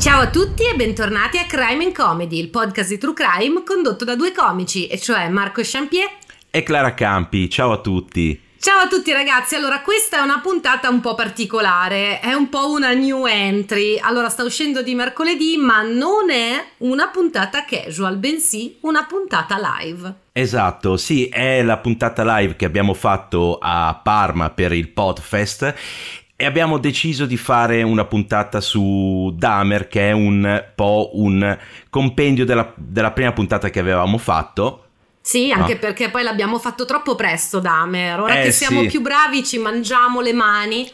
Ciao 0.00 0.22
a 0.22 0.30
tutti 0.30 0.62
e 0.62 0.74
bentornati 0.74 1.36
a 1.36 1.44
Crime 1.44 1.84
and 1.84 1.94
Comedy, 1.94 2.38
il 2.38 2.48
podcast 2.48 2.88
di 2.88 2.96
True 2.96 3.12
Crime 3.12 3.62
condotto 3.62 4.06
da 4.06 4.16
due 4.16 4.32
comici, 4.32 4.86
e 4.86 4.98
cioè 4.98 5.28
Marco 5.28 5.60
Champier 5.62 6.08
e 6.50 6.62
Clara 6.62 6.94
Campi. 6.94 7.50
Ciao 7.50 7.72
a 7.72 7.80
tutti. 7.82 8.48
Ciao 8.58 8.78
a 8.78 8.88
tutti 8.88 9.12
ragazzi, 9.12 9.56
allora 9.56 9.82
questa 9.82 10.18
è 10.18 10.22
una 10.22 10.40
puntata 10.40 10.88
un 10.88 11.00
po' 11.00 11.14
particolare, 11.14 12.20
è 12.20 12.32
un 12.32 12.48
po' 12.48 12.70
una 12.70 12.94
new 12.94 13.26
entry, 13.26 13.98
allora 13.98 14.30
sta 14.30 14.42
uscendo 14.42 14.82
di 14.82 14.94
mercoledì 14.94 15.58
ma 15.58 15.82
non 15.82 16.30
è 16.30 16.64
una 16.78 17.08
puntata 17.08 17.66
casual, 17.66 18.16
bensì 18.16 18.78
una 18.80 19.04
puntata 19.04 19.58
live. 19.78 20.14
Esatto, 20.32 20.96
sì, 20.96 21.26
è 21.28 21.62
la 21.62 21.76
puntata 21.76 22.38
live 22.38 22.56
che 22.56 22.64
abbiamo 22.64 22.94
fatto 22.94 23.58
a 23.60 24.00
Parma 24.02 24.48
per 24.48 24.72
il 24.72 24.88
Podfest 24.88 25.74
e 26.40 26.46
abbiamo 26.46 26.78
deciso 26.78 27.26
di 27.26 27.36
fare 27.36 27.82
una 27.82 28.06
puntata 28.06 28.62
su 28.62 29.30
Dahmer 29.36 29.88
che 29.88 30.08
è 30.08 30.12
un 30.12 30.64
po' 30.74 31.10
un 31.12 31.58
compendio 31.90 32.46
della, 32.46 32.72
della 32.76 33.10
prima 33.10 33.32
puntata 33.32 33.68
che 33.68 33.78
avevamo 33.78 34.16
fatto 34.16 34.84
sì, 35.20 35.52
anche 35.52 35.74
no. 35.74 35.78
perché 35.78 36.08
poi 36.08 36.22
l'abbiamo 36.22 36.58
fatto 36.58 36.86
troppo 36.86 37.14
presto 37.14 37.60
Dahmer. 37.60 38.20
Ora 38.20 38.40
eh, 38.40 38.44
che 38.44 38.52
siamo 38.52 38.80
sì. 38.80 38.88
più 38.88 39.00
bravi 39.02 39.44
ci 39.44 39.58
mangiamo 39.58 40.22
le 40.22 40.32
mani. 40.32 40.90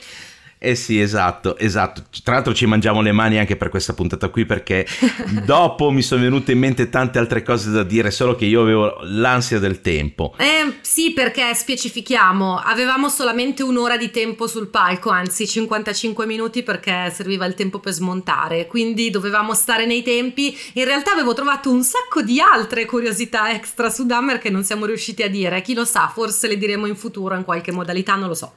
Eh 0.59 0.75
sì, 0.75 1.01
esatto, 1.01 1.59
esatto. 1.59 2.05
Tra 2.25 2.35
l'altro 2.35 2.55
ci 2.55 2.65
mangiamo 2.65 3.03
le 3.03 3.13
mani 3.13 3.39
anche 3.39 3.57
per 3.57 3.69
questa 3.69 3.93
puntata 3.93 4.29
qui 4.31 4.47
perché 4.47 4.87
dopo 5.45 5.91
mi 5.91 6.01
sono 6.01 6.23
venute 6.23 6.53
in 6.53 6.59
mente 6.59 6.89
tante 6.89 7.19
altre 7.19 7.43
cose 7.43 7.71
da 7.71 7.83
dire, 7.83 8.11
solo 8.11 8.35
che 8.35 8.47
io 8.47 8.63
avevo 8.63 8.97
l'ansia 9.03 9.59
del 9.59 9.83
tempo. 9.83 10.35
Eh 10.39 10.79
sì, 10.81 11.13
perché 11.13 11.55
specifichiamo, 11.55 12.57
avevamo 12.57 13.11
solamente 13.11 13.63
un'ora 13.63 13.99
di 13.99 14.11
tempo 14.11 14.47
sul 14.47 14.69
palco, 14.69 15.11
anzi 15.11 15.47
55 15.47 16.25
minuti 16.25 16.63
perché 16.63 17.13
serviva 17.15 17.45
il 17.45 17.55
tempo 17.55 17.79
per 17.79 17.93
smontare, 17.93 18.67
quindi 18.67 19.11
dovevamo 19.11 19.53
stare 19.53 19.85
nei 19.85 20.03
tempi. 20.03 20.57
In 20.75 20.85
realtà 20.85 21.13
avevo 21.13 21.35
trovato 21.35 21.71
un 21.71 21.83
sacco 21.83 22.23
di 22.23 22.41
altre 22.41 22.87
curiosità 22.87 23.53
extra 23.53 23.91
su 23.91 24.07
Dahmer 24.07 24.39
che 24.39 24.49
non 24.49 24.65
siamo 24.65 24.87
riusciti 24.87 25.23
a 25.23 25.29
dire, 25.29 25.61
chi 25.61 25.75
lo 25.75 25.85
sa, 25.85 26.11
forse 26.13 26.49
le 26.49 26.57
diremo 26.57 26.87
in 26.87 26.97
futuro 26.97 27.37
in 27.37 27.45
qualche 27.45 27.73
modalità, 27.73 28.15
non 28.15 28.29
lo 28.29 28.35
so. 28.35 28.53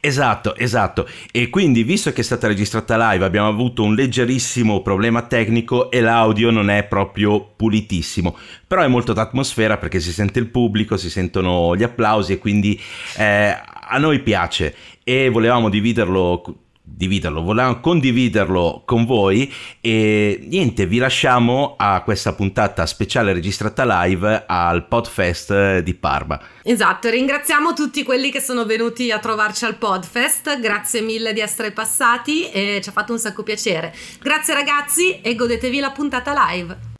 Esatto, 0.00 0.56
esatto. 0.56 1.08
E 1.30 1.50
quindi, 1.50 1.82
visto 1.82 2.12
che 2.12 2.20
è 2.20 2.24
stata 2.24 2.46
registrata 2.46 3.10
live, 3.10 3.24
abbiamo 3.24 3.48
avuto 3.48 3.82
un 3.82 3.94
leggerissimo 3.94 4.82
problema 4.82 5.22
tecnico 5.22 5.90
e 5.90 6.00
l'audio 6.00 6.50
non 6.50 6.70
è 6.70 6.84
proprio 6.84 7.40
pulitissimo. 7.40 8.36
Però 8.66 8.82
è 8.82 8.88
molto 8.88 9.12
d'atmosfera 9.12 9.76
perché 9.78 10.00
si 10.00 10.12
sente 10.12 10.38
il 10.38 10.48
pubblico, 10.48 10.96
si 10.96 11.10
sentono 11.10 11.76
gli 11.76 11.82
applausi 11.82 12.32
e 12.32 12.38
quindi 12.38 12.80
eh, 13.16 13.56
a 13.88 13.98
noi 13.98 14.20
piace. 14.20 14.74
E 15.02 15.28
volevamo 15.28 15.68
dividerlo 15.68 16.65
dividerlo, 16.88 17.42
volevamo 17.42 17.80
condividerlo 17.80 18.82
con 18.86 19.04
voi 19.04 19.52
e 19.80 20.46
niente, 20.48 20.86
vi 20.86 20.98
lasciamo 20.98 21.74
a 21.76 22.00
questa 22.02 22.32
puntata 22.32 22.86
speciale 22.86 23.32
registrata 23.32 23.84
live 24.02 24.44
al 24.46 24.86
Podfest 24.86 25.78
di 25.80 25.94
Parma. 25.94 26.40
Esatto, 26.62 27.10
ringraziamo 27.10 27.74
tutti 27.74 28.04
quelli 28.04 28.30
che 28.30 28.40
sono 28.40 28.64
venuti 28.64 29.10
a 29.10 29.18
trovarci 29.18 29.64
al 29.64 29.76
Podfest, 29.76 30.60
grazie 30.60 31.00
mille 31.00 31.32
di 31.32 31.40
essere 31.40 31.72
passati 31.72 32.48
e 32.50 32.80
ci 32.82 32.88
ha 32.88 32.92
fatto 32.92 33.12
un 33.12 33.18
sacco 33.18 33.42
piacere. 33.42 33.92
Grazie 34.20 34.54
ragazzi 34.54 35.20
e 35.20 35.34
godetevi 35.34 35.80
la 35.80 35.90
puntata 35.90 36.32
live. 36.50 36.95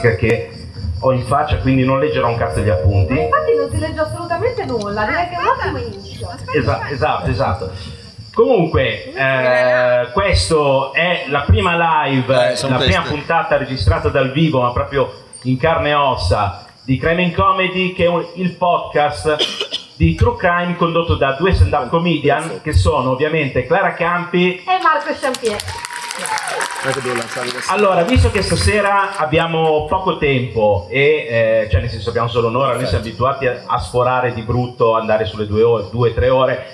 Che 0.00 0.50
ho 1.00 1.12
in 1.12 1.24
faccia, 1.24 1.58
quindi 1.58 1.84
non 1.84 1.98
leggerò 1.98 2.28
un 2.28 2.36
cazzo 2.36 2.60
di 2.60 2.70
appunti. 2.70 3.14
Ma 3.14 3.20
infatti 3.20 3.54
non 3.56 3.70
si 3.70 3.78
legge 3.78 4.00
assolutamente 4.00 4.64
nulla, 4.64 5.04
direi 5.04 5.28
che 5.28 5.34
è 5.34 5.38
un 5.38 5.46
ottimo 5.46 5.78
inizio. 5.78 6.28
Esatto, 6.52 6.92
esatto, 6.92 7.30
esatto. 7.30 7.70
Comunque, 8.32 9.12
eh, 9.12 10.08
questa 10.12 10.90
è 10.92 11.24
la 11.28 11.40
prima 11.40 12.04
live, 12.06 12.52
eh, 12.52 12.68
la 12.68 12.76
prima 12.76 13.02
puntata 13.02 13.56
registrata 13.56 14.08
dal 14.08 14.30
vivo, 14.30 14.60
ma 14.60 14.72
proprio 14.72 15.12
in 15.42 15.56
carne 15.56 15.90
e 15.90 15.94
ossa, 15.94 16.66
di 16.82 16.98
Crime 16.98 17.22
in 17.22 17.34
Comedy, 17.34 17.92
che 17.92 18.04
è 18.04 18.08
un, 18.08 18.24
il 18.34 18.52
podcast 18.52 19.36
di 19.96 20.14
True 20.14 20.36
Crime 20.36 20.76
condotto 20.76 21.16
da 21.16 21.32
due 21.32 21.52
stand-up 21.52 21.88
comedian, 21.88 22.60
che 22.62 22.72
sono 22.72 23.10
ovviamente 23.10 23.66
Clara 23.66 23.94
Campi 23.94 24.56
e 24.56 24.82
Marco 24.82 25.12
Champier. 25.18 25.89
Allora, 27.68 28.02
visto 28.02 28.30
che 28.30 28.42
stasera 28.42 29.16
abbiamo 29.16 29.84
poco 29.86 30.16
tempo 30.16 30.86
e 30.88 31.26
eh, 31.28 31.68
cioè 31.70 31.80
nel 31.80 31.90
senso 31.90 32.08
abbiamo 32.08 32.28
solo 32.28 32.48
un'ora, 32.48 32.74
noi 32.74 32.86
siamo 32.86 33.04
abituati 33.04 33.46
a, 33.46 33.62
a 33.66 33.78
sforare 33.78 34.32
di 34.32 34.42
brutto, 34.42 34.96
andare 34.96 35.26
sulle 35.26 35.46
due 35.46 35.62
ore, 35.62 35.88
due, 35.90 36.14
tre 36.14 36.30
ore, 36.30 36.66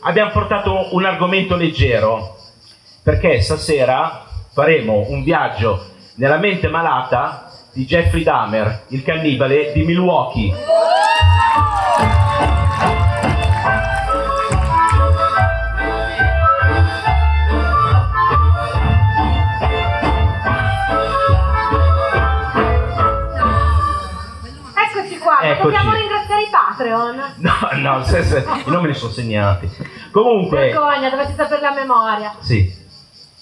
abbiamo 0.00 0.30
portato 0.30 0.94
un 0.94 1.04
argomento 1.04 1.56
leggero 1.56 2.36
perché 3.02 3.40
stasera 3.40 4.26
faremo 4.52 5.06
un 5.08 5.22
viaggio 5.24 5.86
nella 6.14 6.38
mente 6.38 6.68
malata 6.68 7.50
di 7.72 7.84
Jeffrey 7.84 8.22
Dahmer, 8.22 8.84
il 8.88 9.02
cannibale 9.02 9.72
di 9.72 9.82
Milwaukee. 9.82 10.52
Eccoci. 25.42 25.62
Dobbiamo 25.62 25.92
ringraziare 25.92 26.42
i 26.42 26.48
Patreon. 26.50 27.34
No, 27.36 27.52
no, 27.74 28.04
se, 28.04 28.22
se, 28.22 28.44
i 28.66 28.70
nomi 28.70 28.88
li 28.88 28.94
sono 28.94 29.12
segnati. 29.12 29.70
Comunque. 30.10 30.58
Vergogna, 30.58 31.08
dovresti 31.08 31.34
sapere 31.34 31.60
la 31.60 31.72
memoria. 31.72 32.34
Sì. 32.40 32.72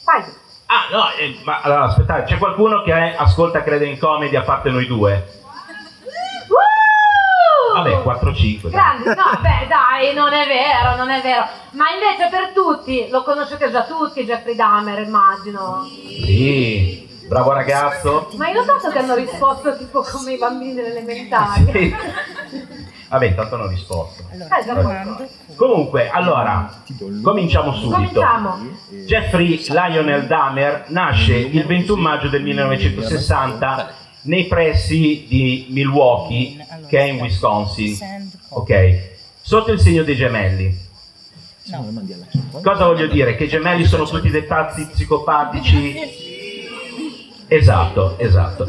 Vai. 0.04 0.22
Ah, 0.66 0.86
no, 0.92 1.10
eh, 1.12 1.40
ma 1.44 1.60
allora 1.60 1.84
aspettate, 1.84 2.24
c'è 2.24 2.38
qualcuno 2.38 2.82
che 2.82 2.92
è, 2.92 3.14
ascolta 3.16 3.62
Crede 3.62 3.86
in 3.86 3.98
Comedy 3.98 4.36
a 4.36 4.42
parte 4.42 4.70
noi 4.70 4.86
due? 4.86 5.36
Vabbè, 7.74 8.02
4-5. 8.02 8.70
Grandi, 8.70 9.04
no, 9.04 9.38
beh, 9.40 9.66
dai, 9.68 10.14
non 10.14 10.32
è 10.32 10.46
vero, 10.46 10.96
non 10.96 11.10
è 11.10 11.20
vero. 11.20 11.46
Ma 11.72 11.84
invece 11.90 12.28
per 12.30 12.52
tutti, 12.52 13.08
lo 13.10 13.22
conoscete 13.22 13.70
già 13.70 13.84
tutti, 13.84 14.24
Jeffrey 14.24 14.54
Dahmer, 14.54 15.00
immagino. 15.00 15.84
Sì. 15.84 17.07
Bravo 17.28 17.52
ragazzo. 17.52 18.30
Ma 18.36 18.46
hai 18.46 18.54
notato 18.54 18.90
che 18.90 18.98
hanno 18.98 19.14
risposto 19.14 19.76
tipo 19.76 20.00
come 20.00 20.32
i 20.32 20.38
bambini 20.38 20.74
delle 20.74 20.88
elementari? 20.88 21.70
Sì. 21.70 21.94
Vabbè, 23.08 23.26
intanto 23.26 23.54
hanno 23.54 23.68
risposto. 23.68 24.24
Allora, 24.50 25.26
Comunque, 25.54 26.08
allora, 26.08 26.82
cominciamo 27.22 27.72
subito. 27.74 28.20
Cominciamo. 28.20 28.58
Jeffrey 29.06 29.62
Lionel 29.68 30.26
Dahmer 30.26 30.84
nasce 30.88 31.36
il 31.36 31.64
21 31.66 32.00
maggio 32.00 32.28
del 32.28 32.42
1960 32.42 33.94
nei 34.22 34.46
pressi 34.46 35.26
di 35.28 35.66
Milwaukee, 35.70 36.66
che 36.86 36.98
è 36.98 37.04
in 37.04 37.20
Wisconsin. 37.20 37.96
Ok? 38.50 39.16
Sotto 39.40 39.72
il 39.72 39.80
segno 39.80 40.02
dei 40.02 40.16
gemelli. 40.16 40.86
Cosa 42.62 42.86
voglio 42.86 43.06
dire? 43.06 43.36
Che 43.36 43.44
i 43.44 43.48
gemelli 43.48 43.84
sono 43.84 44.04
tutti 44.04 44.30
dei 44.30 44.44
pazzi 44.44 44.86
psicopatici 44.86 46.26
Esatto, 47.48 48.16
esatto. 48.18 48.68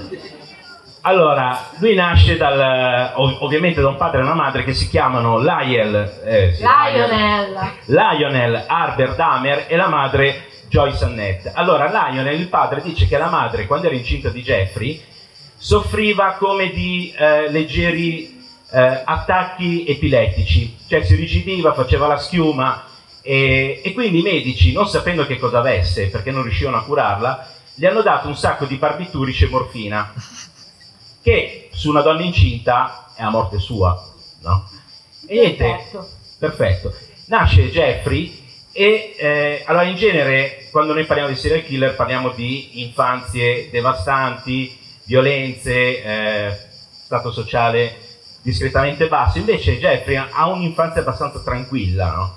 Allora, 1.02 1.70
lui 1.80 1.96
nasce 1.96 2.36
dal, 2.38 3.14
ov- 3.16 3.42
ovviamente 3.42 3.82
da 3.82 3.88
un 3.88 3.96
padre 3.96 4.20
e 4.20 4.24
una 4.24 4.34
madre 4.34 4.64
che 4.64 4.74
si 4.74 4.90
chiamano 4.90 5.40
Lionel, 5.40 6.22
eh, 6.26 6.54
sì, 6.54 6.64
Lionel. 6.64 7.58
Lionel 7.86 8.64
Arber 8.68 9.16
Damer 9.16 9.66
e 9.68 9.76
la 9.76 9.88
madre 9.88 10.46
Joyce 10.68 11.06
Annette. 11.06 11.52
Allora, 11.54 11.88
Lionel, 11.90 12.40
il 12.40 12.48
padre, 12.48 12.82
dice 12.82 13.08
che 13.08 13.18
la 13.18 13.30
madre, 13.30 13.66
quando 13.66 13.88
era 13.88 13.96
incinta 13.96 14.30
di 14.30 14.42
Jeffrey, 14.42 15.02
soffriva 15.58 16.36
come 16.38 16.70
di 16.72 17.14
eh, 17.18 17.50
leggeri 17.50 18.38
eh, 18.72 19.02
attacchi 19.04 19.86
epilettici, 19.88 20.78
cioè 20.88 21.04
si 21.04 21.16
rigidiva, 21.16 21.74
faceva 21.74 22.08
la 22.08 22.18
schiuma 22.18 22.84
e, 23.22 23.82
e 23.84 23.94
quindi 23.94 24.20
i 24.20 24.24
medici, 24.24 24.74
non 24.74 24.88
sapendo 24.88 25.26
che 25.26 25.38
cosa 25.38 25.60
avesse, 25.60 26.08
perché 26.08 26.32
non 26.32 26.44
riuscivano 26.44 26.78
a 26.78 26.84
curarla, 26.84 27.48
gli 27.80 27.86
hanno 27.86 28.02
dato 28.02 28.28
un 28.28 28.36
sacco 28.36 28.66
di 28.66 28.76
barbiturici 28.76 29.46
e 29.46 29.48
morfina. 29.48 30.14
che 31.24 31.70
su 31.72 31.90
una 31.90 32.02
donna 32.02 32.24
incinta 32.24 33.14
è 33.16 33.22
a 33.24 33.30
morte 33.30 33.58
sua, 33.58 33.98
no? 34.42 34.70
E 35.26 35.34
niente, 35.34 35.64
Perfetto. 35.64 36.08
perfetto. 36.40 36.94
Nasce 37.28 37.70
Jeffrey 37.70 38.48
e 38.74 39.16
eh, 39.18 39.64
allora 39.66 39.84
in 39.84 39.96
genere 39.96 40.68
quando 40.72 40.94
noi 40.94 41.06
parliamo 41.06 41.30
di 41.30 41.38
serial 41.38 41.64
killer 41.64 41.96
parliamo 41.96 42.32
di 42.32 42.82
infanzie 42.82 43.70
devastanti, 43.70 44.78
violenze, 45.06 46.04
eh, 46.04 46.58
stato 47.06 47.32
sociale 47.32 47.96
discretamente 48.42 49.08
basso, 49.08 49.38
invece 49.38 49.78
Jeffrey 49.78 50.18
ha 50.18 50.48
un'infanzia 50.50 51.00
abbastanza 51.00 51.40
tranquilla, 51.40 52.12
no? 52.14 52.36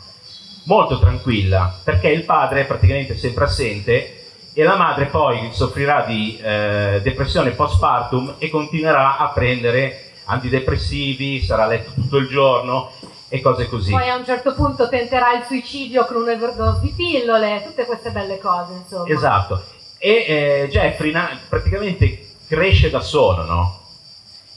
molto 0.66 1.00
tranquilla, 1.00 1.80
perché 1.82 2.10
il 2.10 2.24
padre 2.24 2.60
è 2.60 2.66
praticamente 2.66 3.16
sempre 3.16 3.44
assente 3.44 4.21
e 4.54 4.62
la 4.64 4.76
madre 4.76 5.06
poi 5.06 5.50
soffrirà 5.52 6.04
di 6.06 6.38
eh, 6.38 7.00
depressione 7.02 7.50
postpartum 7.52 8.34
e 8.38 8.50
continuerà 8.50 9.16
a 9.16 9.28
prendere 9.30 10.10
antidepressivi, 10.24 11.42
sarà 11.42 11.64
a 11.64 11.66
letto 11.68 11.92
tutto 11.92 12.18
il 12.18 12.28
giorno 12.28 12.90
e 13.28 13.40
cose 13.40 13.66
così. 13.66 13.90
Poi 13.90 14.10
a 14.10 14.16
un 14.16 14.26
certo 14.26 14.52
punto 14.54 14.88
tenterà 14.88 15.32
il 15.32 15.44
suicidio 15.46 16.04
con 16.04 16.16
un 16.16 16.28
overdose 16.28 16.80
di 16.80 16.92
pillole, 16.94 17.62
tutte 17.64 17.86
queste 17.86 18.10
belle 18.10 18.38
cose, 18.38 18.74
insomma. 18.74 19.08
Esatto. 19.08 19.62
E 19.96 20.24
eh, 20.28 20.68
Jeffrey 20.70 21.12
na- 21.12 21.38
praticamente 21.48 22.26
cresce 22.46 22.90
da 22.90 23.00
solo, 23.00 23.44
no? 23.44 23.80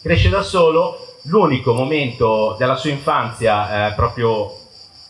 Cresce 0.02 0.28
da 0.28 0.44
solo, 0.44 1.16
l'unico 1.24 1.74
momento 1.74 2.56
della 2.60 2.76
sua 2.76 2.90
infanzia 2.90 3.88
eh, 3.88 3.94
proprio 3.94 4.52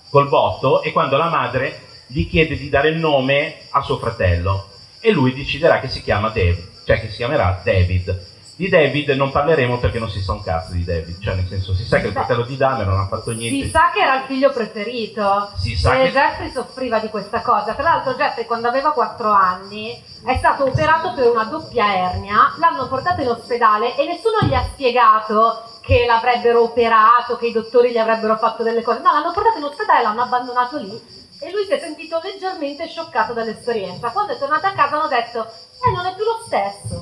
col 0.09 0.29
botto 0.29 0.81
è 0.83 0.91
quando 0.91 1.17
la 1.17 1.29
madre 1.29 1.81
gli 2.05 2.29
chiede 2.29 2.55
di 2.55 2.69
dare 2.69 2.89
il 2.89 2.97
nome 2.97 3.55
a 3.71 3.81
suo 3.81 3.97
fratello 3.97 4.73
e 5.05 5.11
lui 5.11 5.35
deciderà 5.35 5.79
che 5.79 5.87
si 5.87 6.01
chiama 6.01 6.29
David, 6.29 6.67
cioè 6.83 6.99
che 6.99 7.09
si 7.11 7.17
chiamerà 7.17 7.61
David. 7.63 8.33
Di 8.55 8.69
David 8.69 9.09
non 9.09 9.29
parleremo 9.29 9.77
perché 9.77 9.99
non 9.99 10.09
si 10.09 10.19
sa 10.19 10.31
un 10.31 10.41
cazzo 10.41 10.71
di 10.71 10.83
David, 10.83 11.21
cioè 11.21 11.35
nel 11.35 11.45
senso 11.47 11.75
si 11.75 11.85
sa 11.85 11.99
che 11.99 12.07
il 12.07 12.13
fratello 12.13 12.43
di 12.43 12.57
Dahmer 12.57 12.87
non 12.87 12.99
ha 12.99 13.05
fatto 13.05 13.31
niente. 13.31 13.65
Si 13.65 13.69
sa 13.69 13.91
che 13.93 13.99
era 13.99 14.15
il 14.21 14.23
figlio 14.25 14.51
preferito. 14.51 15.51
Si 15.57 15.75
sa 15.75 15.93
e 15.93 16.05
che- 16.05 16.11
Jeffrey 16.11 16.51
soffriva 16.51 16.97
di 16.97 17.09
questa 17.09 17.41
cosa. 17.41 17.73
Tra 17.73 17.83
l'altro 17.83 18.15
Jeffrey 18.15 18.45
quando 18.45 18.67
aveva 18.67 18.93
4 18.93 19.29
anni 19.29 20.01
è 20.25 20.35
stato 20.37 20.65
operato 20.65 21.13
per 21.13 21.27
una 21.27 21.43
doppia 21.43 21.85
ernia, 21.95 22.55
l'hanno 22.57 22.87
portato 22.87 23.21
in 23.21 23.27
ospedale 23.27 23.95
e 23.97 24.05
nessuno 24.07 24.39
gli 24.47 24.55
ha 24.55 24.63
spiegato 24.71 25.61
che 25.81 26.05
l'avrebbero 26.07 26.63
operato, 26.63 27.35
che 27.37 27.47
i 27.47 27.51
dottori 27.51 27.91
gli 27.91 27.97
avrebbero 27.97 28.37
fatto 28.37 28.63
delle 28.63 28.81
cose. 28.81 29.01
No, 29.01 29.11
l'hanno 29.11 29.33
portato 29.33 29.59
in 29.59 29.65
ospedale, 29.65 30.01
l'hanno 30.01 30.23
abbandonato 30.23 30.77
lì 30.77 30.99
e 31.39 31.51
lui 31.51 31.65
si 31.65 31.71
è 31.71 31.79
sentito 31.79 32.19
leggermente 32.23 32.87
scioccato 32.87 33.33
dall'esperienza. 33.33 34.11
Quando 34.11 34.33
è 34.33 34.37
tornato 34.37 34.67
a 34.67 34.73
casa 34.73 34.97
hanno 34.97 35.07
detto, 35.07 35.45
eh 35.45 35.91
non 35.91 36.05
è 36.05 36.15
più 36.15 36.23
lo 36.23 36.43
stesso. 36.45 37.01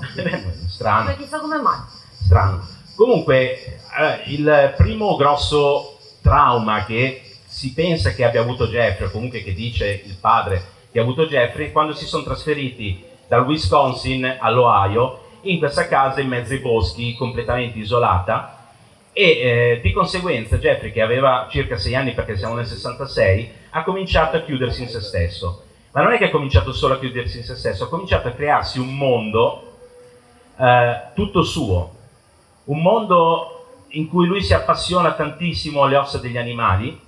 Strano. 0.68 1.04
Ma 1.04 1.16
chissà 1.16 1.40
come 1.40 1.58
mai. 1.58 1.80
strano. 2.24 2.68
Comunque, 2.96 3.80
eh, 3.98 4.24
il 4.26 4.74
primo 4.78 5.16
grosso 5.16 5.98
trauma 6.22 6.86
che 6.86 7.22
si 7.46 7.74
pensa 7.74 8.12
che 8.12 8.24
abbia 8.24 8.42
avuto 8.42 8.68
Jeffrey, 8.68 9.08
o 9.08 9.12
comunque 9.12 9.44
che 9.44 9.54
dice 9.54 10.02
il 10.04 10.18
padre 10.20 10.72
che 10.92 11.00
ha 11.00 11.04
avuto 11.04 11.26
Jeffrey, 11.26 11.72
quando 11.72 11.94
si 11.94 12.06
sono 12.06 12.24
trasferiti 12.24 13.04
dal 13.28 13.46
Wisconsin 13.46 14.38
all'Ohio, 14.40 15.22
in 15.42 15.60
questa 15.60 15.88
casa 15.88 16.22
in 16.22 16.30
mezzo 16.30 16.54
ai 16.54 16.60
boschi, 16.60 17.16
completamente 17.16 17.80
isolata, 17.80 18.58
e 19.12 19.24
eh, 19.24 19.80
di 19.82 19.92
conseguenza 19.92 20.58
Jeffrey, 20.58 20.92
che 20.92 21.02
aveva 21.02 21.48
circa 21.50 21.78
6 21.78 21.96
anni 21.96 22.14
perché 22.14 22.36
siamo 22.38 22.56
nel 22.56 22.66
66, 22.66 23.52
ha 23.76 23.84
cominciato 23.84 24.38
a 24.38 24.42
chiudersi 24.42 24.84
in 24.84 24.88
se 24.90 25.02
stesso. 25.02 25.64
Ma 25.92 26.02
non 26.02 26.14
è 26.14 26.18
che 26.18 26.26
ha 26.26 26.32
cominciato 26.32 26.72
solo 26.74 26.96
a 26.96 27.00
chiudersi 27.00 27.38
in 27.38 27.44
se 27.44 27.56
stesso, 27.56 27.84
ha 27.86 27.90
cominciato 27.90 28.28
a 28.28 28.32
crearsi 28.32 28.80
un 28.80 28.96
mondo 28.96 29.74
eh, 30.58 31.02
tutto 31.14 31.44
suo, 31.44 31.96
un 32.66 32.82
mondo 32.82 33.86
in 33.90 34.08
cui 34.08 34.26
lui 34.26 34.42
si 34.42 34.54
appassiona 34.54 35.14
tantissimo 35.14 35.84
alle 35.84 35.98
ossa 35.98 36.18
degli 36.18 36.38
animali 36.38 37.00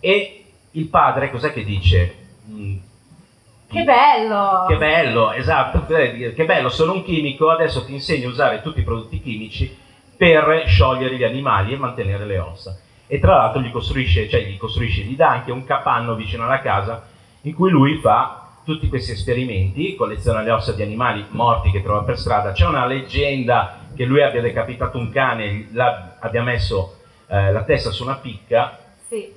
e 0.00 0.44
il 0.72 0.86
padre 0.86 1.30
cos'è 1.30 1.52
che 1.52 1.64
dice? 1.64 2.14
Mm, 2.48 2.76
Che 3.68 3.82
bello! 3.82 4.66
che 4.68 4.76
bello, 4.76 5.32
esatto, 5.32 5.84
che 5.86 6.44
bello, 6.44 6.68
sono 6.68 6.92
un 6.92 7.04
chimico, 7.04 7.50
adesso 7.50 7.84
ti 7.84 7.92
insegno 7.92 8.28
a 8.28 8.32
usare 8.32 8.62
tutti 8.62 8.80
i 8.80 8.84
prodotti 8.84 9.20
chimici 9.20 9.76
per 10.16 10.64
sciogliere 10.66 11.16
gli 11.16 11.24
animali 11.24 11.72
e 11.72 11.76
mantenere 11.76 12.24
le 12.24 12.38
ossa. 12.38 12.78
E 13.06 13.18
tra 13.20 13.36
l'altro 13.36 13.60
gli 13.60 13.70
costruisce, 13.70 14.28
cioè 14.28 14.42
gli 14.42 14.56
costruisce, 14.56 15.02
gli 15.02 15.14
dà 15.16 15.28
anche 15.30 15.52
un 15.52 15.64
capanno 15.64 16.14
vicino 16.14 16.44
alla 16.44 16.60
casa 16.60 17.06
in 17.42 17.54
cui 17.54 17.70
lui 17.70 17.98
fa 17.98 18.42
tutti 18.64 18.88
questi 18.88 19.12
esperimenti, 19.12 19.94
colleziona 19.94 20.40
le 20.40 20.50
ossa 20.50 20.72
di 20.72 20.82
animali 20.82 21.24
morti 21.30 21.70
che 21.70 21.82
trova 21.82 22.02
per 22.02 22.18
strada. 22.18 22.50
C'è 22.50 22.66
una 22.66 22.84
leggenda 22.84 23.78
che 23.94 24.04
lui 24.04 24.22
abbia 24.22 24.40
decapitato 24.42 24.98
un 24.98 25.10
cane, 25.10 25.68
abbia 26.18 26.42
messo 26.42 26.96
eh, 27.28 27.52
la 27.52 27.62
testa 27.62 27.90
su 27.90 28.02
una 28.02 28.16
picca, 28.16 28.76
Sì. 29.06 29.32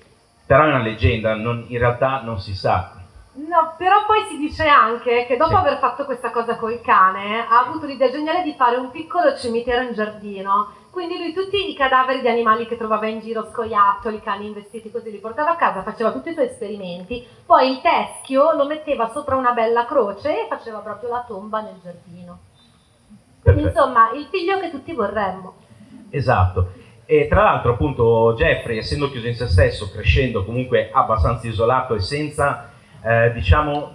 però 0.47 0.63
è 0.63 0.67
una 0.69 0.81
leggenda, 0.81 1.35
non- 1.35 1.65
in 1.67 1.77
realtà 1.77 2.21
non 2.23 2.39
si 2.39 2.55
sa. 2.55 2.93
No, 3.33 3.75
però 3.77 4.05
poi 4.07 4.25
si 4.27 4.37
dice 4.37 4.65
anche 4.67 5.25
che 5.27 5.37
dopo 5.37 5.51
Sì. 5.51 5.55
aver 5.57 5.77
fatto 5.77 6.05
questa 6.05 6.31
cosa 6.31 6.55
col 6.55 6.81
cane 6.81 7.45
ha 7.47 7.59
avuto 7.65 7.85
l'idea 7.85 8.09
geniale 8.11 8.41
di 8.43 8.53
fare 8.57 8.77
un 8.77 8.89
piccolo 8.91 9.37
cimitero 9.37 9.81
in 9.83 9.93
giardino. 9.93 10.73
Quindi 10.91 11.17
lui 11.17 11.33
tutti 11.33 11.69
i 11.69 11.75
cadaveri 11.75 12.21
di 12.21 12.27
animali 12.27 12.65
che 12.65 12.75
trovava 12.77 13.07
in 13.07 13.19
giro, 13.19 13.47
scoiattoli, 13.51 14.21
cani 14.21 14.47
investiti 14.47 14.89
così, 14.91 15.11
li 15.11 15.19
portava 15.19 15.51
a 15.51 15.55
casa, 15.55 15.83
faceva 15.83 16.11
tutti 16.11 16.29
i 16.29 16.33
suoi 16.33 16.47
esperimenti, 16.47 17.25
poi 17.45 17.71
il 17.71 17.81
teschio 17.81 18.53
lo 18.53 18.65
metteva 18.65 19.09
sopra 19.09 19.35
una 19.35 19.51
bella 19.51 19.85
croce 19.85 20.43
e 20.43 20.47
faceva 20.47 20.79
proprio 20.79 21.09
la 21.09 21.23
tomba 21.27 21.61
nel 21.61 21.79
giardino. 21.81 22.39
Quindi 23.41 23.61
Perfetto. 23.61 23.67
insomma, 23.67 24.11
il 24.13 24.27
figlio 24.31 24.59
che 24.59 24.71
tutti 24.71 24.93
vorremmo. 24.93 25.53
Esatto. 26.09 26.71
E 27.05 27.27
tra 27.27 27.43
l'altro, 27.43 27.73
appunto, 27.73 28.33
Jeffrey, 28.35 28.77
essendo 28.77 29.09
chiuso 29.09 29.27
in 29.27 29.35
se 29.35 29.47
stesso, 29.47 29.89
crescendo 29.89 30.43
comunque 30.43 30.89
abbastanza 30.91 31.47
isolato 31.47 31.95
e 31.95 31.99
senza, 32.01 32.71
eh, 33.03 33.31
diciamo, 33.31 33.93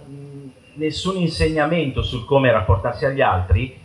nessun 0.73 1.17
insegnamento 1.17 2.01
sul 2.01 2.25
come 2.25 2.51
rapportarsi 2.51 3.05
agli 3.05 3.21
altri, 3.21 3.79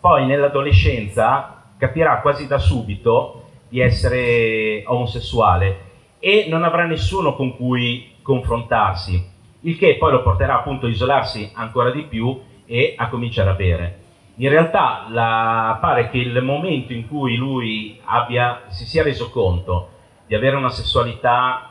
poi 0.00 0.26
nell'adolescenza 0.26 1.57
capirà 1.78 2.20
quasi 2.20 2.46
da 2.46 2.58
subito 2.58 3.44
di 3.68 3.80
essere 3.80 4.82
omosessuale 4.86 5.86
e 6.18 6.46
non 6.48 6.64
avrà 6.64 6.84
nessuno 6.84 7.34
con 7.34 7.56
cui 7.56 8.16
confrontarsi, 8.22 9.30
il 9.60 9.78
che 9.78 9.96
poi 9.96 10.12
lo 10.12 10.22
porterà 10.22 10.56
appunto 10.56 10.86
a 10.86 10.90
isolarsi 10.90 11.50
ancora 11.54 11.90
di 11.90 12.02
più 12.04 12.40
e 12.66 12.94
a 12.96 13.08
cominciare 13.08 13.50
a 13.50 13.54
bere. 13.54 13.98
In 14.36 14.48
realtà 14.50 15.06
la- 15.08 15.78
pare 15.80 16.10
che 16.10 16.18
il 16.18 16.42
momento 16.42 16.92
in 16.92 17.08
cui 17.08 17.36
lui 17.36 18.00
abbia, 18.04 18.62
si 18.68 18.84
sia 18.86 19.02
reso 19.02 19.30
conto 19.30 19.88
di 20.26 20.34
avere 20.34 20.56
una 20.56 20.68
sessualità 20.68 21.70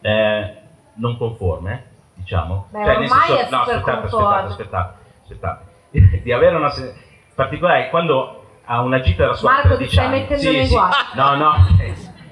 eh, 0.00 0.54
non 0.94 1.16
conforme, 1.16 1.84
diciamo, 2.14 2.68
Beh, 2.70 2.78
ormai 2.88 3.32
è 3.32 3.48
no, 3.50 3.64
super 3.64 3.74
aspettate, 3.74 4.06
aspettate, 4.06 4.46
aspettate, 4.46 4.94
aspettate, 5.22 6.20
di 6.22 6.32
avere 6.32 6.56
una 6.56 6.70
se- 6.70 6.94
particolare 7.34 7.90
quando 7.90 8.43
ha 8.66 8.80
una 8.80 9.00
gita 9.00 9.22
della 9.24 9.34
scuola 9.36 9.54
Marco, 9.56 9.68
ti 9.76 9.86
13 9.88 9.92
stai 9.94 10.06
anni. 10.06 10.18
mettendo 10.20 10.42
Sì, 10.42 10.50
nei 10.56 10.66
sì. 10.66 10.72
guai. 10.74 10.90
No, 11.14 11.34
no, 11.36 11.52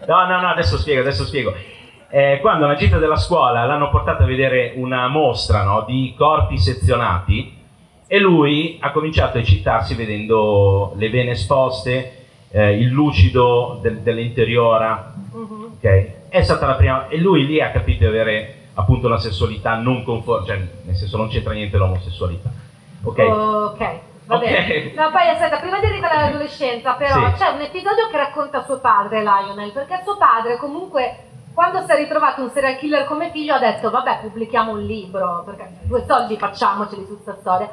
no, 0.06 0.26
no, 0.26 0.40
no, 0.40 0.48
adesso 0.48 0.78
spiego, 0.78 1.00
adesso 1.00 1.24
spiego. 1.24 1.54
Eh, 2.10 2.38
quando 2.40 2.64
alla 2.66 2.74
gita 2.74 2.98
della 2.98 3.16
scuola 3.16 3.64
l'hanno 3.64 3.88
portato 3.90 4.22
a 4.22 4.26
vedere 4.26 4.72
una 4.76 5.08
mostra 5.08 5.62
no, 5.62 5.84
di 5.86 6.14
corpi 6.16 6.58
sezionati 6.58 7.56
e 8.06 8.18
lui 8.18 8.76
ha 8.80 8.90
cominciato 8.90 9.38
a 9.38 9.40
eccitarsi 9.40 9.94
vedendo 9.94 10.92
le 10.96 11.08
vene 11.08 11.30
esposte, 11.30 12.16
eh, 12.50 12.76
il 12.78 12.88
lucido 12.88 13.78
del- 13.80 14.00
dell'interiora, 14.00 15.14
Mhm. 15.32 15.70
ok? 15.78 16.10
È 16.28 16.42
stata 16.42 16.66
la 16.66 16.74
prima, 16.74 17.08
e 17.08 17.16
lui 17.18 17.46
lì 17.46 17.60
ha 17.62 17.70
capito 17.70 18.00
di 18.00 18.06
avere 18.06 18.56
appunto 18.74 19.06
una 19.06 19.18
sessualità 19.18 19.76
non 19.76 20.02
conforme, 20.02 20.46
cioè 20.46 20.56
nel 20.84 20.94
senso 20.96 21.16
non 21.16 21.28
c'entra 21.28 21.54
niente 21.54 21.78
l'omosessualità, 21.78 22.50
ok? 23.02 23.18
Ok, 23.18 23.86
va 24.32 24.36
Ok. 24.36 24.42
bene. 24.42 24.92
No, 24.94 25.10
poi 25.10 25.28
aspetta, 25.28 25.56
prima 25.58 25.78
di 25.78 25.86
arrivare 25.86 26.14
all'adolescenza, 26.16 26.92
però 26.94 27.14
Sì. 27.28 27.32
c'è 27.42 27.48
un 27.50 27.60
episodio 27.60 28.08
che 28.08 28.16
racconta 28.16 28.62
suo 28.64 28.78
padre, 28.80 29.20
Lionel, 29.22 29.72
perché 29.72 30.00
suo 30.04 30.16
padre 30.16 30.56
comunque 30.56 31.26
quando 31.54 31.80
si 31.84 31.90
è 31.92 31.96
ritrovato 31.96 32.40
un 32.40 32.50
serial 32.50 32.76
killer 32.78 33.04
come 33.06 33.30
figlio 33.30 33.54
ha 33.54 33.58
detto 33.58 33.90
vabbè 33.90 34.20
pubblichiamo 34.22 34.72
un 34.72 34.80
libro, 34.80 35.42
perché 35.44 35.68
due 35.82 36.04
soldi 36.06 36.36
facciamoceli 36.38 37.04
su 37.06 37.22
questa 37.22 37.36
storia. 37.40 37.68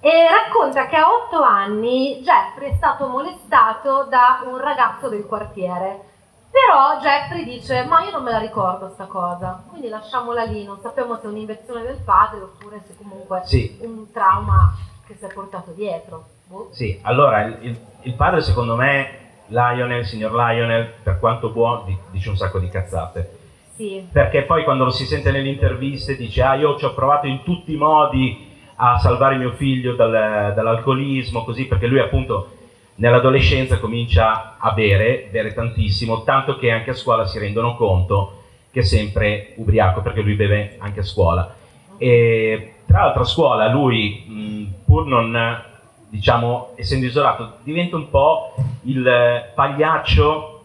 E 0.00 0.26
racconta 0.28 0.86
che 0.86 0.96
a 0.96 1.06
otto 1.08 1.42
anni 1.42 2.20
Jeffrey 2.22 2.72
è 2.72 2.74
stato 2.74 3.06
molestato 3.06 4.04
da 4.10 4.40
un 4.44 4.58
ragazzo 4.58 5.08
del 5.08 5.24
quartiere. 5.26 6.10
Però 6.50 6.98
Jeffrey 7.00 7.44
dice: 7.44 7.84
Ma 7.84 8.02
io 8.02 8.10
non 8.10 8.24
me 8.24 8.32
la 8.32 8.38
ricordo 8.38 8.90
sta 8.92 9.04
cosa, 9.06 9.62
quindi 9.70 9.88
lasciamola 9.88 10.42
lì, 10.42 10.64
non 10.64 10.80
sappiamo 10.82 11.14
se 11.16 11.22
è 11.22 11.26
un'invenzione 11.28 11.82
del 11.82 12.02
padre 12.04 12.40
oppure 12.40 12.82
se 12.86 12.94
comunque 12.98 13.42
Sì. 13.44 13.78
un 13.82 14.10
trauma 14.12 14.74
che 15.12 15.18
si 15.18 15.24
è 15.24 15.32
portato 15.32 15.72
dietro. 15.72 16.24
Boh. 16.48 16.68
Sì, 16.72 16.98
allora 17.02 17.44
il, 17.44 17.56
il- 17.60 17.76
il 18.04 18.14
padre 18.14 18.40
secondo 18.40 18.74
me, 18.74 19.18
Lionel, 19.46 20.04
signor 20.04 20.32
Lionel, 20.32 20.90
per 21.02 21.18
quanto 21.20 21.50
buono, 21.50 21.84
di- 21.86 21.96
dice 22.10 22.30
un 22.30 22.36
sacco 22.36 22.58
di 22.58 22.68
cazzate. 22.68 23.38
Sì. 23.76 24.06
Perché 24.10 24.42
poi 24.42 24.64
quando 24.64 24.84
lo 24.84 24.90
si 24.90 25.06
sente 25.06 25.30
nelle 25.30 25.48
interviste 25.48 26.16
dice 26.16 26.42
ah 26.42 26.54
io 26.54 26.76
ci 26.76 26.84
ho 26.84 26.92
provato 26.94 27.26
in 27.26 27.42
tutti 27.42 27.72
i 27.72 27.76
modi 27.76 28.50
a 28.76 28.98
salvare 28.98 29.36
mio 29.36 29.52
figlio 29.52 29.94
dal- 29.94 30.52
dall'alcolismo, 30.54 31.44
così, 31.44 31.66
perché 31.66 31.86
lui 31.86 32.00
appunto 32.00 32.50
nell'adolescenza 32.96 33.78
comincia 33.78 34.56
a 34.58 34.72
bere, 34.72 35.28
bere 35.30 35.54
tantissimo, 35.54 36.22
tanto 36.24 36.56
che 36.58 36.70
anche 36.70 36.90
a 36.90 36.94
scuola 36.94 37.26
si 37.26 37.38
rendono 37.38 37.76
conto 37.76 38.38
che 38.70 38.80
è 38.80 38.84
sempre 38.84 39.52
ubriaco 39.56 40.00
perché 40.00 40.20
lui 40.22 40.34
beve 40.34 40.76
anche 40.78 41.00
a 41.00 41.04
scuola. 41.04 41.54
E 41.98 42.74
tra 42.92 43.04
l'altro 43.04 43.22
a 43.22 43.26
scuola 43.26 43.68
lui, 43.70 44.22
mh, 44.26 44.84
pur 44.84 45.06
non, 45.06 45.62
diciamo, 46.10 46.72
essendo 46.76 47.06
isolato, 47.06 47.54
diventa 47.62 47.96
un 47.96 48.10
po' 48.10 48.54
il 48.82 49.50
pagliaccio 49.54 50.64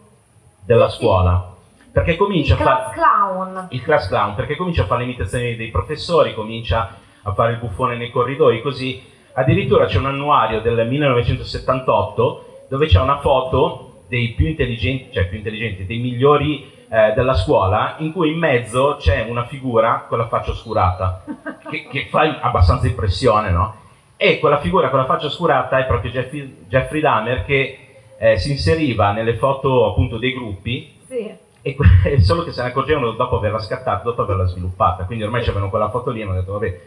della 0.66 0.90
scuola. 0.90 1.54
Perché 1.90 2.16
comincia 2.16 2.54
il 2.54 2.60
a 2.60 2.64
class 2.64 2.82
fare 2.82 2.96
clown. 2.96 3.66
il 3.70 3.82
class 3.82 4.08
clown, 4.08 4.34
perché 4.34 4.56
comincia 4.56 4.82
a 4.82 4.84
fare 4.84 5.00
le 5.00 5.06
imitazioni 5.06 5.56
dei 5.56 5.70
professori, 5.70 6.34
comincia 6.34 6.96
a 7.22 7.32
fare 7.32 7.52
il 7.52 7.58
buffone 7.58 7.96
nei 7.96 8.10
corridoi, 8.10 8.60
così 8.60 9.02
addirittura 9.32 9.86
c'è 9.86 9.96
un 9.96 10.06
annuario 10.06 10.60
del 10.60 10.86
1978 10.86 12.64
dove 12.68 12.86
c'è 12.86 13.00
una 13.00 13.20
foto 13.20 14.02
dei 14.06 14.34
più 14.34 14.46
intelligenti, 14.46 15.14
cioè 15.14 15.28
più 15.28 15.38
intelligenti, 15.38 15.86
dei 15.86 15.98
migliori 15.98 16.70
eh, 16.90 17.12
della 17.14 17.34
scuola, 17.34 17.94
in 17.98 18.12
cui 18.12 18.32
in 18.32 18.38
mezzo 18.38 18.96
c'è 18.98 19.26
una 19.28 19.44
figura 19.46 20.04
con 20.08 20.18
la 20.18 20.26
faccia 20.28 20.50
oscurata, 20.52 21.22
che, 21.70 21.86
che 21.90 22.06
fa 22.10 22.38
abbastanza 22.40 22.86
impressione, 22.86 23.50
no? 23.50 23.74
E 24.16 24.38
quella 24.40 24.58
figura 24.58 24.88
con 24.88 24.98
la 24.98 25.04
faccia 25.06 25.26
oscurata 25.26 25.78
è 25.78 25.86
proprio 25.86 26.10
Jeffrey, 26.10 26.64
Jeffrey 26.68 27.00
Dahmer 27.00 27.44
che 27.44 27.78
eh, 28.18 28.36
si 28.38 28.50
inseriva 28.50 29.12
nelle 29.12 29.36
foto 29.36 29.86
appunto 29.88 30.18
dei 30.18 30.32
gruppi 30.34 30.92
Sì. 31.06 31.32
e 31.62 31.74
que- 31.76 32.18
solo 32.20 32.42
che 32.42 32.50
se 32.50 32.62
ne 32.62 32.68
accorgevano 32.68 33.12
dopo 33.12 33.36
averla 33.36 33.60
scattata, 33.60 34.02
dopo 34.02 34.22
averla 34.22 34.46
sviluppata. 34.46 35.04
Quindi 35.04 35.22
ormai 35.24 35.42
c'avevano 35.42 35.70
quella 35.70 35.88
foto 35.90 36.10
lì 36.10 36.20
e 36.20 36.22
hanno 36.24 36.34
detto, 36.34 36.52
vabbè, 36.52 36.80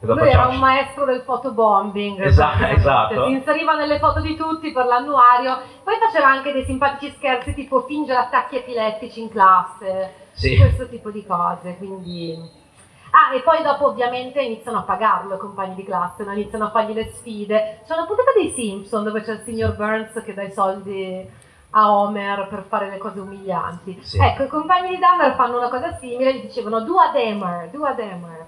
cosa 0.00 0.20
Lui 0.20 0.28
era 0.30 0.46
un 0.46 0.58
maestro 0.58 1.04
del 1.04 1.22
fotobombing. 1.22 2.20
Esatto, 2.22 2.64
esatto. 2.64 3.26
Si 3.26 3.32
inseriva 3.32 3.74
nelle 3.74 3.98
foto 3.98 4.20
di 4.20 4.36
tutti 4.36 4.72
per 4.72 4.84
l'annuario, 4.86 5.58
poi 5.82 5.96
faceva 5.98 6.28
anche 6.28 6.52
dei 6.52 6.64
simpatici 6.64 7.14
scherzi 7.16 7.54
tipo 7.54 7.80
fingere 7.82 8.18
attacchi 8.18 8.56
epilettici 8.56 9.20
in 9.22 9.30
classe, 9.30 10.12
Sì. 10.32 10.56
questo 10.56 10.88
tipo 10.88 11.10
di 11.10 11.24
cose, 11.24 11.76
quindi... 11.78 12.64
Ah, 13.10 13.34
e 13.34 13.40
poi 13.40 13.62
dopo 13.62 13.86
ovviamente 13.86 14.42
iniziano 14.42 14.78
a 14.78 14.82
pagarlo 14.82 15.36
i 15.36 15.38
compagni 15.38 15.74
di 15.74 15.84
classe, 15.84 16.22
no? 16.24 16.32
iniziano 16.32 16.66
a 16.66 16.70
fargli 16.70 16.92
le 16.92 17.12
sfide. 17.14 17.80
C'è 17.86 17.94
una 17.94 18.04
puntata 18.04 18.32
dei 18.36 18.52
Simpson 18.52 19.04
dove 19.04 19.22
c'è 19.22 19.32
il 19.32 19.42
signor 19.44 19.74
Burns 19.74 20.22
che 20.22 20.34
dà 20.34 20.42
i 20.42 20.52
soldi 20.52 21.26
a 21.70 21.92
Homer 21.92 22.46
per 22.48 22.64
fare 22.68 22.90
le 22.90 22.98
cose 22.98 23.20
umilianti. 23.20 23.98
Sì. 24.02 24.18
Ecco, 24.18 24.42
i 24.42 24.48
compagni 24.48 24.90
di 24.90 24.98
Dahmer 24.98 25.34
fanno 25.34 25.56
una 25.56 25.68
cosa 25.68 25.96
simile, 25.98 26.34
gli 26.34 26.40
dicevano 26.42 26.80
do 26.80 26.98
a 26.98 27.10
Dahmer, 27.10 27.70
do 27.70 27.84
a 27.84 27.92
Dahmer. 27.92 28.46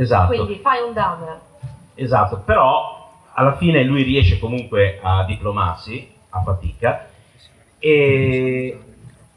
Esatto, 0.00 0.34
Quindi 0.34 0.60
fai 0.62 0.80
un 0.82 0.92
Dahmer. 0.92 1.40
esatto. 1.94 2.42
Però 2.44 3.10
alla 3.32 3.56
fine 3.56 3.82
lui 3.82 4.02
riesce 4.02 4.38
comunque 4.38 5.00
a 5.02 5.24
diplomarsi 5.24 6.08
a 6.30 6.42
fatica 6.42 7.08
e 7.78 8.78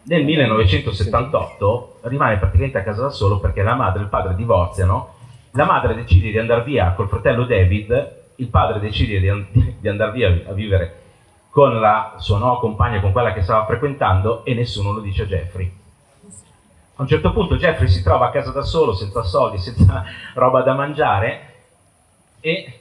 nel 0.04 0.24
1978 0.24 2.00
rimane 2.04 2.38
praticamente 2.38 2.78
a 2.78 2.84
casa 2.84 3.04
da 3.04 3.10
solo 3.10 3.40
perché 3.40 3.64
la 3.64 3.76
madre 3.76 4.00
e 4.00 4.04
il 4.04 4.10
padre 4.10 4.36
divorziano. 4.36 5.16
La 5.52 5.66
madre 5.66 5.96
decide 5.96 6.30
di 6.30 6.38
andare 6.38 6.64
via 6.64 6.94
col 6.94 7.10
fratello 7.10 7.46
David, 7.46 8.20
il 8.36 8.48
padre 8.48 8.80
decide 8.80 9.20
di, 9.20 9.76
di 9.80 9.88
andare 9.88 10.12
via 10.12 10.28
a 10.48 10.54
vivere 10.54 11.00
con 11.50 11.80
la 11.80 12.16
sua 12.18 12.38
nuova 12.38 12.60
compagna, 12.60 13.02
con 13.02 13.12
quella 13.12 13.34
che 13.34 13.42
stava 13.42 13.66
frequentando, 13.66 14.46
e 14.46 14.54
nessuno 14.54 14.94
lo 14.94 15.02
dice 15.02 15.24
a 15.24 15.26
Jeffrey. 15.26 15.80
A 17.02 17.04
un 17.04 17.10
certo 17.10 17.34
punto 17.34 17.56
Jeffrey 17.56 17.90
si 17.90 18.04
trova 18.04 18.28
a 18.28 18.30
casa 18.30 18.52
da 18.52 18.62
solo, 18.62 18.94
senza 18.94 19.24
soldi, 19.24 19.58
senza 19.58 20.06
roba 20.36 20.62
da 20.62 20.76
mangiare 20.76 21.54
e, 22.40 22.74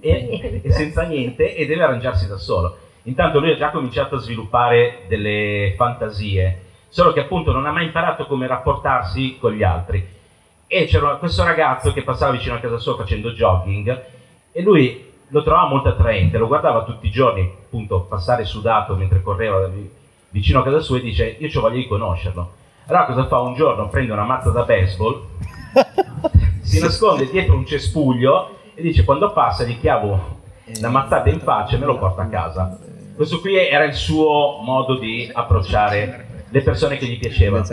e- 0.00 0.60
e 0.64 0.72
senza 0.72 1.04
niente 1.04 1.54
e 1.54 1.64
deve 1.64 1.84
arrangiarsi 1.84 2.26
da 2.26 2.38
solo. 2.38 2.76
Intanto 3.04 3.38
lui 3.38 3.52
ha 3.52 3.56
già 3.56 3.70
cominciato 3.70 4.16
a 4.16 4.18
sviluppare 4.18 5.04
delle 5.06 5.74
fantasie, 5.76 6.62
solo 6.88 7.12
che 7.12 7.20
appunto 7.20 7.52
non 7.52 7.66
ha 7.66 7.70
mai 7.70 7.84
imparato 7.84 8.26
come 8.26 8.48
rapportarsi 8.48 9.38
con 9.38 9.52
gli 9.52 9.62
altri. 9.62 10.04
E 10.66 10.86
c'era 10.86 11.14
questo 11.14 11.44
ragazzo 11.44 11.92
che 11.92 12.02
passava 12.02 12.32
vicino 12.32 12.56
a 12.56 12.58
casa 12.58 12.78
sua 12.78 12.96
facendo 12.96 13.30
jogging 13.30 14.04
e 14.50 14.60
lui 14.60 15.08
lo 15.28 15.42
trovava 15.44 15.68
molto 15.68 15.90
attraente, 15.90 16.36
lo 16.36 16.48
guardava 16.48 16.82
tutti 16.82 17.06
i 17.06 17.12
giorni 17.12 17.42
appunto 17.42 18.00
passare 18.00 18.44
sudato 18.44 18.96
mentre 18.96 19.22
correva 19.22 19.68
vi- 19.68 19.88
vicino 20.30 20.62
a 20.62 20.64
casa 20.64 20.80
sua 20.80 20.98
e 20.98 21.02
dice 21.02 21.36
io 21.38 21.48
ci 21.48 21.60
voglio 21.60 21.76
di 21.76 21.86
conoscerlo. 21.86 22.57
Allora 22.88 23.04
cosa 23.04 23.26
fa? 23.26 23.38
Un 23.40 23.54
giorno 23.54 23.88
prende 23.88 24.12
una 24.12 24.24
mazza 24.24 24.48
da 24.50 24.62
baseball, 24.62 25.22
si 26.62 26.80
nasconde 26.80 27.28
dietro 27.30 27.54
un 27.54 27.66
cespuglio 27.66 28.56
e 28.74 28.80
dice 28.80 29.04
quando 29.04 29.30
passa 29.32 29.64
gli 29.64 29.78
chiavo 29.78 30.36
la 30.80 30.88
mazzata 30.88 31.28
in 31.28 31.40
faccia 31.40 31.76
e 31.76 31.78
me 31.78 31.84
lo 31.86 31.98
porta 31.98 32.22
a 32.22 32.28
casa. 32.28 32.78
Questo 33.14 33.40
qui 33.40 33.56
era 33.56 33.84
il 33.84 33.92
suo 33.94 34.60
modo 34.62 34.96
di 34.96 35.30
approcciare 35.32 36.26
le 36.48 36.60
persone 36.62 36.96
che 36.96 37.04
gli 37.06 37.18
piacevano. 37.18 37.64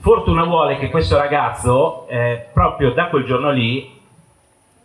Fortuna 0.00 0.44
vuole 0.44 0.78
che 0.78 0.90
questo 0.90 1.16
ragazzo, 1.16 2.06
eh, 2.08 2.46
proprio 2.52 2.92
da 2.92 3.06
quel 3.08 3.24
giorno 3.24 3.50
lì, 3.50 3.98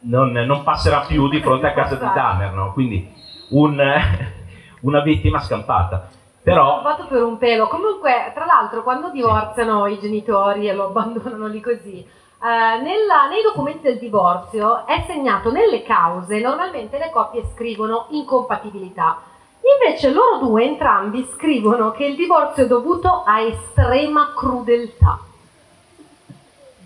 non, 0.01 0.31
non 0.31 0.63
passerà 0.63 1.01
più 1.01 1.27
di 1.29 1.39
fronte 1.41 1.67
a 1.67 1.73
casa 1.73 1.95
di 1.95 2.05
Dahmer, 2.15 2.51
no? 2.53 2.71
quindi 2.73 3.11
un- 3.49 3.79
una 4.81 5.01
vittima 5.01 5.39
scampata. 5.39 6.09
Però 6.47 6.75
Salvato 6.81 7.07
per 7.07 7.23
un 7.23 7.37
pelo. 7.37 7.67
Comunque, 7.67 8.31
tra 8.33 8.45
l'altro, 8.45 8.81
quando 8.81 9.09
divorziano 9.09 9.85
i 9.87 9.99
genitori 9.99 10.69
e 10.69 10.73
lo 10.73 10.85
abbandonano 10.85 11.45
lì 11.47 11.59
così, 11.59 11.99
eh, 11.99 12.81
nella- 12.81 13.27
nei 13.27 13.41
documenti 13.43 13.81
del 13.81 13.97
divorzio 13.97 14.85
è 14.85 15.03
segnato 15.05 15.51
nelle 15.51 15.83
cause, 15.83 16.39
normalmente 16.39 16.97
le 16.99 17.09
coppie 17.11 17.49
scrivono 17.53 18.05
incompatibilità. 18.11 19.17
Invece 19.59 20.09
loro 20.11 20.37
due, 20.37 20.63
entrambi, 20.63 21.27
scrivono 21.33 21.91
che 21.91 22.05
il 22.05 22.15
divorzio 22.15 22.63
è 22.63 22.67
dovuto 22.67 23.23
a 23.25 23.41
estrema 23.41 24.31
crudeltà. 24.33 25.19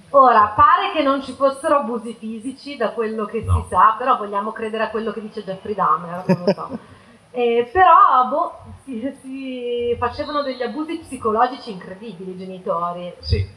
Ora, 0.10 0.54
pare 0.56 0.92
che 0.92 1.04
non 1.04 1.22
ci 1.22 1.34
fossero 1.34 1.76
abusi 1.76 2.14
fisici 2.14 2.78
da 2.78 2.90
quello 2.90 3.26
che 3.26 3.44
No. 3.46 3.62
si 3.62 3.68
sa, 3.70 3.94
però 3.96 4.18
vogliamo 4.18 4.52
credere 4.52 4.86
a 4.86 4.90
quello 4.90 5.12
che 5.12 5.22
dice 5.22 5.44
Jeffrey 5.44 5.76
Dahmer, 5.76 6.24
non 6.26 6.44
lo 6.46 6.52
so. 6.52 6.70
Eh, 7.32 7.70
però 7.72 8.28
boh, 8.30 8.54
si, 8.84 9.10
si 9.22 9.96
facevano 9.98 10.42
degli 10.44 10.62
abusi 10.62 11.00
psicologici 11.00 11.72
incredibili 11.72 12.32
i 12.32 12.38
genitori, 12.38 13.14
sì, 13.20 13.48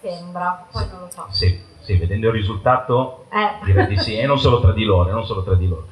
sembra, 0.00 0.66
poi 0.70 0.86
non 0.90 1.00
lo 1.02 1.08
so. 1.10 1.26
sì, 1.30 1.58
sì, 1.80 1.96
vedendo 1.96 2.26
il 2.28 2.32
risultato 2.32 3.26
Eh. 3.30 3.64
direi 3.64 3.86
di 3.86 3.96
sì, 3.98 4.18
e 4.18 4.26
non 4.26 4.38
solo 4.38 4.60
tra 4.60 4.72
di 4.72 4.84
loro, 4.84 5.12
non 5.12 5.24
solo 5.24 5.42
tra 5.44 5.54
di 5.54 5.68
loro. 5.68 5.86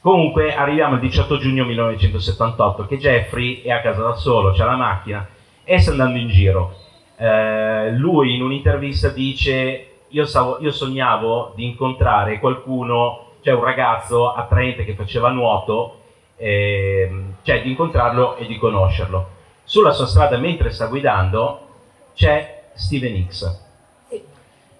Comunque 0.00 0.54
arriviamo 0.54 0.94
al 0.94 1.00
18 1.00 1.38
giugno 1.38 1.64
1978 1.64 2.86
che 2.86 2.98
Jeffrey 2.98 3.62
è 3.62 3.70
a 3.70 3.80
casa 3.82 4.02
da 4.02 4.14
solo, 4.14 4.52
c'ha 4.52 4.64
la 4.64 4.74
macchina 4.76 5.28
e 5.62 5.78
sta 5.78 5.92
andando 5.92 6.18
in 6.18 6.28
giro. 6.28 6.74
Eh, 7.16 7.90
lui 7.92 8.34
in 8.34 8.42
un'intervista 8.42 9.10
dice 9.10 9.86
io, 10.08 10.24
stavo- 10.26 10.58
io 10.60 10.72
sognavo 10.72 11.52
di 11.54 11.66
incontrare 11.66 12.40
qualcuno, 12.40 13.34
cioè 13.42 13.54
un 13.54 13.62
ragazzo 13.62 14.32
attraente 14.32 14.84
che 14.84 14.94
faceva 14.94 15.30
nuoto, 15.30 15.98
ehm, 16.42 17.34
cioè 17.42 17.62
di 17.62 17.70
incontrarlo 17.70 18.36
e 18.36 18.46
di 18.46 18.58
conoscerlo. 18.58 19.28
Sulla 19.64 19.92
sua 19.92 20.06
strada 20.06 20.36
mentre 20.38 20.70
sta 20.70 20.86
guidando 20.86 21.68
c'è 22.14 22.64
Steven 22.74 23.26
X. 23.28 23.60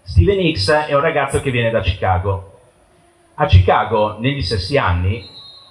Steven 0.02 0.52
X 0.52 0.71
è 0.71 0.95
un 0.95 1.00
ragazzo 1.00 1.40
che 1.40 1.50
viene 1.50 1.71
da 1.71 1.81
Chicago. 1.81 2.50
A 3.35 3.47
Chicago, 3.47 4.16
negli 4.19 4.42
stessi 4.42 4.76
anni, 4.76 5.25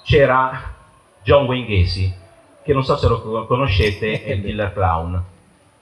c'era 0.03 0.74
John 1.21 1.45
Wayne 1.45 1.67
Gacy, 1.67 2.12
che 2.63 2.74
non 2.74 2.83
so 2.83 2.95
se 2.95 3.07
lo 3.07 3.21
co- 3.21 3.45
conoscete, 3.45 4.24
è 4.24 4.31
il 4.31 4.41
killer 4.41 4.74
clown. 4.74 5.24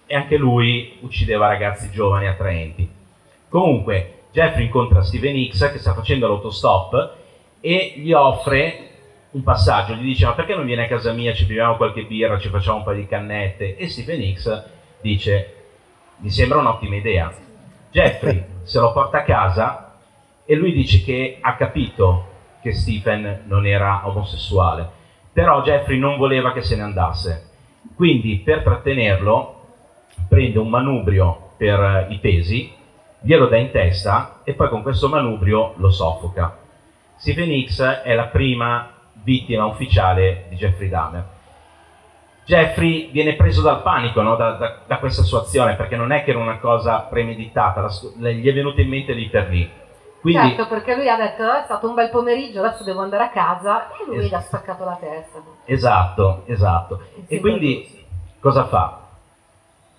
E 0.05 0.15
anche 0.15 0.35
lui 0.35 0.97
uccideva 1.01 1.47
ragazzi 1.47 1.91
giovani 1.91 2.27
attraenti. 2.27 2.89
Comunque, 3.47 4.23
Jeffrey 4.31 4.65
incontra 4.65 5.03
Steven 5.03 5.49
X 5.49 5.71
che 5.71 5.79
sta 5.79 5.93
facendo 5.93 6.27
l'autostop 6.27 7.13
e 7.61 7.93
gli 7.97 8.11
offre 8.11 8.88
un 9.31 9.43
passaggio, 9.43 9.93
gli 9.93 10.03
dice 10.03 10.25
ma 10.25 10.33
perché 10.33 10.55
non 10.55 10.65
vieni 10.65 10.83
a 10.83 10.87
casa 10.87 11.11
mia, 11.11 11.33
ci 11.33 11.45
beviamo 11.45 11.75
qualche 11.75 12.03
birra, 12.03 12.39
ci 12.39 12.49
facciamo 12.49 12.77
un 12.77 12.83
paio 12.83 12.97
di 12.97 13.07
cannette 13.07 13.75
e 13.75 13.87
Steven 13.87 14.33
X 14.35 14.63
dice 15.01 15.53
mi 16.17 16.29
sembra 16.29 16.59
un'ottima 16.59 16.95
idea. 16.95 17.31
Jeffrey 17.91 18.43
se 18.63 18.79
lo 18.79 18.91
porta 18.91 19.19
a 19.19 19.23
casa 19.23 19.97
e 20.45 20.55
lui 20.55 20.71
dice 20.73 21.03
che 21.03 21.37
ha 21.41 21.55
capito 21.55 22.27
che 22.61 22.73
Stephen 22.73 23.43
non 23.45 23.65
era 23.65 24.01
omosessuale, 24.07 24.89
però 25.31 25.61
Jeffrey 25.63 25.97
non 25.99 26.17
voleva 26.17 26.51
che 26.51 26.61
se 26.61 26.75
ne 26.75 26.81
andasse. 26.81 27.47
Quindi 27.95 28.37
per 28.37 28.63
trattenerlo 28.63 29.55
prende 30.27 30.59
un 30.59 30.69
manubrio 30.69 31.51
per 31.57 31.79
eh, 31.79 32.13
i 32.13 32.17
pesi, 32.19 32.71
glielo 33.21 33.47
dà 33.47 33.57
in 33.57 33.71
testa 33.71 34.41
e 34.43 34.53
poi 34.53 34.69
con 34.69 34.81
questo 34.81 35.07
manubrio 35.07 35.73
lo 35.77 35.91
soffoca. 35.91 36.57
Stephen 37.17 37.65
X 37.65 37.81
è 37.81 38.13
la 38.15 38.27
prima 38.27 38.98
vittima 39.29 39.65
ufficiale 39.65 40.45
di 40.49 40.55
Jeffrey 40.55 40.89
Dahmer. 40.89 41.23
Jeffrey 42.45 43.11
viene 43.11 43.35
preso 43.35 43.61
dal 43.61 43.83
panico 43.83 44.21
no, 44.23 44.35
da, 44.35 44.51
da- 44.53 44.77
da 44.87 44.97
questa 44.97 45.21
sua 45.21 45.41
azione 45.41 45.75
perché 45.75 45.95
non 45.95 46.11
è 46.11 46.23
che 46.23 46.31
era 46.31 46.39
una 46.39 46.57
cosa 46.57 47.01
premeditata, 47.01 47.81
la 48.17 48.31
gli 48.31 48.47
è 48.47 48.53
venuta 48.53 48.81
in 48.81 48.89
mente 48.89 49.13
lì 49.13 49.27
per 49.29 49.49
lì. 49.49 49.69
Quindi, 50.19 50.47
Certo, 50.55 50.67
perché 50.67 50.95
lui 50.95 51.07
ha 51.07 51.15
detto 51.15 51.43
"Eh, 51.43 51.61
è 51.61 51.63
stato 51.65 51.87
un 51.87 51.93
bel 51.93 52.09
pomeriggio, 52.09 52.59
adesso 52.63 52.83
devo 52.83 53.01
andare 53.01 53.23
a 53.25 53.29
casa 53.29 53.89
e 53.91 54.05
lui 54.07 54.27
gli 54.27 54.33
ha 54.33 54.41
spaccato 54.41 54.83
la 54.83 54.97
testa. 54.99 55.39
esatto, 55.65 56.43
esatto. 56.47 57.01
Sì, 57.27 57.35
E 57.35 57.39
quindi 57.39 58.05
cosa 58.39 58.65
fa? 58.65 58.97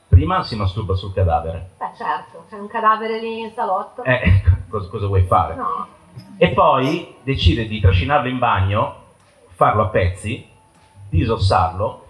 Prima 0.09 0.43
si 0.43 0.57
masturba 0.57 0.95
sul 0.97 1.15
cadavere. 1.15 1.71
Beh 1.79 1.93
certo, 1.97 2.45
c'è 2.51 2.57
un 2.57 2.67
cadavere 2.67 3.21
lì 3.21 3.39
in 3.41 3.53
salotto. 3.55 4.03
Eh, 4.03 4.43
cosa, 4.69 4.89
cosa 4.91 5.07
vuoi 5.07 5.23
fare? 5.23 5.55
No, 5.55 5.87
E 6.37 6.49
poi 6.51 7.15
decide 7.23 7.67
di 7.69 7.81
trascinarlo 7.81 8.29
in 8.29 8.39
bagno, 8.39 8.97
farlo 9.61 9.83
a 9.83 9.89
pezzi, 9.89 10.49
disossarlo, 11.11 12.07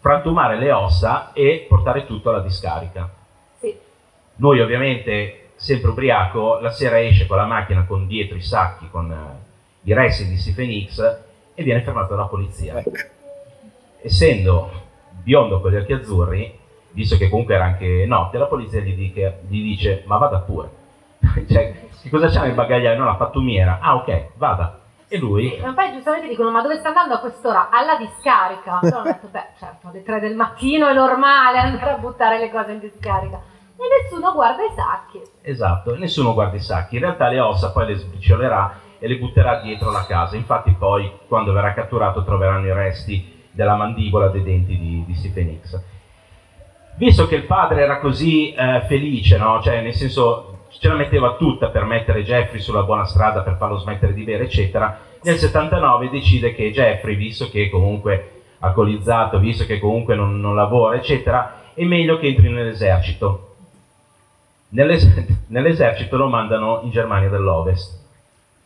frantumare 0.00 0.58
le 0.58 0.70
ossa 0.70 1.32
e 1.32 1.64
portare 1.66 2.04
tutto 2.04 2.28
alla 2.28 2.40
discarica. 2.40 3.08
sì. 3.58 3.74
Lui 4.36 4.60
ovviamente, 4.60 5.52
sempre 5.54 5.88
ubriaco, 5.88 6.58
la 6.60 6.70
sera 6.70 7.00
esce 7.00 7.26
con 7.26 7.38
la 7.38 7.46
macchina 7.46 7.86
con 7.86 8.06
dietro 8.06 8.36
i 8.36 8.42
sacchi 8.42 8.86
con 8.90 9.10
eh, 9.10 9.88
i 9.88 9.94
resti 9.94 10.28
di 10.28 10.36
Stephen 10.36 10.86
X 10.86 11.20
e 11.54 11.62
viene 11.62 11.80
fermato 11.80 12.14
dalla 12.14 12.28
polizia. 12.28 12.82
Essendo 14.02 14.70
biondo 15.22 15.62
con 15.62 15.72
gli 15.72 15.76
occhi 15.76 15.94
azzurri, 15.94 16.58
visto 16.90 17.16
che 17.16 17.30
comunque 17.30 17.54
era 17.54 17.64
anche 17.64 18.04
notte, 18.06 18.36
la 18.36 18.44
polizia 18.44 18.80
gli, 18.80 18.94
dice, 18.94 19.40
gli 19.48 19.62
dice 19.62 20.02
ma 20.04 20.18
vada 20.18 20.40
pure. 20.40 20.68
cioè, 21.48 21.80
che 22.02 22.10
cosa 22.10 22.28
c'ha 22.28 22.42
nel 22.42 22.52
bagagliaio? 22.52 22.98
No, 22.98 23.06
la 23.06 23.14
pattumiera. 23.14 23.78
Ah 23.80 23.94
ok, 23.94 24.32
vada. 24.34 24.77
E 25.08 25.18
lui... 25.18 25.54
E 25.54 25.72
poi 25.72 25.92
giustamente 25.92 26.28
dicono 26.28 26.50
ma 26.50 26.60
dove 26.60 26.76
sta 26.76 26.88
andando 26.88 27.14
a 27.14 27.18
quest'ora? 27.18 27.70
Alla 27.70 27.96
discarica. 27.96 28.80
Allora 28.80 29.00
ho 29.00 29.04
detto 29.04 29.28
beh 29.28 29.46
certo 29.58 29.88
alle 29.88 30.02
3 30.02 30.20
del 30.20 30.36
mattino 30.36 30.86
è 30.86 30.92
normale 30.92 31.58
andare 31.58 31.92
a 31.92 31.96
buttare 31.96 32.38
le 32.38 32.50
cose 32.50 32.72
in 32.72 32.78
discarica. 32.78 33.40
E 33.76 34.02
nessuno 34.02 34.32
guarda 34.32 34.62
i 34.64 34.72
sacchi. 34.74 35.22
Esatto, 35.40 35.96
nessuno 35.96 36.34
guarda 36.34 36.56
i 36.56 36.60
sacchi. 36.60 36.96
In 36.96 37.02
realtà 37.02 37.28
le 37.28 37.40
ossa 37.40 37.72
poi 37.72 37.86
le 37.86 37.94
sbriciolerà 37.94 38.80
e 38.98 39.08
le 39.08 39.16
butterà 39.16 39.60
dietro 39.60 39.90
la 39.90 40.04
casa. 40.04 40.36
Infatti 40.36 40.72
poi 40.72 41.10
quando 41.26 41.52
verrà 41.52 41.72
catturato 41.72 42.22
troveranno 42.22 42.66
i 42.66 42.72
resti 42.72 43.46
della 43.50 43.76
mandibola 43.76 44.28
dei 44.28 44.42
denti 44.42 44.76
di, 44.76 45.04
di 45.06 45.14
Stephen 45.14 45.58
X. 45.62 45.80
Visto 46.96 47.28
che 47.28 47.36
il 47.36 47.44
padre 47.44 47.82
era 47.82 47.98
così 47.98 48.52
eh, 48.52 48.82
felice, 48.88 49.38
no? 49.38 49.62
cioè 49.62 49.80
nel 49.80 49.94
senso 49.94 50.47
ce 50.70 50.88
la 50.88 50.94
metteva 50.94 51.34
tutta 51.34 51.68
per 51.68 51.84
mettere 51.84 52.22
Jeffrey 52.22 52.60
sulla 52.60 52.82
buona 52.82 53.04
strada, 53.06 53.40
per 53.42 53.56
farlo 53.56 53.78
smettere 53.78 54.12
di 54.12 54.22
bere, 54.22 54.44
eccetera, 54.44 54.98
nel 55.22 55.36
79 55.36 56.10
decide 56.10 56.54
che 56.54 56.70
Jeffrey, 56.70 57.16
visto 57.16 57.48
che 57.48 57.68
comunque 57.70 58.42
alcolizzato, 58.60 59.38
visto 59.38 59.64
che 59.64 59.78
comunque 59.78 60.14
non, 60.14 60.40
non 60.40 60.54
lavora, 60.54 60.96
eccetera, 60.96 61.72
è 61.74 61.84
meglio 61.84 62.18
che 62.18 62.28
entri 62.28 62.48
nell'esercito. 62.50 63.54
Nell'es- 64.70 65.06
nell'esercito 65.48 66.16
lo 66.16 66.28
mandano 66.28 66.80
in 66.82 66.90
Germania 66.90 67.28
dell'Ovest. 67.28 67.98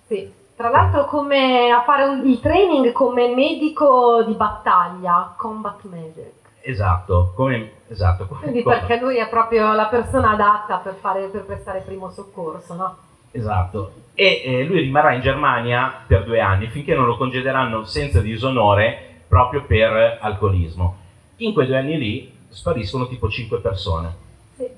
Sì. 0.06 0.40
Tra 0.54 0.68
l'altro 0.68 1.06
come 1.06 1.70
a 1.70 1.82
fare 1.82 2.04
un- 2.04 2.26
il 2.26 2.38
training 2.40 2.92
come 2.92 3.34
medico 3.34 4.22
di 4.22 4.34
battaglia, 4.34 5.32
combat 5.36 5.82
medic. 5.84 6.41
Esatto, 6.64 7.32
come, 7.34 7.70
esatto, 7.88 8.26
come- 8.26 8.40
Quindi 8.40 8.62
come- 8.62 8.78
perché 8.78 8.98
lui 9.00 9.16
è 9.18 9.28
proprio 9.28 9.72
la 9.72 9.86
persona 9.86 10.30
adatta 10.30 10.76
per, 10.78 10.94
fare, 10.94 11.26
per 11.26 11.44
prestare 11.44 11.80
primo 11.80 12.10
soccorso, 12.10 12.74
no? 12.74 12.96
esatto. 13.32 13.92
E 14.14 14.42
eh, 14.44 14.64
lui 14.64 14.80
rimarrà 14.80 15.12
in 15.12 15.22
Germania 15.22 15.92
per 16.06 16.24
due 16.24 16.38
anni 16.40 16.66
finché 16.68 16.94
non 16.94 17.06
lo 17.06 17.16
congederanno 17.16 17.84
senza 17.84 18.20
disonore 18.20 19.20
proprio 19.26 19.64
per 19.64 20.18
alcolismo. 20.20 20.96
In 21.38 21.52
quei 21.54 21.66
due 21.66 21.78
anni 21.78 21.98
lì 21.98 22.32
spariscono 22.50 23.08
tipo 23.08 23.28
cinque 23.30 23.58
persone. 23.58 24.14
Sì. 24.54 24.68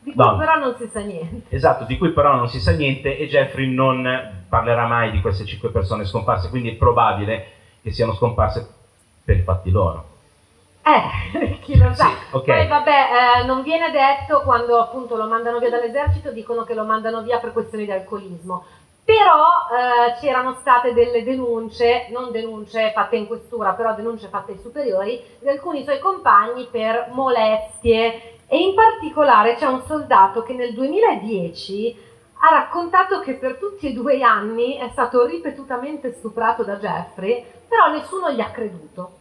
Di 0.00 0.12
cui 0.12 0.24
No. 0.24 0.36
però 0.38 0.56
non 0.58 0.76
si 0.78 0.86
sa 0.86 1.00
niente. 1.00 1.54
Esatto, 1.54 1.84
di 1.84 1.98
cui 1.98 2.10
però 2.12 2.36
non 2.36 2.48
si 2.48 2.60
sa 2.60 2.70
niente 2.72 3.18
e 3.18 3.26
Jeffrey 3.26 3.66
non 3.68 4.44
parlerà 4.48 4.86
mai 4.86 5.10
di 5.10 5.20
queste 5.20 5.44
cinque 5.44 5.70
persone 5.70 6.04
scomparse, 6.06 6.48
quindi 6.48 6.70
è 6.70 6.74
probabile 6.76 7.46
che 7.82 7.90
siano 7.90 8.14
scomparse 8.14 8.66
per 9.24 9.36
i 9.36 9.42
fatti 9.42 9.70
loro. 9.70 10.07
Eh, 10.82 11.58
chi 11.62 11.76
lo 11.76 11.92
sa. 11.94 12.06
Sì, 12.06 12.36
ok. 12.36 12.44
Poi 12.44 12.66
vabbè, 12.66 13.08
eh, 13.40 13.44
non 13.44 13.62
viene 13.62 13.90
detto 13.90 14.42
quando 14.42 14.78
appunto 14.80 15.16
lo 15.16 15.26
mandano 15.26 15.58
via 15.58 15.70
dall'esercito, 15.70 16.30
dicono 16.30 16.64
che 16.64 16.74
lo 16.74 16.84
mandano 16.84 17.22
via 17.22 17.38
per 17.38 17.52
questioni 17.52 17.84
di 17.84 17.92
alcolismo. 17.92 18.64
Però 19.04 19.44
eh, 19.72 20.20
c'erano 20.20 20.56
state 20.60 20.92
delle 20.92 21.24
denunce, 21.24 22.08
non 22.10 22.30
denunce 22.30 22.92
fatte 22.92 23.16
in 23.16 23.26
questura, 23.26 23.72
però 23.72 23.94
denunce 23.94 24.28
fatte 24.28 24.52
ai 24.52 24.58
superiori, 24.58 25.22
di 25.38 25.48
alcuni 25.48 25.82
suoi 25.82 25.98
compagni 25.98 26.68
per 26.70 27.08
molestie 27.12 28.36
e 28.46 28.58
in 28.58 28.74
particolare 28.74 29.54
c'è 29.56 29.66
un 29.66 29.82
soldato 29.86 30.42
che 30.42 30.52
nel 30.52 30.74
2010 30.74 32.06
ha 32.40 32.50
raccontato 32.50 33.20
che 33.20 33.34
per 33.34 33.56
tutti 33.56 33.88
e 33.88 33.92
due 33.92 34.18
gli 34.18 34.22
anni 34.22 34.76
è 34.76 34.88
stato 34.90 35.26
ripetutamente 35.26 36.12
stuprato 36.12 36.62
da 36.62 36.76
Jeffrey, 36.76 37.44
però 37.66 37.90
nessuno 37.90 38.30
gli 38.30 38.40
ha 38.40 38.50
creduto. 38.50 39.17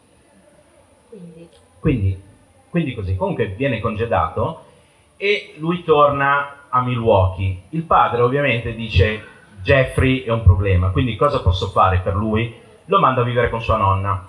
Quindi, 1.17 1.49
Quindi, 1.79 2.21
quindi 2.69 2.93
così, 2.93 3.15
comunque 3.15 3.47
viene 3.47 3.79
congedato 3.79 4.65
e 5.17 5.55
lui 5.57 5.83
torna 5.83 6.67
a 6.69 6.81
Milwaukee. 6.81 7.63
Il 7.69 7.83
padre 7.83 8.21
ovviamente 8.21 8.75
dice 8.75 9.23
Jeffrey 9.61 10.21
è 10.21 10.31
un 10.31 10.43
problema, 10.43 10.89
quindi 10.89 11.15
cosa 11.15 11.41
posso 11.41 11.69
fare 11.69 11.99
per 11.99 12.15
lui? 12.15 12.53
Lo 12.85 12.99
manda 12.99 13.21
a 13.21 13.23
vivere 13.25 13.49
con 13.49 13.61
sua 13.61 13.77
nonna. 13.77 14.27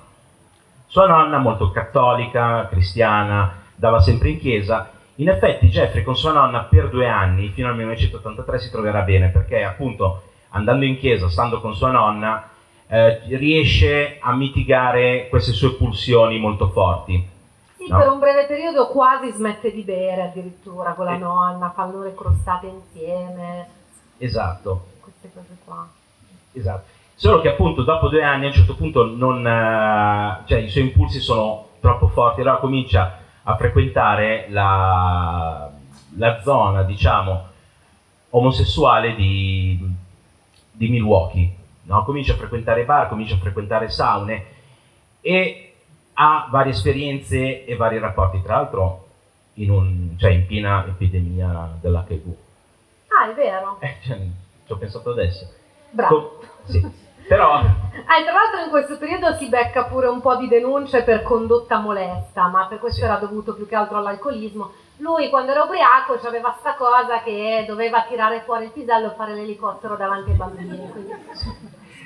Sua 0.87 1.07
nonna 1.07 1.39
molto 1.39 1.71
cattolica, 1.71 2.67
cristiana, 2.69 3.63
dava 3.75 4.01
sempre 4.01 4.31
in 4.31 4.39
chiesa. 4.39 4.91
In 5.17 5.29
effetti 5.29 5.69
Jeffrey 5.69 6.03
con 6.03 6.17
sua 6.17 6.33
nonna 6.33 6.61
per 6.63 6.89
due 6.89 7.07
anni, 7.07 7.51
fino 7.51 7.69
al 7.69 7.77
1983, 7.77 8.59
si 8.59 8.71
troverà 8.71 9.03
bene 9.03 9.29
perché 9.29 9.63
appunto 9.63 10.23
andando 10.51 10.85
in 10.87 10.97
chiesa, 10.97 11.29
stando 11.29 11.61
con 11.61 11.75
sua 11.75 11.91
nonna, 11.91 12.49
eh, 12.89 13.21
riesce 13.37 14.19
a 14.21 14.35
mitigare 14.35 15.29
queste 15.29 15.53
sue 15.53 15.75
pulsioni 15.75 16.39
molto 16.39 16.69
forti. 16.71 17.37
sì, 17.77 17.87
No. 17.89 17.99
per 17.99 18.09
un 18.09 18.19
breve 18.19 18.47
periodo 18.47 18.89
quasi 18.89 19.31
smette 19.31 19.73
di 19.73 19.83
bere 19.83 20.23
addirittura 20.25 20.93
con 20.95 21.05
la 21.07 21.15
Eh. 21.15 21.19
nonna, 21.19 21.71
fanno 21.75 22.03
le 22.03 22.15
crostate 22.15 22.67
insieme, 22.67 23.67
Esatto, 24.19 24.87
queste 25.01 25.31
cose 25.33 25.57
qua. 25.65 25.89
esatto. 26.53 26.97
Solo 27.15 27.41
che 27.41 27.49
appunto 27.51 27.83
dopo 27.83 28.09
due 28.09 28.23
anni 28.23 28.45
a 28.45 28.49
un 28.49 28.55
certo 28.55 28.75
punto 28.75 29.05
non, 29.07 29.47
eh, 29.47 30.43
cioè, 30.47 30.59
i 30.59 30.69
suoi 30.69 30.85
impulsi 30.85 31.19
sono 31.21 31.67
troppo 31.81 32.09
forti, 32.09 32.41
allora 32.41 32.57
comincia 32.59 33.19
a 33.45 33.57
frequentare 33.57 34.47
la, 34.51 35.71
la 36.17 36.41
zona, 36.43 36.83
diciamo, 36.83 37.45
omosessuale 38.31 39.15
di, 39.15 39.79
di 40.73 40.89
Milwaukee. 40.89 41.57
No? 41.89 42.05
Comincia 42.05 42.35
a 42.35 42.37
frequentare 42.37 42.85
bar, 42.85 43.09
comincia 43.09 43.35
a 43.35 43.39
frequentare 43.39 43.89
saune 43.89 44.45
e 45.21 45.73
ha 46.15 46.47
varie 46.51 46.73
esperienze 46.73 47.65
e 47.65 47.77
vari 47.77 47.99
rapporti, 47.99 48.41
tra 48.43 48.57
l'altro 48.57 49.07
in, 49.55 49.71
un, 49.71 50.15
cioè 50.19 50.31
in 50.31 50.47
piena 50.47 50.85
epidemia 50.87 51.77
dell'HIV. 51.81 52.35
Ah, 53.09 53.31
è 53.31 53.35
vero, 53.35 53.77
Eh, 53.81 53.97
cioè, 54.05 54.17
ci 54.67 54.73
ho 54.73 54.77
pensato 54.77 55.11
adesso. 55.11 55.51
bravo. 55.91 56.15
Co- 56.39 56.43
sì. 56.65 57.07
Però, 57.27 57.53
Ah, 58.11 58.23
tra 58.23 58.33
l'altro 58.33 58.63
in 58.65 58.71
questo 58.71 58.97
periodo 58.97 59.35
si 59.35 59.49
becca 59.49 59.85
pure 59.85 60.07
un 60.07 60.21
po' 60.21 60.37
di 60.37 60.49
denunce 60.49 61.03
per 61.03 61.23
condotta 61.23 61.79
molesta, 61.79 62.47
ma 62.47 62.67
per 62.67 62.79
questo 62.79 63.01
Sì. 63.01 63.05
era 63.05 63.17
dovuto 63.17 63.55
più 63.55 63.67
che 63.67 63.75
altro 63.75 63.99
all'alcolismo. 63.99 64.71
Lui 64.99 65.29
quando 65.29 65.51
era 65.51 65.63
ubriaco 65.65 66.15
aveva 66.27 66.57
sta 66.59 66.75
cosa 66.75 67.23
che 67.23 67.65
doveva 67.67 68.03
tirare 68.09 68.43
fuori 68.45 68.65
il 68.65 68.71
pisello 68.71 69.13
e 69.13 69.15
fare 69.15 69.35
l'elicottero 69.35 69.97
davanti 69.97 70.31
ai 70.31 70.37
bambini. 70.37 70.89
Quindi 70.91 71.13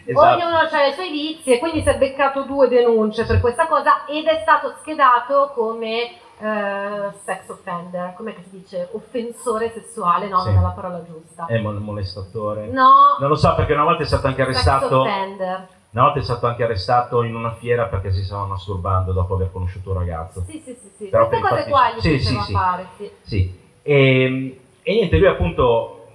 esatto, 0.05 0.43
Ognuno 0.43 0.57
ha 0.59 0.87
i 0.87 0.93
suoi 0.95 1.11
vizi 1.11 1.53
e 1.53 1.59
quindi 1.59 1.83
si 1.83 1.89
è 1.89 1.97
beccato 1.99 2.43
due 2.45 2.69
denunce 2.69 3.25
per 3.25 3.41
questa 3.41 3.67
cosa 3.67 4.05
ed 4.07 4.27
è 4.27 4.41
stato 4.43 4.75
schedato 4.81 5.53
come 5.55 6.11
eh, 6.39 7.11
sex 7.25 7.49
offender, 7.49 8.15
come 8.17 8.35
si 8.43 8.59
dice, 8.59 8.89
offensore 8.93 9.71
sessuale, 9.71 10.29
no, 10.29 10.41
Sì. 10.41 10.49
non 10.51 10.59
è 10.59 10.63
la 10.63 10.69
parola 10.71 11.03
giusta. 11.05 11.47
è 11.47 11.59
mol- 11.59 11.81
molestatore. 11.81 12.67
No, 12.67 13.17
Non 13.21 13.29
lo 13.29 13.37
so 13.37 13.55
perché 13.55 13.73
una 13.75 13.85
volta 13.85 14.03
è 14.03 14.07
stato 14.07 14.27
anche 14.27 14.43
sex 14.45 14.67
arrestato. 14.67 15.01
offender. 15.03 15.69
Una 15.91 16.05
volta 16.05 16.21
è 16.21 16.23
stato 16.23 16.47
anche 16.47 16.65
arrestato 16.65 17.23
in 17.23 17.35
una 17.35 17.53
fiera 17.53 17.85
perché 17.85 18.13
si 18.13 18.25
stava 18.25 18.47
masturbando 18.47 19.13
dopo 19.13 19.35
aver 19.35 19.53
conosciuto 19.53 19.91
un 19.91 19.99
ragazzo. 19.99 20.43
Sì, 20.47 20.61
sì, 20.65 20.75
sì, 20.81 20.91
sì. 20.97 21.05
Però 21.07 21.29
Queste 21.29 21.47
cose 21.49 21.69
qua 21.69 21.93
gli 21.95 22.01
sì, 22.01 22.19
sì, 22.19 22.41
sì. 22.41 22.53
fare, 22.53 22.87
sì. 22.97 23.11
Sì. 23.23 23.61
E, 23.83 24.61
e 24.83 24.93
niente, 24.95 25.17
lui 25.19 25.27
appunto 25.29 26.07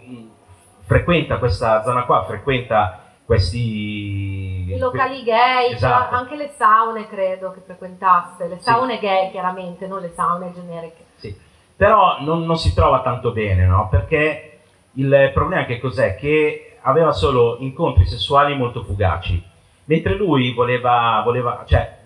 frequenta 0.85 1.37
questa 1.37 1.83
zona 1.83 2.05
qua, 2.05 2.23
frequenta 2.25 3.06
questi 3.27 4.71
I 4.73 4.77
locali 4.79 5.21
gay, 5.23 5.73
Esatto. 5.73 6.09
cioè 6.09 6.17
anche 6.17 6.35
le 6.37 6.53
saune 6.57 7.07
credo 7.09 7.51
che 7.51 7.59
frequentasse, 7.59 8.47
le 8.47 8.55
Sì. 8.55 8.63
saune 8.63 8.99
gay 8.99 9.29
chiaramente, 9.31 9.85
non 9.85 9.99
le 9.99 10.13
saune 10.15 10.53
generiche. 10.53 11.03
Sì. 11.15 11.35
Però 11.75 12.21
non, 12.21 12.45
non 12.45 12.57
si 12.57 12.73
trova 12.73 13.01
tanto 13.01 13.31
bene, 13.31 13.65
no? 13.65 13.89
Perché 13.89 14.59
il 14.93 15.31
problema 15.33 15.65
che 15.65 15.77
cos'è? 15.79 16.15
Che 16.15 16.77
aveva 16.81 17.11
solo 17.11 17.57
incontri 17.59 18.05
sessuali 18.07 18.55
molto 18.55 18.81
fugaci, 18.83 19.43
mentre 19.83 20.15
lui 20.15 20.53
voleva, 20.53 21.21
voleva, 21.25 21.63
cioè, 21.67 21.97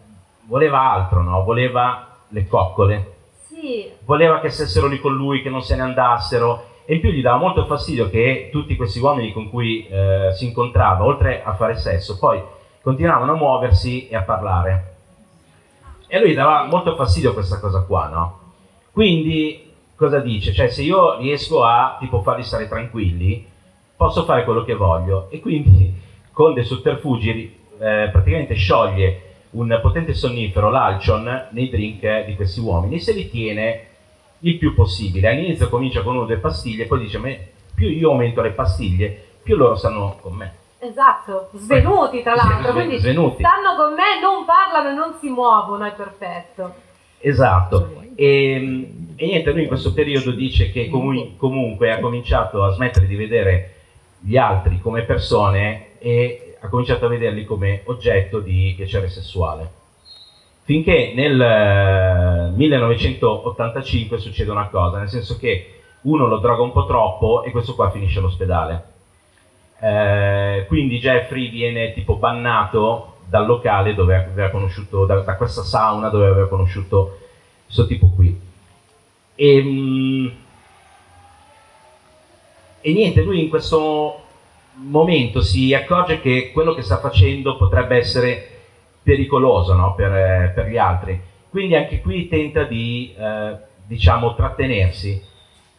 voleva 0.45 0.79
altro, 0.91 1.21
no? 1.21 1.43
Voleva 1.43 2.07
le 2.29 2.47
coccole, 2.47 3.13
Sì, 3.47 3.91
voleva 4.05 4.39
che 4.39 4.49
stessero 4.49 4.87
lì 4.87 4.99
con 4.99 5.13
lui, 5.13 5.43
che 5.43 5.49
non 5.51 5.61
se 5.61 5.75
ne 5.75 5.83
andassero 5.83 6.65
e 6.85 6.95
in 6.95 6.99
più 6.99 7.11
gli 7.11 7.21
dava 7.21 7.37
molto 7.37 7.65
fastidio 7.65 8.09
che 8.09 8.49
tutti 8.51 8.75
questi 8.75 8.99
uomini 8.99 9.31
con 9.31 9.49
cui 9.49 9.87
eh, 9.87 10.31
si 10.33 10.45
incontrava, 10.45 11.05
oltre 11.05 11.43
a 11.43 11.53
fare 11.53 11.77
sesso, 11.77 12.17
poi 12.17 12.41
continuavano 12.81 13.33
a 13.33 13.37
muoversi 13.37 14.07
e 14.07 14.15
a 14.15 14.23
parlare. 14.23 14.95
E 16.07 16.19
lui 16.19 16.33
dava 16.33 16.65
molto 16.65 16.95
fastidio 16.95 17.33
questa 17.33 17.59
cosa 17.59 17.81
qua, 17.81 18.07
no? 18.07 18.39
Quindi 18.91 19.71
cosa 19.95 20.19
dice? 20.19 20.53
Cioè 20.53 20.67
se 20.67 20.81
io 20.81 21.17
riesco 21.17 21.63
a 21.63 21.97
tipo 21.99 22.21
farli 22.21 22.43
stare 22.43 22.67
tranquilli, 22.67 23.47
posso 23.95 24.25
fare 24.25 24.43
quello 24.43 24.63
che 24.63 24.73
voglio. 24.73 25.27
E 25.29 25.39
quindi 25.39 25.93
con 26.33 26.53
dei 26.53 26.65
sotterfugi 26.65 27.55
eh, 27.79 28.09
praticamente 28.11 28.55
scioglie 28.55 29.29
un 29.51 29.79
potente 29.81 30.13
sonnifero, 30.13 30.69
l'Alcion, 30.69 31.47
nei 31.51 31.69
drink 31.69 32.25
di 32.25 32.35
questi 32.35 32.59
uomini 32.59 32.95
e 32.95 32.99
se 32.99 33.13
li 33.13 33.29
tiene 33.29 33.85
il 34.41 34.57
più 34.57 34.73
possibile. 34.73 35.29
All'inizio 35.29 35.69
comincia 35.69 36.01
con 36.01 36.13
una 36.15 36.23
o 36.23 36.27
due 36.27 36.37
pastiglie, 36.37 36.85
poi 36.85 36.99
dice: 36.99 37.19
più 37.73 37.87
io 37.89 38.11
aumento 38.11 38.41
le 38.41 38.51
pastiglie, 38.51 39.23
più 39.41 39.55
loro 39.55 39.75
stanno 39.75 40.17
con 40.21 40.35
me. 40.35 40.53
Esatto, 40.79 41.49
svenuti 41.55 42.23
tra 42.23 42.33
l'altro, 42.33 42.73
quindi 42.73 42.97
svenuti. 42.97 43.43
stanno 43.43 43.75
con 43.75 43.93
me, 43.93 44.19
non 44.19 44.45
parlano 44.45 44.89
e 44.89 44.93
non 44.93 45.15
si 45.19 45.29
muovono, 45.29 45.85
è 45.85 45.93
perfetto. 45.93 46.73
Esatto, 47.19 48.01
e, 48.15 48.89
e 49.15 49.25
niente, 49.25 49.51
lui 49.51 49.61
in 49.61 49.67
questo 49.67 49.93
periodo 49.93 50.31
dice 50.31 50.71
che 50.71 50.89
comu- 50.89 51.37
comunque 51.37 51.91
ha 51.91 51.99
cominciato 51.99 52.63
a 52.63 52.71
smettere 52.71 53.05
di 53.05 53.15
vedere 53.15 53.73
gli 54.19 54.37
altri 54.37 54.79
come 54.79 55.03
persone 55.03 55.99
e 55.99 56.57
ha 56.59 56.67
cominciato 56.67 57.05
a 57.05 57.09
vederli 57.09 57.45
come 57.45 57.81
oggetto 57.85 58.39
di 58.39 58.73
piacere 58.75 59.07
sessuale. 59.07 59.80
Finché 60.71 61.11
nel 61.13 62.53
1985 62.55 64.15
eh, 64.15 64.19
succede 64.21 64.51
una 64.51 64.69
cosa, 64.69 64.99
nel 64.99 65.09
senso 65.09 65.35
che 65.35 65.81
uno 66.03 66.27
lo 66.27 66.37
droga 66.37 66.61
un 66.61 66.71
po' 66.71 66.85
troppo 66.85 67.43
e 67.43 67.51
questo 67.51 67.75
qua 67.75 67.91
finisce 67.91 68.19
all'ospedale. 68.19 68.83
Eh, 69.81 70.63
quindi 70.69 70.99
Jeffrey 70.99 71.49
viene 71.49 71.91
tipo 71.91 72.15
bannato 72.15 73.15
dal 73.25 73.47
locale 73.47 73.93
dove 73.93 74.15
aveva 74.15 74.47
conosciuto, 74.47 75.03
da, 75.03 75.19
da 75.19 75.35
questa 75.35 75.63
sauna 75.63 76.07
dove 76.07 76.27
aveva 76.27 76.47
conosciuto 76.47 77.17
questo 77.65 77.85
tipo 77.85 78.09
qui. 78.15 78.39
E, 79.35 79.61
mm, 79.61 80.27
e 82.79 82.93
niente, 82.93 83.23
lui 83.23 83.43
in 83.43 83.49
questo 83.49 84.21
momento 84.75 85.41
si 85.41 85.73
accorge 85.73 86.21
che 86.21 86.51
quello 86.53 86.73
che 86.73 86.81
sta 86.81 86.97
facendo 86.99 87.57
potrebbe 87.57 87.97
essere 87.97 88.50
pericoloso 89.03 89.73
no? 89.73 89.95
per, 89.95 90.53
per, 90.53 90.67
gli 90.67 90.77
altri. 90.77 91.19
Quindi 91.49 91.75
anche 91.75 92.01
qui 92.01 92.27
tenta 92.27 92.63
di, 92.63 93.13
eh, 93.17 93.55
diciamo, 93.85 94.35
trattenersi 94.35 95.29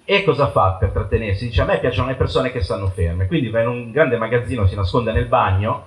e 0.04 0.24
cosa 0.24 0.50
fa 0.50 0.72
per 0.72 0.90
trattenersi? 0.90 1.46
Dice 1.46 1.62
a 1.62 1.64
me 1.64 1.78
piacciono 1.78 2.08
le 2.08 2.16
persone 2.16 2.50
che 2.50 2.60
stanno 2.60 2.88
ferme, 2.88 3.26
quindi 3.26 3.48
va 3.48 3.60
in 3.60 3.68
un 3.68 3.90
grande 3.92 4.16
magazzino, 4.16 4.66
si 4.66 4.74
nasconde 4.74 5.12
nel 5.12 5.26
bagno, 5.26 5.84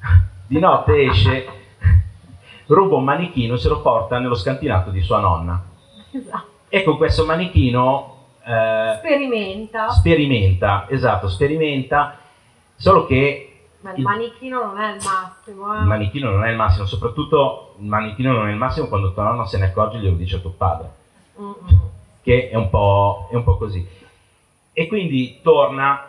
di 0.46 0.58
notte 0.58 1.02
esce, 1.02 1.46
ruba 2.66 2.96
un 2.96 3.04
manichino 3.04 3.54
e 3.54 3.58
se 3.58 3.68
lo 3.68 3.82
porta 3.82 4.18
nello 4.18 4.36
scantinato 4.36 4.90
di 4.90 5.00
sua 5.00 5.18
nonna. 5.18 5.62
Esatto. 6.12 6.48
E 6.68 6.82
con 6.84 6.96
questo 6.96 7.26
manichino... 7.26 8.16
Eh, 8.44 8.94
sperimenta. 8.98 9.90
Sperimenta, 9.90 10.86
esatto, 10.88 11.28
sperimenta, 11.28 12.18
solo 12.76 13.04
che... 13.06 13.49
Ma 13.80 13.92
il, 13.92 13.98
il 13.98 14.04
manichino 14.04 14.64
non 14.64 14.78
è 14.78 14.94
il 14.94 15.02
massimo. 15.02 15.74
Eh? 15.74 15.78
Il 15.78 15.84
manichino 15.84 16.30
non 16.30 16.44
è 16.44 16.50
il 16.50 16.56
massimo, 16.56 16.86
soprattutto 16.86 17.74
il 17.78 17.86
manichino 17.86 18.32
non 18.32 18.48
è 18.48 18.50
il 18.50 18.56
massimo 18.56 18.88
quando 18.88 19.12
tua 19.12 19.24
nonna 19.24 19.46
se 19.46 19.58
ne 19.58 19.66
accorge 19.66 19.96
e 19.96 20.00
glielo 20.00 20.16
dice 20.16 20.36
a 20.36 20.40
tuo 20.40 20.50
padre. 20.50 20.90
Mm-mm 21.40 21.88
che 22.22 22.50
è 22.50 22.56
un 22.56 22.68
po', 22.68 23.28
è 23.30 23.34
un 23.34 23.44
po 23.44 23.56
così. 23.56 23.86
E 24.72 24.86
quindi 24.86 25.40
torna... 25.42 26.06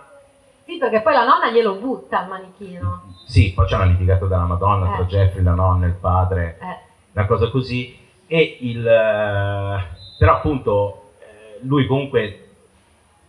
Sì, 0.66 0.78
perché 0.78 1.02
poi 1.02 1.14
la 1.14 1.26
nonna 1.26 1.52
glielo 1.52 1.76
butta 1.76 2.22
al 2.22 2.28
manichino. 2.28 3.16
Sì, 3.26 3.52
poi 3.54 3.66
c'è 3.66 3.76
una 3.76 3.86
litigata 3.86 4.26
dalla 4.26 4.46
Madonna 4.46 4.94
eh. 4.94 4.96
tra 4.96 5.06
Jeffrey, 5.06 5.44
la 5.44 5.54
nonna 5.54 5.88
il 5.88 5.94
padre, 5.94 6.58
eh. 6.62 6.78
una 7.14 7.26
cosa 7.26 7.50
così. 7.50 7.98
E 8.28 8.58
il... 8.62 8.86
Eh, 8.86 10.00
però 10.18 10.36
appunto 10.36 11.12
eh, 11.20 11.60
lui 11.62 11.88
comunque 11.88 12.50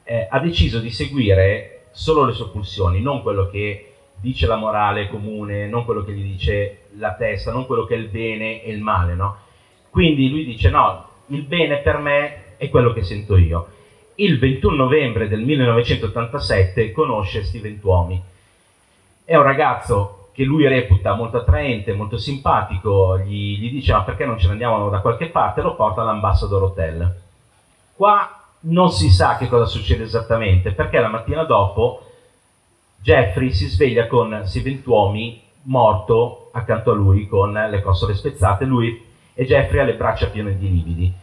eh, 0.05 0.27
ha 0.31 0.39
deciso 0.39 0.79
di 0.79 0.91
seguire 0.91 1.87
solo 1.93 2.25
le 2.25 2.33
sue 2.33 2.49
pulsioni, 2.49 3.01
non 3.01 3.23
quello 3.23 3.49
che 3.49 3.92
dice 4.23 4.47
la 4.47 4.57
morale 4.57 5.09
comune, 5.09 5.67
non 5.67 5.85
quello 5.85 6.05
che 6.05 6.13
gli 6.13 6.23
dice 6.23 6.85
la 6.97 7.15
testa, 7.15 7.51
non 7.51 7.67
quello 7.67 7.85
che 7.85 7.95
è 7.95 7.99
il 7.99 8.07
bene 8.07 8.63
e 8.63 8.71
il 8.71 8.81
male, 8.81 9.15
no? 9.15 9.37
Quindi 9.91 10.31
lui 10.31 10.45
dice 10.45 10.71
no, 10.71 11.09
il 11.27 11.43
bene 11.43 11.79
per 11.79 11.99
me 11.99 12.57
è 12.57 12.69
quello 12.71 12.93
che 12.93 13.03
sento 13.03 13.37
io. 13.37 13.67
Il 14.15 14.39
21 14.39 14.77
novembre 14.77 15.27
del 15.27 15.41
1987 15.41 16.93
conosce 16.93 17.43
Steven 17.43 17.81
Tuomi. 17.81 18.23
È 19.25 19.35
un 19.35 19.43
ragazzo 19.43 20.29
che 20.33 20.45
lui 20.45 20.69
reputa 20.69 21.15
molto 21.15 21.39
attraente, 21.39 21.93
molto 21.93 22.17
simpatico, 22.17 23.19
gli, 23.19 23.59
gli 23.59 23.71
dice 23.71 23.93
ma 23.93 24.03
perché 24.03 24.25
non 24.25 24.39
ce 24.39 24.47
ne 24.47 24.53
andiamo 24.53 24.89
da 24.89 25.01
qualche 25.01 25.27
parte, 25.27 25.63
lo 25.63 25.75
porta 25.75 26.03
all'Ambassador 26.03 26.63
Hotel. 26.63 27.21
Qua 27.97 28.41
non 28.61 28.91
si 28.91 29.11
sa 29.11 29.37
che 29.37 29.49
cosa 29.49 29.67
succede 29.67 30.05
esattamente, 30.05 30.71
perché 30.71 31.01
la 31.01 31.09
mattina 31.09 31.43
dopo 31.43 32.12
Jeffrey 33.03 33.53
si 33.53 33.69
sveglia 33.69 34.07
con 34.07 34.43
Steven 34.45 34.83
Tuomi 34.83 35.43
morto 35.65 36.51
accanto 36.53 36.93
a 36.93 36.95
lui 36.95 37.27
con 37.27 37.53
le 37.53 37.83
costole 37.83 38.15
spezzate, 38.15 38.65
lui 38.65 39.11
e 39.35 39.45
Jeffrey 39.45 39.81
ha 39.81 39.85
le 39.85 39.95
braccia 39.95 40.27
piene 40.27 40.57
di 40.57 40.71
lividi 40.71 41.15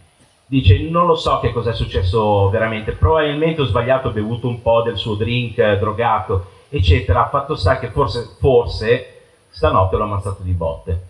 dice 0.49 0.79
non 0.89 1.05
lo 1.05 1.15
so 1.15 1.39
che 1.39 1.53
cosa 1.53 1.69
è 1.69 1.73
successo 1.73 2.49
veramente, 2.49 2.93
probabilmente 2.93 3.61
ho 3.61 3.65
sbagliato, 3.65 4.07
ho 4.07 4.11
bevuto 4.11 4.47
un 4.47 4.63
po' 4.63 4.81
del 4.81 4.97
suo 4.97 5.13
drink, 5.13 5.59
eh, 5.59 5.77
drogato, 5.77 6.47
eccetera, 6.69 7.29
fatto 7.29 7.55
sta 7.55 7.77
che 7.77 7.91
forse, 7.91 8.35
forse 8.39 9.21
stanotte 9.49 9.95
l'ho 9.95 10.05
ammazzato 10.05 10.41
di 10.41 10.51
botte. 10.51 11.07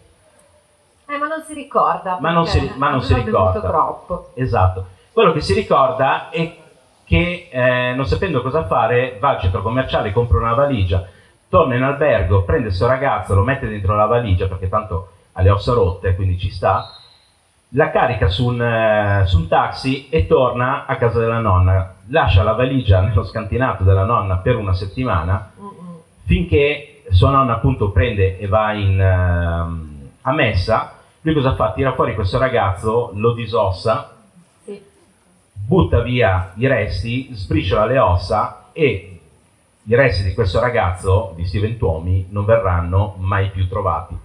Eh, 1.07 1.17
ma 1.17 1.27
non 1.27 1.41
si 1.47 1.53
ricorda. 1.53 2.17
Ma 2.19 2.31
non 2.31 2.45
si, 2.45 2.71
ma 2.75 2.89
non 2.89 3.01
si 3.01 3.13
ricorda. 3.13 3.61
troppo. 3.61 4.31
Esatto. 4.33 4.85
Quello 5.13 5.31
che 5.31 5.41
si 5.41 5.53
ricorda 5.53 6.29
è 6.29 6.57
che 7.09 7.49
eh, 7.49 7.93
non 7.95 8.05
sapendo 8.05 8.43
cosa 8.43 8.67
fare 8.67 9.17
va 9.19 9.29
al 9.29 9.39
centro 9.39 9.63
commerciale, 9.63 10.13
compra 10.13 10.37
una 10.37 10.53
valigia, 10.53 11.07
torna 11.49 11.73
in 11.73 11.81
albergo, 11.81 12.43
prende 12.43 12.67
il 12.67 12.73
suo 12.75 12.85
ragazzo, 12.85 13.33
lo 13.33 13.41
mette 13.41 13.67
dentro 13.67 13.95
la 13.95 14.05
valigia 14.05 14.47
perché 14.47 14.69
tanto 14.69 15.09
ha 15.31 15.41
le 15.41 15.49
ossa 15.49 15.73
rotte, 15.73 16.13
quindi 16.13 16.37
ci 16.37 16.51
sta, 16.51 16.93
la 17.69 17.89
carica 17.89 18.27
su 18.29 18.45
un, 18.45 18.61
eh, 18.61 19.23
su 19.25 19.39
un, 19.39 19.47
taxi 19.47 20.07
e 20.09 20.27
torna 20.27 20.85
a 20.85 20.97
casa 20.97 21.17
della 21.17 21.39
nonna. 21.39 21.95
Lascia 22.09 22.43
la 22.43 22.53
valigia 22.53 23.01
nello 23.01 23.23
scantinato 23.23 23.83
della 23.83 24.03
nonna 24.03 24.37
per 24.37 24.55
una 24.55 24.75
settimana 24.75 25.51
uh-uh. 25.55 26.03
finché 26.25 27.01
sua 27.09 27.31
nonna 27.31 27.55
appunto 27.55 27.89
prende 27.89 28.37
e 28.37 28.45
va 28.45 28.71
in, 28.73 28.99
uh, 28.99 30.19
a 30.21 30.31
messa. 30.31 30.93
Lui 31.21 31.33
cosa 31.33 31.55
fa? 31.55 31.71
Tira 31.71 31.93
fuori 31.93 32.13
questo 32.13 32.37
ragazzo, 32.37 33.13
lo 33.15 33.33
disossa. 33.33 34.13
Butta 35.69 36.01
via 36.01 36.51
i 36.55 36.65
resti, 36.65 37.29
sbriciola 37.31 37.85
le 37.85 37.99
ossa 37.99 38.69
e 38.71 39.19
i 39.83 39.95
resti 39.95 40.23
di 40.23 40.33
questo 40.33 40.59
ragazzo, 40.59 41.33
di 41.35 41.45
Steven 41.45 41.77
Tuomi, 41.77 42.25
non 42.31 42.43
verranno 42.43 43.13
mai 43.19 43.51
più 43.51 43.67
trovati. 43.67 44.17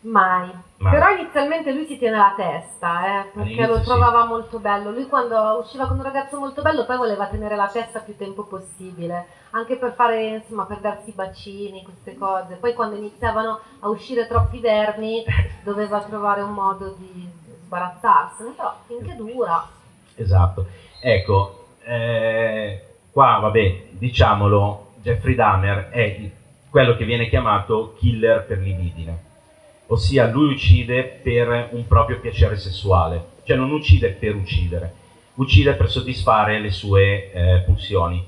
Mai. 0.00 0.50
Mai. 0.78 0.92
Però 0.92 1.10
inizialmente 1.10 1.72
lui 1.72 1.84
si 1.84 1.98
tiene 1.98 2.16
la 2.16 2.32
testa, 2.34 3.04
eh, 3.04 3.22
perché 3.24 3.40
All'inizio 3.40 3.66
lo 3.66 3.80
trovava 3.82 4.22
sì. 4.22 4.28
molto 4.28 4.58
bello. 4.58 4.90
Lui 4.90 5.06
quando 5.06 5.36
usciva 5.62 5.86
con 5.86 5.98
un 5.98 6.04
ragazzo 6.04 6.38
molto 6.38 6.62
bello 6.62 6.86
poi 6.86 6.96
voleva 6.96 7.26
tenere 7.26 7.54
la 7.54 7.68
testa 7.68 7.98
più 8.00 8.16
tempo 8.16 8.44
possibile, 8.44 9.26
anche 9.50 9.76
per 9.76 9.92
fare, 9.92 10.36
insomma, 10.36 10.64
per 10.64 10.78
darsi 10.78 11.10
i 11.10 11.14
bacini, 11.14 11.82
queste 11.82 12.16
cose. 12.16 12.54
Poi 12.54 12.72
quando 12.72 12.96
iniziavano 12.96 13.60
a 13.80 13.88
uscire 13.88 14.26
troppi 14.26 14.60
vermi 14.60 15.22
doveva 15.62 16.00
trovare 16.00 16.40
un 16.40 16.52
modo 16.52 16.94
di 16.96 17.28
sbarazzarsene, 17.66 18.52
però 18.56 18.74
finché 18.86 19.14
dura. 19.14 19.74
Esatto. 20.16 20.66
Ecco, 21.00 21.68
eh, 21.84 22.80
qua 23.10 23.38
vabbè, 23.40 23.82
diciamolo, 23.90 24.94
Jeffrey 25.02 25.34
Dahmer 25.34 25.90
è 25.90 26.30
quello 26.68 26.96
che 26.96 27.04
viene 27.04 27.28
chiamato 27.28 27.94
killer 27.98 28.44
per 28.44 28.58
libidine 28.58 29.26
ossia 29.88 30.26
lui 30.26 30.52
uccide 30.52 31.20
per 31.22 31.68
un 31.72 31.86
proprio 31.86 32.18
piacere 32.18 32.56
sessuale, 32.56 33.24
cioè 33.44 33.56
non 33.56 33.70
uccide 33.70 34.10
per 34.10 34.34
uccidere, 34.34 34.92
uccide 35.34 35.74
per 35.74 35.90
soddisfare 35.90 36.58
le 36.60 36.70
sue 36.70 37.32
eh, 37.32 37.62
pulsioni. 37.64 38.24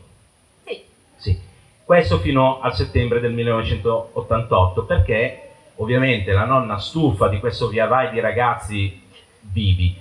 Sì. 0.65 0.83
sì. 1.17 1.41
Questo 1.85 2.19
fino 2.19 2.61
al 2.61 2.75
settembre 2.75 3.21
del 3.21 3.33
1988, 3.33 4.85
perché 4.85 5.43
ovviamente 5.77 6.33
la 6.33 6.45
nonna 6.45 6.79
stufa 6.79 7.29
di 7.29 7.41
questo 7.41 7.69
via 7.69 7.87
vai 7.87 8.11
di 8.11 8.21
ragazzi 8.21 9.03
vivi 9.41 9.97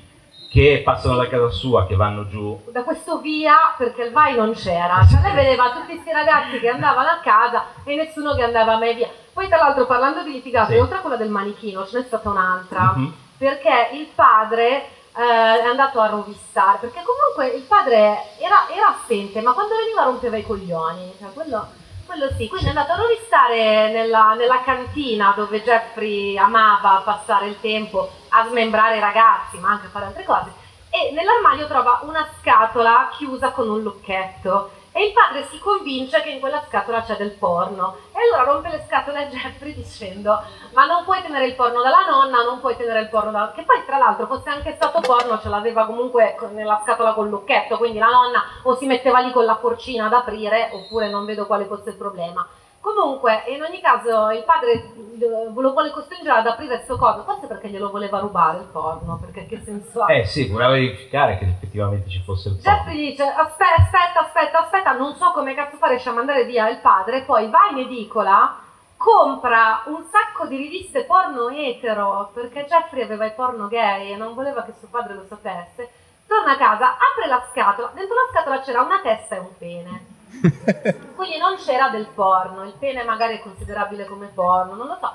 che 0.49 0.81
passano 0.83 1.17
da 1.17 1.27
casa 1.27 1.49
sua, 1.49 1.85
che 1.85 1.95
vanno 1.95 2.27
giù. 2.27 2.59
Da 2.71 2.83
questo 2.83 3.19
via, 3.19 3.73
perché 3.77 4.03
il 4.03 4.11
vai 4.11 4.35
non 4.35 4.53
c'era, 4.53 5.05
cioè 5.09 5.21
lei 5.21 5.33
vedeva 5.33 5.71
tutti 5.71 5.93
questi 5.93 6.11
ragazzi 6.11 6.59
che 6.59 6.69
andavano 6.69 7.09
a 7.09 7.19
casa 7.21 7.65
e 7.83 7.95
nessuno 7.95 8.33
che 8.35 8.43
andava 8.43 8.77
mai 8.77 8.95
via. 8.95 9.09
Poi 9.33 9.47
tra 9.47 9.57
l'altro 9.57 9.85
parlando 9.85 10.23
di 10.23 10.31
litigate, 10.31 10.73
sì. 10.73 10.79
oltre 10.79 10.97
a 10.97 11.01
quella 11.01 11.17
del 11.17 11.29
manichino, 11.29 11.85
ce 11.85 11.99
n'è 11.99 12.05
stata 12.05 12.29
un'altra, 12.29 12.93
mm-hmm. 12.97 13.11
perché 13.37 13.89
il 13.93 14.07
padre 14.15 14.89
eh, 15.17 15.61
è 15.61 15.65
andato 15.65 15.99
a 15.99 16.07
rovistare, 16.07 16.77
perché 16.79 17.01
comunque 17.03 17.57
il 17.57 17.63
padre 17.63 18.21
era, 18.39 18.67
era 18.69 18.95
assente, 18.95 19.41
ma 19.41 19.51
quando 19.51 19.75
veniva 19.75 20.03
rompeva 20.03 20.37
i 20.37 20.45
coglioni, 20.45 21.13
cioè 21.19 21.33
quello, 21.33 21.67
quello 22.05 22.29
sì, 22.37 22.47
quindi 22.47 22.67
è 22.67 22.69
andato 22.69 22.93
a 22.93 22.95
rovistare 22.97 23.91
nella, 23.91 24.33
nella 24.33 24.61
cantina 24.63 25.33
dove 25.35 25.61
Jeffrey 25.61 26.37
amava 26.37 27.01
passare 27.03 27.47
il 27.47 27.59
tempo 27.59 28.09
a 28.37 28.47
smembrare 28.47 28.99
ragazzi, 28.99 29.57
ma 29.57 29.69
anche 29.69 29.87
a 29.87 29.89
fare 29.89 30.05
altre 30.05 30.23
cose, 30.23 30.53
e 30.89 31.11
nell'armadio 31.11 31.67
trova 31.67 31.99
una 32.03 32.27
scatola 32.39 33.09
chiusa 33.11 33.51
con 33.51 33.69
un 33.69 33.81
lucchetto 33.81 34.71
e 34.97 35.05
il 35.05 35.13
padre 35.13 35.45
si 35.51 35.59
convince 35.59 36.21
che 36.21 36.29
in 36.31 36.39
quella 36.39 36.63
scatola 36.67 37.03
c'è 37.03 37.17
del 37.17 37.29
porno. 37.29 37.97
E 38.13 38.17
allora 38.19 38.51
rompe 38.51 38.69
le 38.69 38.83
scatole 38.87 39.25
a 39.25 39.27
Jeffrey 39.27 39.75
dicendo: 39.75 40.41
Ma 40.73 40.85
non 40.85 41.03
puoi 41.03 41.21
tenere 41.21 41.45
il 41.45 41.53
porno 41.53 41.83
dalla 41.83 42.07
nonna, 42.09 42.41
non 42.41 42.59
puoi 42.59 42.75
tenere 42.75 43.01
il 43.01 43.09
porno 43.09 43.29
dalla. 43.29 43.51
Che 43.51 43.61
poi, 43.61 43.85
tra 43.85 43.99
l'altro, 43.99 44.25
fosse 44.25 44.49
anche 44.49 44.73
stato 44.73 44.99
porno, 45.01 45.39
ce 45.39 45.49
l'aveva 45.49 45.85
comunque 45.85 46.35
nella 46.51 46.81
scatola 46.83 47.13
col 47.13 47.29
lucchetto. 47.29 47.77
Quindi 47.77 47.99
la 47.99 48.07
nonna 48.07 48.43
o 48.63 48.75
si 48.75 48.87
metteva 48.87 49.19
lì 49.19 49.31
con 49.31 49.45
la 49.45 49.53
porcina 49.53 50.05
ad 50.05 50.13
aprire, 50.13 50.71
oppure 50.73 51.09
non 51.09 51.25
vedo 51.25 51.45
quale 51.45 51.65
fosse 51.65 51.89
il 51.89 51.95
problema. 51.95 52.43
Comunque, 52.87 53.43
in 53.47 53.61
ogni 53.61 53.81
caso, 53.81 54.29
il 54.29 54.43
padre 54.45 54.71
eh, 54.71 55.51
lo 55.53 55.71
vuole 55.73 55.91
costringere 55.91 56.39
ad 56.39 56.47
aprire 56.47 56.75
questo 56.75 56.95
coso, 56.95 57.23
forse 57.23 57.45
perché 57.45 57.67
glielo 57.67 57.89
voleva 57.89 58.19
rubare 58.19 58.59
il 58.59 58.69
porno, 58.71 59.17
perché 59.19 59.45
che 59.45 59.61
senso 59.61 60.03
ha? 60.03 60.13
Eh 60.13 60.25
sì, 60.25 60.47
voleva 60.47 60.71
verificare 60.71 61.37
che 61.37 61.43
effettivamente 61.43 62.09
ci 62.09 62.21
fosse 62.23 62.47
il 62.47 62.55
porno. 62.55 62.77
Jeffrey 62.77 62.95
dice, 62.95 63.23
aspetta, 63.23 63.83
aspetta, 63.83 64.19
aspetta, 64.21 64.59
aspetta, 64.59 64.91
non 64.93 65.15
so 65.15 65.31
come 65.31 65.53
cazzo 65.53 65.75
fare, 65.75 65.91
riesce 65.93 66.07
a 66.07 66.13
mandare 66.13 66.45
via 66.45 66.69
il 66.69 66.79
padre, 66.79 67.23
poi 67.23 67.49
va 67.49 67.67
in 67.71 67.79
edicola, 67.79 68.55
compra 68.95 69.83
un 69.87 70.05
sacco 70.09 70.47
di 70.47 70.55
riviste 70.55 71.03
porno 71.03 71.49
etero, 71.49 72.31
perché 72.33 72.67
Jeffrey 72.69 73.03
aveva 73.03 73.25
i 73.25 73.33
porno 73.33 73.67
gay 73.67 74.13
e 74.13 74.15
non 74.15 74.33
voleva 74.33 74.63
che 74.63 74.73
suo 74.79 74.87
padre 74.89 75.13
lo 75.13 75.25
sapesse, 75.27 75.91
torna 76.25 76.53
a 76.53 76.57
casa, 76.57 76.95
apre 76.95 77.27
la 77.27 77.45
scatola, 77.51 77.91
dentro 77.93 78.15
la 78.15 78.29
scatola 78.31 78.61
c'era 78.61 78.81
una 78.81 79.01
testa 79.01 79.35
e 79.35 79.39
un 79.39 79.57
pene. 79.57 80.15
Quindi 81.15 81.37
non 81.37 81.55
c'era 81.57 81.89
del 81.89 82.07
porno, 82.13 82.63
il 82.63 82.73
pene 82.77 83.03
magari 83.03 83.37
è 83.37 83.41
considerabile 83.41 84.05
come 84.05 84.27
porno, 84.27 84.75
non 84.75 84.87
lo 84.87 84.97
so. 84.99 85.11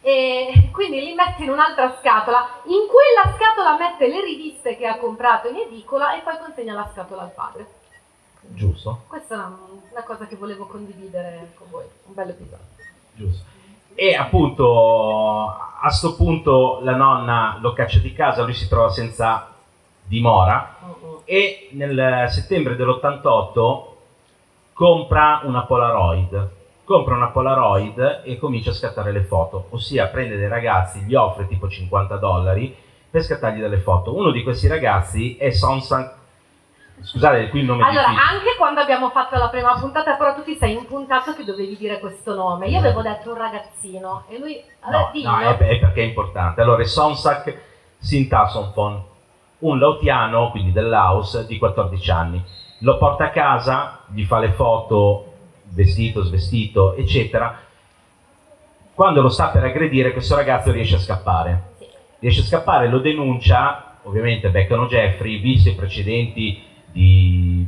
E 0.00 0.70
quindi 0.72 1.00
li 1.00 1.14
mette 1.14 1.42
in 1.42 1.50
un'altra 1.50 1.96
scatola, 1.98 2.46
in 2.64 2.86
quella 2.86 3.34
scatola 3.36 3.76
mette 3.76 4.06
le 4.06 4.24
riviste 4.24 4.76
che 4.76 4.86
ha 4.86 4.98
comprato 4.98 5.48
in 5.48 5.56
edicola 5.56 6.16
e 6.16 6.20
poi 6.20 6.38
consegna 6.38 6.74
la 6.74 6.88
scatola 6.92 7.22
al 7.22 7.32
padre. 7.32 7.66
Giusto? 8.40 9.02
Questa 9.08 9.34
è 9.34 9.38
una, 9.38 9.56
una 9.90 10.02
cosa 10.04 10.26
che 10.26 10.36
volevo 10.36 10.66
condividere 10.66 11.52
con 11.58 11.66
voi, 11.70 11.84
un 12.06 12.14
bel 12.14 12.28
episodio. 12.28 12.66
Giusto. 13.14 13.44
E 13.94 14.14
appunto 14.14 15.46
a 15.80 15.90
sto 15.90 16.14
punto 16.14 16.80
la 16.82 16.94
nonna 16.94 17.58
lo 17.60 17.72
caccia 17.72 17.98
di 17.98 18.12
casa, 18.12 18.44
lui 18.44 18.54
si 18.54 18.68
trova 18.68 18.90
senza 18.90 19.54
dimora 20.04 20.76
Uh-uh. 20.80 21.22
e 21.24 21.70
nel 21.72 22.26
settembre 22.30 22.76
dell'88 22.76 23.94
compra 24.76 25.40
una 25.44 25.62
Polaroid. 25.62 26.50
Compra 26.84 27.14
una 27.14 27.28
Polaroid 27.28 28.20
e 28.24 28.36
comincia 28.38 28.70
a 28.70 28.74
scattare 28.74 29.10
le 29.10 29.22
foto, 29.24 29.68
ossia 29.70 30.06
prende 30.08 30.36
dei 30.36 30.48
ragazzi, 30.48 31.00
gli 31.00 31.14
offre 31.14 31.48
tipo 31.48 31.66
50 31.66 32.16
dollari 32.16 32.76
per 33.10 33.22
scattargli 33.22 33.58
delle 33.58 33.78
foto. 33.78 34.14
Uno 34.14 34.30
di 34.30 34.42
questi 34.42 34.68
ragazzi 34.68 35.36
è 35.38 35.50
Sonsan. 35.50 36.12
Scusate, 37.00 37.48
qui 37.48 37.60
il 37.60 37.66
nome 37.66 37.82
Allora, 37.84 38.08
anche 38.08 38.54
quando 38.58 38.80
abbiamo 38.80 39.08
fatto 39.10 39.36
la 39.36 39.48
prima 39.48 39.78
puntata, 39.80 40.14
però 40.16 40.34
tu 40.34 40.44
ti 40.44 40.54
sei 40.56 40.74
impuntato 40.74 41.34
che 41.34 41.44
dovevi 41.44 41.76
dire 41.76 41.98
questo 41.98 42.34
nome. 42.34 42.68
Io 42.68 42.78
avevo 42.78 43.00
detto 43.02 43.30
un 43.32 43.38
ragazzino 43.38 44.24
e 44.28 44.38
lui... 44.38 44.62
Allora, 44.80 45.04
No, 45.04 45.10
dillo. 45.12 45.30
no, 45.30 45.38
è, 45.40 45.56
è 45.56 45.78
perché 45.78 46.02
è 46.02 46.04
importante. 46.04 46.60
Allora, 46.60 46.82
è 46.82 46.86
Sonsak 46.86 47.62
Sintasonfon, 47.98 49.02
un 49.60 49.78
lautiano, 49.78 50.50
quindi 50.50 50.72
del 50.72 50.88
Laos, 50.88 51.46
di 51.46 51.58
14 51.58 52.10
anni. 52.10 52.44
Lo 52.80 52.98
porta 52.98 53.24
a 53.24 53.30
casa, 53.30 54.00
gli 54.12 54.24
fa 54.24 54.38
le 54.38 54.52
foto, 54.52 55.32
vestito, 55.70 56.22
svestito, 56.22 56.94
eccetera. 56.94 57.60
Quando 58.94 59.22
lo 59.22 59.28
sta 59.28 59.48
per 59.48 59.64
aggredire, 59.64 60.12
questo 60.12 60.34
ragazzo 60.34 60.72
riesce 60.72 60.96
a 60.96 61.00
scappare. 61.00 61.74
Riesce 62.18 62.40
a 62.40 62.44
scappare, 62.44 62.88
lo 62.88 62.98
denuncia, 62.98 63.98
ovviamente 64.02 64.50
beccano 64.50 64.86
Jeffrey, 64.86 65.38
visto 65.38 65.68
i 65.68 65.74
precedenti 65.74 66.62
di, 66.92 67.66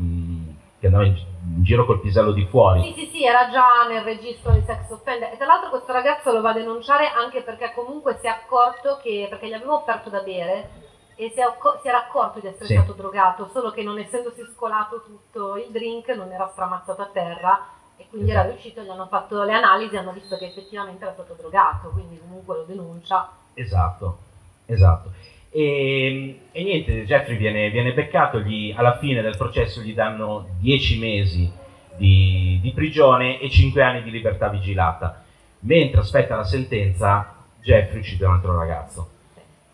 che 0.78 0.86
andava 0.86 1.04
in, 1.04 1.16
in 1.56 1.62
giro 1.62 1.84
col 1.84 2.00
pisello 2.00 2.32
di 2.32 2.46
fuori. 2.46 2.82
Sì, 2.82 3.00
sì, 3.00 3.10
sì, 3.12 3.24
era 3.24 3.50
già 3.50 3.86
nel 3.88 4.02
registro 4.02 4.52
di 4.52 4.62
sex 4.64 4.90
offender. 4.90 5.32
E 5.32 5.36
tra 5.36 5.46
l'altro 5.46 5.70
questo 5.70 5.92
ragazzo 5.92 6.32
lo 6.32 6.40
va 6.40 6.50
a 6.50 6.54
denunciare 6.54 7.08
anche 7.08 7.42
perché 7.42 7.72
comunque 7.74 8.16
si 8.20 8.26
è 8.26 8.30
accorto 8.30 8.98
che, 9.02 9.26
perché 9.28 9.48
gli 9.48 9.52
avevo 9.54 9.76
offerto 9.76 10.08
da 10.08 10.20
bere, 10.20 10.70
e 11.20 11.30
si, 11.34 11.40
è 11.40 11.42
acco- 11.42 11.80
si 11.82 11.88
era 11.88 12.06
accorto 12.06 12.38
di 12.38 12.46
essere 12.46 12.66
Sì. 12.66 12.74
stato 12.74 12.92
drogato, 12.92 13.48
solo 13.52 13.72
che 13.72 13.82
non 13.82 13.98
essendosi 13.98 14.40
scolato 14.54 15.02
tutto 15.04 15.56
il 15.56 15.66
drink 15.70 16.08
non 16.10 16.30
era 16.30 16.48
stramazzato 16.52 17.02
a 17.02 17.10
terra 17.12 17.66
e 17.96 18.06
quindi 18.08 18.30
era 18.30 18.42
Esatto. 18.42 18.54
riuscito, 18.54 18.82
gli 18.82 18.88
hanno 18.88 19.06
fatto 19.08 19.42
le 19.42 19.52
analisi 19.52 19.96
e 19.96 19.98
hanno 19.98 20.12
visto 20.12 20.36
che 20.38 20.46
effettivamente 20.46 21.02
era 21.02 21.12
stato 21.14 21.34
drogato, 21.36 21.88
quindi 21.88 22.20
comunque 22.20 22.58
lo 22.58 22.62
denuncia. 22.62 23.28
Esatto, 23.54 24.18
esatto. 24.66 25.10
E, 25.50 26.40
e 26.52 26.62
niente, 26.62 27.04
Jeffrey 27.04 27.36
viene, 27.36 27.68
viene 27.70 27.92
beccato, 27.92 28.38
gli- 28.38 28.72
alla 28.76 28.98
fine 28.98 29.20
del 29.20 29.36
processo 29.36 29.80
gli 29.80 29.94
danno 29.94 30.46
10 30.60 30.98
mesi 31.00 31.50
di, 31.96 32.60
di 32.62 32.70
prigione 32.70 33.40
e 33.40 33.50
5 33.50 33.82
anni 33.82 34.04
di 34.04 34.12
libertà 34.12 34.46
vigilata. 34.48 35.24
Mentre 35.60 36.00
aspetta 36.00 36.36
la 36.36 36.44
sentenza, 36.44 37.34
Jeffrey 37.60 37.98
uccide 37.98 38.24
un 38.26 38.34
altro 38.34 38.56
ragazzo. 38.56 39.08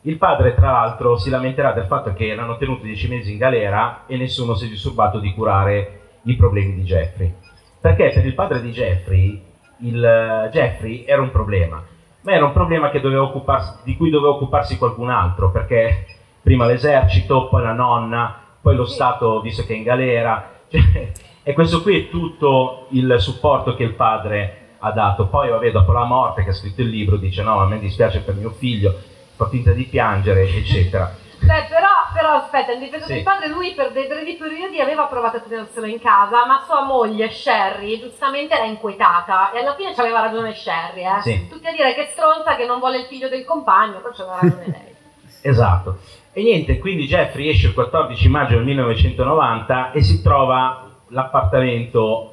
Il 0.07 0.19
padre, 0.19 0.55
tra 0.55 0.71
l'altro, 0.71 1.17
si 1.17 1.31
lamenterà 1.31 1.73
del 1.73 1.87
fatto 1.87 2.13
che 2.15 2.35
l'hanno 2.35 2.57
tenuto 2.57 2.85
10 2.85 3.09
mesi 3.09 3.33
in 3.33 3.39
galera 3.39 4.05
e 4.07 4.17
nessuno 4.17 4.55
si 4.55 4.67
è 4.67 4.69
disturbato 4.69 5.19
di 5.19 5.33
curare 5.33 6.01
i 6.23 6.37
problemi 6.37 6.75
di 6.75 6.83
Jeffrey. 6.83 7.33
Perché 7.81 8.11
per 8.15 8.25
il 8.25 8.35
padre 8.35 8.61
di 8.61 8.71
Jeffrey, 8.71 9.43
il 9.79 10.05
eh, 10.05 10.51
Jeffrey 10.51 11.05
era 11.07 11.23
un 11.23 11.31
problema 11.31 11.83
ma 12.25 12.33
era 12.33 12.47
un 12.47 12.53
problema 12.53 12.91
che 12.91 13.01
doveva 13.01 13.23
occuparsi- 13.23 13.83
di 13.85 13.97
cui 13.97 14.11
doveva 14.11 14.35
occuparsi 14.35 14.79
qualcun 14.79 15.11
altro, 15.11 15.51
perché 15.51 16.07
prima 16.41 16.67
l'esercito, 16.67 17.49
poi 17.49 17.63
la 17.63 17.73
nonna, 17.73 18.35
poi 18.61 18.75
lo 18.75 18.87
Stato, 18.87 19.41
visto 19.41 19.65
che 19.65 19.75
è 19.75 19.77
in 19.77 19.83
galera. 19.83 20.53
Cioè, 20.69 21.13
e 21.43 21.53
questo 21.53 21.83
qui 21.83 21.99
è 21.99 22.09
tutto 22.09 22.87
il 22.91 23.17
supporto 23.19 23.75
che 23.75 23.83
il 23.83 23.93
padre 23.93 24.77
ha 24.79 24.91
dato. 24.93 25.27
Poi, 25.27 25.51
vabbè, 25.51 25.71
dopo 25.71 25.93
la 25.93 26.05
morte, 26.05 26.43
che 26.45 26.51
ha 26.51 26.55
scritto 26.55 26.81
il 26.81 26.89
libro, 26.89 27.17
dice 27.17 27.43
no, 27.43 27.59
a 27.59 27.67
me 27.67 27.79
dispiace 27.79 28.21
per 28.21 28.35
mio 28.35 28.51
figlio, 28.51 28.95
fa 29.37 29.49
finta 29.49 29.73
di 29.73 29.85
piangere, 29.85 30.49
eccetera. 30.49 31.23
Beh, 31.41 31.67
però, 31.69 31.89
però 32.15 32.31
aspetta, 32.37 32.73
in 32.73 32.79
difesa 32.79 33.05
Sì. 33.05 33.15
del 33.15 33.23
padre 33.23 33.49
lui 33.49 33.75
per 33.75 33.93
dei 33.93 34.07
brevi 34.07 34.35
periodi 34.37 34.81
aveva 34.81 35.05
provato 35.05 35.37
a 35.37 35.41
tenerselo 35.41 35.85
in 35.87 36.01
casa, 36.01 36.47
ma 36.47 36.63
sua 36.65 36.85
moglie 36.85 37.29
Sherry 37.31 38.01
giustamente 38.01 38.55
era 38.55 38.65
inquietata 38.65 39.53
e 39.53 39.59
alla 39.59 39.75
fine 39.75 39.93
c'aveva 39.95 40.21
ragione 40.21 40.55
Sherry, 40.55 41.05
eh. 41.05 41.21
Sì. 41.23 41.49
Tutti 41.49 41.67
a 41.67 41.73
dire 41.73 41.93
che 41.95 42.09
stronza 42.13 42.57
che 42.57 42.65
non 42.65 42.79
vuole 42.79 42.99
il 43.01 43.05
figlio 43.07 43.29
del 43.29 43.45
compagno, 43.45 43.99
però 44.01 44.15
c'aveva 44.15 44.39
ragione 44.41 44.65
lei. 44.67 44.93
Esatto. 45.47 45.99
E 46.33 46.43
niente, 46.43 46.79
quindi 46.79 47.07
Jeffrey 47.07 47.49
esce 47.51 47.67
il 47.67 47.75
14 47.75 48.29
maggio 48.29 48.55
del 48.55 48.65
1990 48.65 49.93
e 49.93 50.03
si 50.03 50.23
trova 50.23 50.89
l'appartamento 51.09 52.31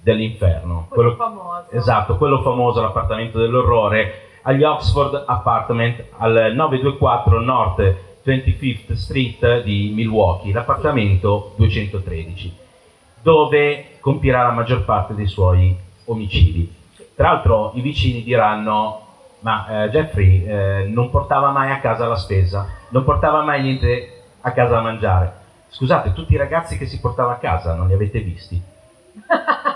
dell'inferno. 0.00 0.86
Quello 0.90 1.14
famoso. 1.14 1.70
Esatto, 1.70 2.16
quello 2.18 2.42
famoso, 2.42 2.82
l'appartamento 2.82 3.38
dell'orrore, 3.38 4.28
agli 4.42 4.62
Oxford 4.64 5.24
Apartment 5.26 6.04
al 6.18 6.52
924 6.54 7.40
North 7.40 7.94
25th 8.24 8.92
Street 8.94 9.62
di 9.62 9.92
Milwaukee, 9.94 10.52
l'appartamento 10.52 11.54
213, 11.56 12.56
dove 13.20 13.98
compirà 14.00 14.42
la 14.42 14.52
maggior 14.52 14.84
parte 14.84 15.14
dei 15.14 15.26
suoi 15.26 15.76
omicidi. 16.06 16.72
Tra 17.14 17.32
l'altro 17.32 17.72
i 17.74 17.80
vicini 17.80 18.22
diranno, 18.22 19.00
ma 19.40 19.84
eh, 19.84 19.90
Jeffrey 19.90 20.44
eh, 20.44 20.84
non 20.88 21.10
portava 21.10 21.50
mai 21.50 21.70
a 21.70 21.80
casa 21.80 22.06
la 22.06 22.16
spesa, 22.16 22.68
non 22.90 23.04
portava 23.04 23.42
mai 23.42 23.62
niente 23.62 24.22
a 24.40 24.52
casa 24.52 24.74
da 24.74 24.80
mangiare. 24.80 25.40
Scusate, 25.68 26.12
tutti 26.12 26.34
i 26.34 26.38
ragazzi 26.38 26.76
che 26.76 26.86
si 26.86 27.00
portava 27.00 27.32
a 27.32 27.36
casa 27.36 27.74
non 27.74 27.88
li 27.88 27.94
avete 27.94 28.20
visti? 28.20 28.60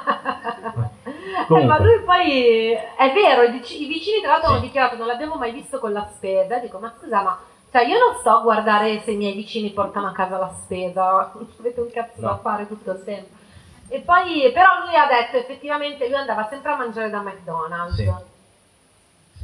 Comunque. 1.47 1.79
ma 1.79 1.85
lui 1.85 2.01
poi 2.05 2.71
è 2.73 3.13
vero, 3.13 3.43
i, 3.43 3.51
vici- 3.53 3.83
i 3.83 3.87
vicini 3.87 4.21
tra 4.21 4.33
l'altro 4.33 4.49
Sì. 4.49 4.55
hanno 4.55 4.63
dichiarato 4.65 4.97
non 4.97 5.07
l'abbiamo 5.07 5.35
mai 5.37 5.53
visto 5.53 5.79
con 5.79 5.93
la 5.93 6.09
spesa. 6.15 6.59
Dico, 6.59 6.79
ma 6.79 6.93
scusa, 6.99 7.23
ma 7.23 7.39
cioè, 7.71 7.85
io 7.87 7.99
non 7.99 8.17
sto 8.19 8.31
a 8.31 8.41
guardare 8.41 9.01
se 9.01 9.11
i 9.13 9.17
miei 9.17 9.35
vicini 9.35 9.71
portano 9.71 10.07
a 10.09 10.13
casa 10.13 10.39
la 10.39 10.53
spesa, 10.63 11.33
avete 11.59 11.81
un 11.81 11.91
cazzo 11.91 12.21
No. 12.21 12.29
da 12.29 12.37
fare 12.39 12.67
tutto 12.67 12.91
il 12.93 13.05
tempo. 13.05 13.35
E 13.89 14.01
poi, 14.01 14.51
però 14.53 14.85
lui 14.85 14.97
ha 14.97 15.07
detto 15.07 15.37
effettivamente 15.37 16.07
lui 16.09 16.17
andava 16.17 16.47
sempre 16.49 16.73
a 16.73 16.77
mangiare 16.77 17.11
da 17.11 17.21
McDonald's. 17.21 17.95
Sì. 17.97 18.13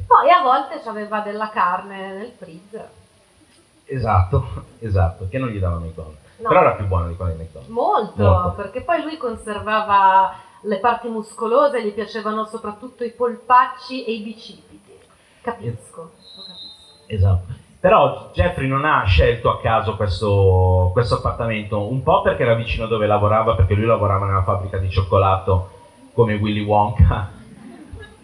Poi 0.05 0.29
a 0.29 0.41
volte 0.41 0.81
aveva 0.87 1.19
della 1.19 1.49
carne 1.49 2.11
nel 2.13 2.31
freezer. 2.37 2.89
Esatto, 3.85 4.45
esatto, 4.79 5.27
che 5.29 5.37
non 5.37 5.49
gli 5.49 5.59
davano 5.59 5.85
McDonald's. 5.85 6.21
No. 6.37 6.49
Però 6.49 6.59
era 6.61 6.71
più 6.73 6.85
buono 6.87 7.07
di 7.07 7.15
quello 7.15 7.31
di 7.33 7.37
McDonald's. 7.43 7.71
Molto, 7.71 8.23
Molto. 8.23 8.51
perché 8.61 8.81
poi 8.81 9.01
lui 9.03 9.17
conservava 9.17 10.33
le 10.63 10.79
parti 10.79 11.07
muscolose, 11.07 11.83
gli 11.83 11.93
piacevano 11.93 12.45
soprattutto 12.45 13.03
i 13.03 13.11
polpacci 13.11 14.03
e 14.05 14.13
i 14.13 14.21
bicipiti. 14.21 14.91
Capisco, 15.41 16.01
lo 16.01 16.43
capisco. 16.43 17.05
Esatto. 17.07 17.61
Però 17.79 18.29
Jeffrey 18.33 18.67
non 18.67 18.85
ha 18.85 19.03
scelto 19.03 19.49
a 19.49 19.59
caso 19.59 19.97
questo, 19.97 20.91
questo 20.93 21.15
appartamento, 21.15 21.89
un 21.89 22.01
po' 22.01 22.21
perché 22.21 22.43
era 22.43 22.53
vicino 22.53 22.87
dove 22.87 23.07
lavorava, 23.07 23.55
perché 23.55 23.73
lui 23.73 23.85
lavorava 23.85 24.25
nella 24.25 24.43
fabbrica 24.43 24.77
di 24.77 24.89
cioccolato 24.89 25.69
come 26.13 26.35
Willy 26.35 26.63
Wonka. 26.63 27.41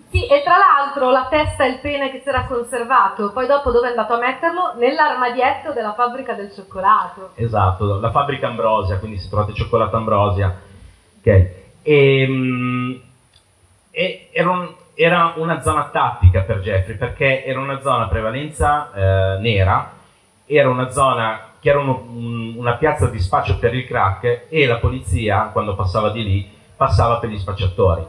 Sì, 0.09 0.25
e 0.25 0.41
tra 0.43 0.55
l'altro 0.57 1.11
la 1.11 1.27
testa 1.29 1.65
e 1.65 1.71
il 1.71 1.79
pene 1.81 2.09
che 2.09 2.21
si 2.21 2.29
era 2.29 2.45
conservato, 2.45 3.31
poi 3.33 3.47
dopo 3.47 3.69
dove 3.71 3.87
è 3.87 3.89
andato 3.89 4.13
a 4.13 4.17
metterlo? 4.17 4.73
Nell'armadietto 4.77 5.73
della 5.73 5.93
fabbrica 5.93 6.33
del 6.33 6.53
cioccolato. 6.53 7.31
Esatto, 7.35 7.99
la 7.99 8.11
fabbrica 8.11 8.47
Ambrosia, 8.47 8.97
quindi 8.97 9.19
se 9.19 9.27
trovate 9.27 9.53
cioccolato 9.53 9.97
Ambrosia. 9.97 10.57
Ok. 11.19 11.58
E, 11.81 12.25
um, 12.27 12.99
e 13.91 14.29
era 14.31 14.49
un, 14.49 14.73
era 14.93 15.33
una 15.37 15.61
zona 15.61 15.89
tattica 15.91 16.41
per 16.41 16.59
Jeffrey 16.59 16.97
perché 16.97 17.45
era 17.45 17.59
una 17.59 17.79
zona 17.81 18.05
a 18.05 18.07
prevalenza 18.07 18.91
eh, 18.93 19.39
nera, 19.39 19.93
era 20.45 20.69
una 20.69 20.89
zona 20.91 21.53
che 21.59 21.69
era 21.69 21.79
uno, 21.79 22.05
un, 22.09 22.53
una 22.57 22.73
piazza 22.75 23.07
di 23.07 23.19
spaccio 23.19 23.57
per 23.57 23.73
il 23.73 23.85
crack 23.85 24.45
e 24.49 24.65
la 24.65 24.77
polizia 24.77 25.49
quando 25.53 25.75
passava 25.75 26.09
di 26.09 26.23
lì 26.23 26.49
passava 26.75 27.17
per 27.17 27.29
gli 27.29 27.37
spacciatori. 27.37 28.05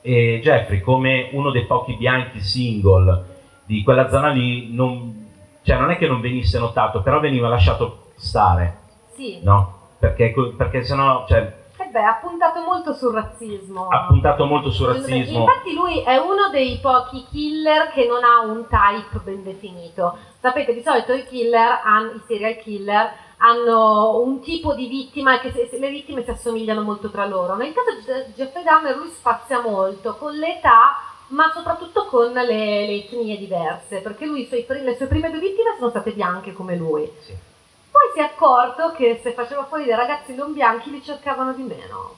E 0.00 0.40
Jeffrey 0.42 0.80
come 0.80 1.28
uno 1.32 1.50
dei 1.50 1.64
pochi 1.66 1.94
bianchi 1.94 2.40
single 2.40 3.32
di 3.64 3.82
quella 3.82 4.10
zona 4.10 4.28
lì 4.28 4.72
non, 4.74 5.28
cioè 5.62 5.78
non 5.78 5.90
è 5.90 5.96
che 5.96 6.06
non 6.06 6.20
venisse 6.20 6.58
notato, 6.58 7.00
però 7.00 7.20
veniva 7.20 7.48
lasciato 7.48 8.12
stare. 8.16 8.76
Sì. 9.14 9.40
No? 9.42 9.82
Perché, 9.98 10.34
perché 10.56 10.84
sennò 10.84 11.26
cioè, 11.26 11.63
beh, 11.94 12.02
ha 12.02 12.18
puntato 12.20 12.60
molto 12.62 12.92
sul 12.92 13.12
razzismo. 13.12 13.86
Ha 13.86 14.06
puntato 14.06 14.46
molto 14.46 14.70
sul 14.72 14.88
razzismo. 14.88 15.40
Infatti 15.40 15.74
lui 15.74 16.02
è 16.02 16.16
uno 16.16 16.48
dei 16.50 16.78
pochi 16.82 17.24
killer 17.30 17.90
che 17.90 18.04
non 18.06 18.24
ha 18.24 18.40
un 18.40 18.66
type 18.66 19.20
ben 19.22 19.44
definito. 19.44 20.16
Sapete, 20.40 20.74
di 20.74 20.82
solito 20.82 21.12
i 21.12 21.24
killer, 21.24 21.78
i 22.16 22.20
serial 22.26 22.56
killer, 22.56 23.12
hanno 23.36 24.18
un 24.18 24.40
tipo 24.40 24.74
di 24.74 24.88
vittima 24.88 25.38
che 25.38 25.52
se, 25.52 25.68
se 25.70 25.78
le 25.78 25.88
vittime 25.88 26.24
si 26.24 26.30
assomigliano 26.30 26.82
molto 26.82 27.10
tra 27.10 27.26
loro. 27.26 27.54
Nel 27.54 27.72
caso 27.72 27.92
di 27.94 28.32
Jeffrey 28.34 28.64
Dahmer 28.64 28.96
lui 28.96 29.10
spazia 29.10 29.60
molto 29.60 30.16
con 30.16 30.34
l'età 30.34 30.98
ma 31.28 31.50
soprattutto 31.54 32.06
con 32.06 32.32
le, 32.32 32.44
le 32.44 33.04
etnie 33.04 33.38
diverse, 33.38 34.00
perché 34.00 34.26
lui, 34.26 34.48
le 34.50 34.94
sue 34.96 35.06
prime 35.06 35.30
due 35.30 35.40
vittime 35.40 35.74
sono 35.78 35.90
state 35.90 36.12
bianche 36.12 36.52
come 36.52 36.76
lui. 36.76 37.10
Sì 37.20 37.52
poi 37.94 38.10
si 38.12 38.18
è 38.18 38.22
accorto 38.22 38.90
che 38.96 39.20
se 39.22 39.30
faceva 39.34 39.66
fuori 39.66 39.84
dei 39.84 39.94
ragazzi 39.94 40.34
non 40.34 40.52
bianchi 40.52 40.90
li 40.90 41.00
cercavano 41.00 41.52
di 41.52 41.62
meno. 41.62 42.14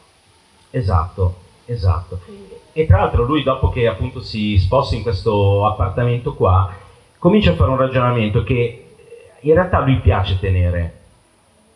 Esatto, 0.70 1.34
esatto. 1.66 2.18
Quindi. 2.24 2.54
E 2.72 2.86
tra 2.86 3.00
l'altro 3.00 3.24
lui 3.24 3.42
dopo 3.42 3.68
che 3.68 3.86
appunto 3.86 4.22
si 4.22 4.56
sposta 4.56 4.94
in 4.94 5.02
questo 5.02 5.66
appartamento 5.66 6.34
qua, 6.34 6.74
comincia 7.18 7.50
a 7.50 7.56
fare 7.56 7.70
un 7.70 7.76
ragionamento 7.76 8.42
che 8.42 8.86
in 9.38 9.52
realtà 9.52 9.80
lui 9.80 10.00
piace 10.00 10.38
tenere 10.40 11.00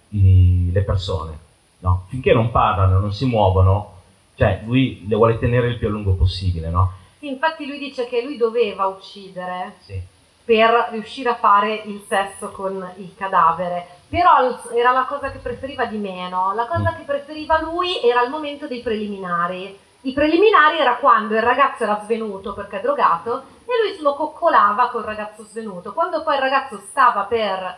i, 0.09 0.71
le 0.73 0.83
persone, 0.83 1.39
no? 1.81 2.07
Finché 2.09 2.33
non 2.33 2.51
parlano, 2.51 3.01
non 3.01 3.13
si 3.13 3.27
muovono, 3.27 3.99
cioè 4.35 4.63
lui 4.65 5.05
le 5.07 5.15
vuole 5.15 5.39
tenere 5.39 5.69
il 5.69 5.77
più 5.77 5.89
a 5.89 5.91
lungo 5.91 6.15
possibile, 6.15 6.71
no? 6.71 6.93
Sì, 7.19 7.29
infatti 7.29 7.67
lui 7.67 7.79
dice 7.79 8.09
che 8.09 8.23
lui 8.23 8.39
doveva 8.39 8.87
uccidere. 8.87 9.75
Sì 9.81 10.19
per 10.45 10.89
riuscire 10.91 11.29
a 11.29 11.37
fare 11.37 11.83
il 11.85 12.05
sesso 12.09 12.51
con 12.51 12.93
il 12.97 13.15
cadavere. 13.17 13.99
Però 14.09 14.59
era 14.75 14.91
la 14.91 15.05
cosa 15.05 15.31
che 15.31 15.39
preferiva 15.39 15.85
di 15.85 15.99
meno. 15.99 16.53
La 16.55 16.67
cosa 16.67 16.91
mm. 16.91 16.97
che 16.97 17.03
preferiva 17.03 17.61
lui 17.61 18.01
era 18.03 18.23
il 18.23 18.31
momento 18.31 18.67
dei 18.67 18.81
preliminari. 18.81 19.79
I 20.03 20.13
preliminari 20.13 20.79
era 20.79 20.97
quando 20.97 21.35
il 21.35 21.43
ragazzo 21.43 21.85
era 21.85 22.01
svenuto 22.03 22.55
perché 22.55 22.79
è 22.79 22.81
drogato 22.81 23.43
e 23.65 23.93
lui 23.93 24.03
lo 24.03 24.15
coccolava 24.15 24.89
col 24.89 25.03
ragazzo 25.03 25.45
svenuto. 25.45 25.93
Quando 25.93 26.23
poi 26.23 26.35
il 26.35 26.41
ragazzo 26.41 26.81
stava 26.89 27.23
per 27.23 27.77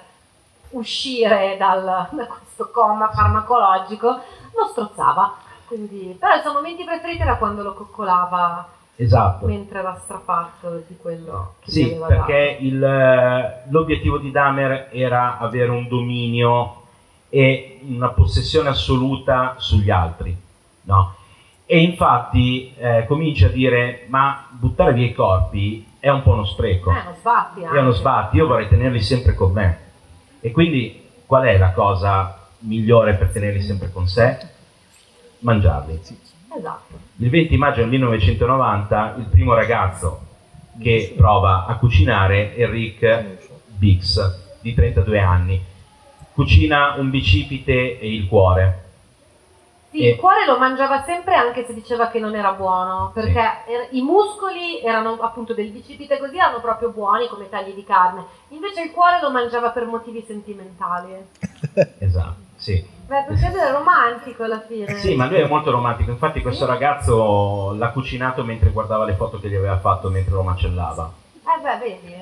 uscire 0.71 1.57
dal, 1.59 2.09
da 2.11 2.27
questo 2.27 2.71
coma 2.71 3.11
farmacologico, 3.11 4.21
lo 4.55 4.67
strozzava. 4.71 5.35
Quindi, 5.67 6.17
però 6.19 6.35
i 6.35 6.41
suoi 6.41 6.55
momenti 6.55 6.85
preferiti 6.85 7.23
era 7.23 7.37
quando 7.37 7.63
lo 7.63 7.75
coccolava 7.75 8.69
Esatto. 9.03 9.47
Mentre 9.47 9.81
era 9.81 9.99
strafatto 10.01 10.83
di 10.87 10.97
quello 10.97 11.55
che 11.61 11.71
sì, 11.71 11.99
perché 12.07 12.59
il, 12.61 12.83
eh, 12.83 13.63
l'obiettivo 13.69 14.19
di 14.19 14.31
Damer 14.31 14.89
era 14.93 15.39
avere 15.39 15.71
un 15.71 15.89
dominio 15.89 16.83
e 17.29 17.81
una 17.89 18.11
possessione 18.11 18.69
assoluta 18.69 19.57
sugli 19.59 19.91
altri, 19.91 20.37
no? 20.83 21.15
E 21.67 21.81
infatti 21.81 22.75
eh, 22.77 23.05
comincia 23.09 23.47
a 23.47 23.51
dire, 23.51 24.05
ma 24.09 24.47
buttare 24.51 24.93
via 24.93 25.07
i 25.07 25.15
corpi 25.15 25.87
è 25.99 26.09
un 26.09 26.23
po' 26.23 26.33
uno 26.33 26.45
spreco. 26.45 26.91
È 26.93 27.01
uno 27.01 27.15
sbatti. 27.19 27.61
È 27.63 27.79
uno 27.79 27.91
sbatti, 27.93 28.37
io 28.37 28.47
vorrei 28.47 28.69
tenerli 28.69 29.01
sempre 29.01 29.35
con 29.35 29.53
me. 29.53 29.79
E 30.41 30.51
quindi 30.51 31.09
qual 31.27 31.45
è 31.45 31.57
la 31.57 31.73
cosa 31.73 32.49
migliore 32.59 33.15
per 33.15 33.31
tenerli 33.31 33.63
sempre 33.63 33.91
con 33.91 34.07
sé? 34.07 34.39
Mangiarli. 35.39 36.01
Esatto. 36.57 36.99
Il 37.17 37.31
20 37.31 37.57
maggio 37.57 37.81
del 37.81 37.89
1990 37.89 39.15
il 39.19 39.25
primo 39.25 39.55
ragazzo 39.55 40.31
che 40.81 41.15
prova 41.17 41.67
a 41.67 41.77
cucinare 41.77 42.55
è 42.55 42.69
Rick 42.69 43.49
Bix, 43.67 44.61
di 44.61 44.75
32 44.75 45.19
anni. 45.19 45.61
Cucina 46.33 46.95
un 46.97 47.11
bicipite 47.11 47.99
e 47.99 48.15
il 48.15 48.27
cuore. 48.27 48.81
Sì, 49.91 49.99
e... 49.99 50.11
il 50.11 50.17
cuore 50.17 50.47
lo 50.47 50.57
mangiava 50.59 51.03
sempre 51.03 51.35
anche 51.35 51.67
se 51.67 51.75
diceva 51.75 52.09
che 52.09 52.19
non 52.19 52.35
era 52.35 52.53
buono, 52.53 53.11
perché 53.13 53.63
sì. 53.67 53.73
er- 53.73 53.89
i 53.91 54.01
muscoli 54.01 54.81
erano 54.81 55.19
appunto 55.21 55.53
del 55.53 55.71
bicipite 55.71 56.19
così, 56.19 56.37
erano 56.37 56.61
proprio 56.61 56.91
buoni 56.91 57.29
come 57.29 57.51
tagli 57.51 57.75
di 57.75 57.85
carne, 57.85 58.25
invece 58.49 58.83
il 58.83 58.91
cuore 58.91 59.21
lo 59.21 59.31
mangiava 59.31 59.69
per 59.69 59.85
motivi 59.85 60.25
sentimentali. 60.27 61.13
esatto, 61.99 62.41
sì. 62.57 62.83
Beh, 63.13 63.25
perché 63.27 63.51
lui 63.51 63.61
è 63.61 63.71
romantico 63.71 64.45
alla 64.45 64.63
fine. 64.67 64.95
Sì, 64.95 65.15
ma 65.15 65.27
lui 65.27 65.37
è 65.37 65.47
molto 65.47 65.71
romantico. 65.71 66.13
Infatti, 66.13 66.41
questo 66.41 66.65
ragazzo 66.65 67.75
l'ha 67.75 67.91
cucinato 67.91 68.43
mentre 68.43 68.71
guardava 68.71 69.05
le 69.05 69.13
foto 69.13 69.39
che 69.39 69.51
gli 69.51 69.55
aveva 69.55 69.79
fatto 69.79 70.09
mentre 70.09 70.33
lo 70.33 70.43
macellava. 70.43 71.13
Eh, 71.43 71.61
beh, 71.61 71.79
vedi. 71.79 72.15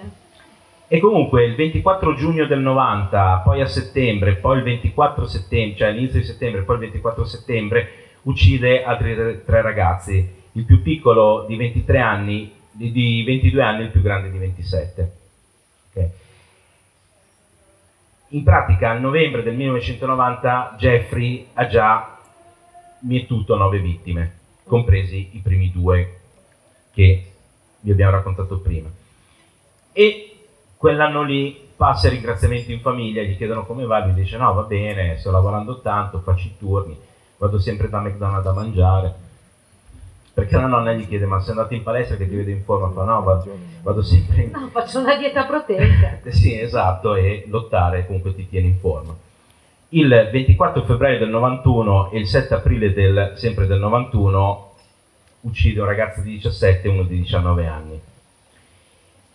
E 0.88 0.98
comunque 0.98 1.44
il 1.44 1.54
24 1.54 2.14
giugno 2.16 2.44
del 2.46 2.58
90, 2.58 3.42
poi 3.44 3.60
a 3.60 3.66
settembre, 3.66 4.34
poi 4.34 4.56
il 4.56 4.64
24 4.64 5.28
settembre, 5.28 5.76
cioè 5.78 5.88
all'inizio 5.90 6.18
di 6.18 6.26
settembre, 6.26 6.62
poi 6.62 6.74
il 6.74 6.80
24 6.80 7.24
settembre, 7.24 7.92
uccide 8.22 8.82
altri 8.82 9.14
tre, 9.14 9.44
tre 9.44 9.62
ragazzi. 9.62 10.38
Il 10.52 10.64
più 10.64 10.82
piccolo 10.82 11.44
di 11.46 11.54
23 11.54 11.98
anni, 12.00 12.52
di, 12.72 12.90
di 12.90 13.22
22 13.22 13.62
anni, 13.62 13.82
il 13.82 13.90
più 13.90 14.02
grande 14.02 14.28
di 14.28 14.38
27. 14.38 15.12
Okay. 15.90 16.10
In 18.32 18.44
pratica, 18.44 18.90
a 18.90 18.98
novembre 18.98 19.42
del 19.42 19.56
1990, 19.56 20.76
Jeffrey 20.78 21.48
ha 21.54 21.66
già 21.66 22.16
mietuto 23.00 23.56
nove 23.56 23.80
vittime, 23.80 24.38
compresi 24.64 25.30
i 25.32 25.38
primi 25.38 25.72
due 25.72 26.20
che 26.92 27.32
vi 27.80 27.90
abbiamo 27.90 28.12
raccontato 28.12 28.60
prima. 28.60 28.88
E 29.92 30.46
quell'anno 30.76 31.22
lì 31.22 31.68
passa 31.74 32.06
il 32.06 32.12
ringraziamento 32.12 32.70
in 32.70 32.80
famiglia, 32.80 33.22
gli 33.22 33.36
chiedono 33.36 33.66
come 33.66 33.84
va, 33.84 34.04
lui 34.04 34.14
dice 34.14 34.36
no 34.36 34.52
va 34.54 34.62
bene, 34.62 35.18
sto 35.18 35.32
lavorando 35.32 35.80
tanto, 35.80 36.20
faccio 36.20 36.46
i 36.46 36.56
turni, 36.56 36.96
vado 37.36 37.58
sempre 37.58 37.88
da 37.88 38.00
McDonald's 38.00 38.46
a 38.46 38.52
mangiare 38.52 39.14
perché 40.32 40.56
la 40.56 40.66
nonna 40.66 40.92
gli 40.92 41.06
chiede: 41.06 41.26
Ma 41.26 41.40
sei 41.40 41.50
andato 41.50 41.74
in 41.74 41.82
palestra 41.82 42.16
che 42.16 42.28
ti 42.28 42.36
vede 42.36 42.52
in 42.52 42.62
forma? 42.62 42.90
Fa 42.90 43.04
no, 43.04 43.22
vado, 43.22 43.58
vado 43.82 44.02
sempre 44.02 44.42
in. 44.42 44.50
No, 44.50 44.68
faccio 44.68 45.00
una 45.00 45.16
dieta 45.16 45.44
proteica. 45.44 46.20
sì, 46.30 46.58
esatto, 46.58 47.14
e 47.14 47.44
lottare 47.48 48.06
comunque 48.06 48.34
ti 48.34 48.48
tiene 48.48 48.68
in 48.68 48.78
forma. 48.78 49.14
Il 49.90 50.28
24 50.30 50.84
febbraio 50.84 51.18
del 51.18 51.30
91 51.30 52.12
e 52.12 52.18
il 52.18 52.28
7 52.28 52.54
aprile 52.54 52.92
del, 52.92 53.32
sempre 53.34 53.66
del 53.66 53.80
91 53.80 54.74
uccide 55.40 55.80
un 55.80 55.86
ragazzo 55.86 56.20
di 56.20 56.34
17 56.34 56.86
e 56.86 56.90
uno 56.90 57.02
di 57.02 57.16
19 57.16 57.66
anni. 57.66 58.00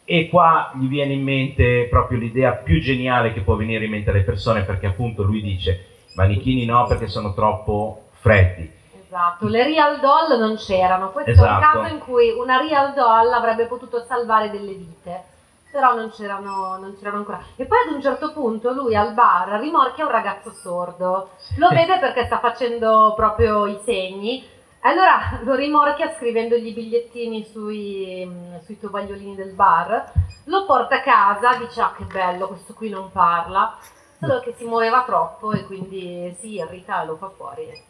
E 0.06 0.30
qua 0.30 0.72
gli 0.80 0.88
viene 0.88 1.14
in 1.14 1.24
mente 1.24 1.88
proprio 1.90 2.20
l'idea 2.20 2.52
più 2.52 2.80
geniale 2.80 3.34
che 3.34 3.42
può 3.42 3.56
venire 3.56 3.84
in 3.84 3.92
mente 3.92 4.12
alle 4.12 4.22
persone, 4.22 4.64
perché 4.64 4.86
appunto 4.86 5.24
lui 5.24 5.42
dice: 5.42 5.86
Manichini 6.16 6.64
no, 6.64 6.86
perché 6.88 7.08
sono 7.08 7.34
troppo 7.34 8.04
freddi 8.22 8.75
Esatto, 9.16 9.48
le 9.48 9.64
real 9.64 10.00
doll 10.02 10.38
non 10.38 10.58
c'erano. 10.58 11.12
Questo 11.12 11.32
esatto. 11.32 11.48
è 11.48 11.52
un 11.52 11.58
esatto. 11.58 11.80
caso 11.80 11.94
in 11.94 12.00
cui 12.00 12.32
una 12.32 12.58
real 12.58 12.94
doll 12.94 13.32
avrebbe 13.32 13.66
potuto 13.66 14.04
salvare 14.06 14.52
delle 14.52 14.74
vite, 14.74 15.24
però 15.72 15.96
non 15.96 16.12
c'erano, 16.12 16.78
non 16.78 16.98
c'erano 16.98 17.20
ancora. 17.20 17.42
E 17.56 17.64
poi 17.64 17.78
ad 17.88 17.94
un 17.94 18.02
certo 18.02 18.34
punto 18.34 18.74
lui 18.74 18.94
al 18.94 19.14
bar 19.14 19.58
rimorchia 19.62 20.04
un 20.04 20.12
ragazzo 20.12 20.52
sordo, 20.52 21.30
lo 21.56 21.70
vede 21.70 21.98
perché 21.98 22.26
sta 22.26 22.40
facendo 22.40 23.14
proprio 23.16 23.66
i 23.68 23.80
segni. 23.86 24.46
Allora 24.82 25.40
lo 25.44 25.56
rimorchia 25.56 26.14
scrivendogli 26.14 26.68
i 26.68 26.74
bigliettini 26.74 27.46
sui, 27.46 28.30
sui 28.66 28.78
tovagliolini 28.78 29.34
del 29.34 29.54
bar, 29.54 30.12
lo 30.44 30.66
porta 30.66 30.98
a 30.98 31.02
casa, 31.02 31.56
dice 31.56 31.82
ah 31.82 31.94
che 31.96 32.04
bello, 32.04 32.48
questo 32.48 32.74
qui 32.74 32.90
non 32.90 33.10
parla, 33.12 33.78
solo 34.20 34.42
che 34.42 34.54
si 34.58 34.66
muoveva 34.66 35.04
troppo 35.04 35.54
e 35.54 35.66
quindi 35.66 36.36
si 36.38 36.56
irrita 36.56 37.02
e 37.02 37.06
lo 37.06 37.16
fa 37.16 37.30
fuori. 37.30 37.84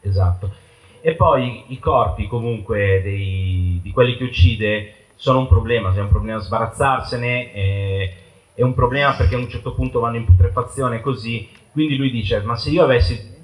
Esatto. 0.00 0.68
E 1.02 1.14
poi 1.14 1.64
i 1.68 1.78
corpi 1.78 2.26
comunque 2.26 3.00
dei, 3.02 3.80
di 3.82 3.90
quelli 3.90 4.16
che 4.16 4.24
uccide 4.24 4.94
sono 5.14 5.40
un 5.40 5.48
problema, 5.48 5.94
è 5.94 6.00
un 6.00 6.08
problema 6.08 6.40
sbarazzarsene 6.40 7.52
e, 7.52 8.14
è 8.54 8.62
un 8.62 8.74
problema 8.74 9.14
perché 9.14 9.34
a 9.34 9.38
un 9.38 9.48
certo 9.48 9.72
punto 9.72 10.00
vanno 10.00 10.16
in 10.16 10.24
putrefazione 10.24 11.00
così, 11.00 11.48
quindi 11.72 11.96
lui 11.96 12.10
dice 12.10 12.40
ma 12.42 12.56
se 12.56 12.70
io 12.70 12.82
avessi 12.82 13.38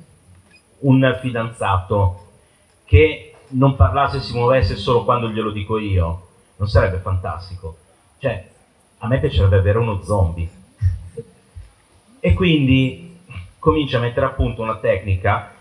un 0.80 1.18
fidanzato 1.22 2.24
che 2.84 3.34
non 3.48 3.76
parlasse 3.76 4.18
e 4.18 4.20
si 4.20 4.34
muovesse 4.34 4.76
solo 4.76 5.04
quando 5.04 5.30
glielo 5.30 5.50
dico 5.50 5.78
io, 5.78 6.26
non 6.56 6.68
sarebbe 6.68 6.98
fantastico. 6.98 7.76
Cioè, 8.18 8.48
a 8.98 9.06
me 9.06 9.20
piacerebbe 9.20 9.56
avere 9.56 9.78
uno 9.78 10.02
zombie. 10.02 10.48
E 12.20 12.32
quindi 12.32 13.18
comincia 13.58 13.98
a 13.98 14.00
mettere 14.00 14.26
a 14.26 14.30
punto 14.30 14.62
una 14.62 14.76
tecnica. 14.76 15.54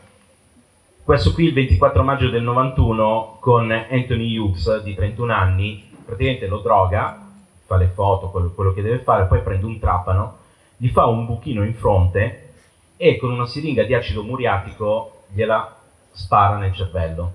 Questo 1.05 1.33
qui 1.33 1.45
il 1.45 1.53
24 1.53 2.01
maggio 2.01 2.31
del 2.31 2.41
91 2.41 3.37
con 3.39 3.69
Anthony 3.69 4.35
Hughes 4.35 4.81
di 4.81 4.95
31 4.95 5.31
anni, 5.31 5.87
praticamente 6.03 6.47
lo 6.47 6.61
droga, 6.61 7.27
fa 7.63 7.77
le 7.77 7.91
foto, 7.93 8.31
quello, 8.31 8.49
quello 8.49 8.73
che 8.73 8.81
deve 8.81 8.97
fare, 8.97 9.25
poi 9.25 9.41
prende 9.41 9.67
un 9.67 9.77
trapano, 9.77 10.37
gli 10.77 10.87
fa 10.87 11.05
un 11.05 11.27
buchino 11.27 11.63
in 11.63 11.75
fronte 11.75 12.53
e 12.97 13.17
con 13.17 13.29
una 13.29 13.45
siringa 13.45 13.83
di 13.83 13.93
acido 13.93 14.23
muriatico 14.23 15.25
gliela 15.31 15.75
spara 16.11 16.57
nel 16.57 16.73
cervello. 16.73 17.33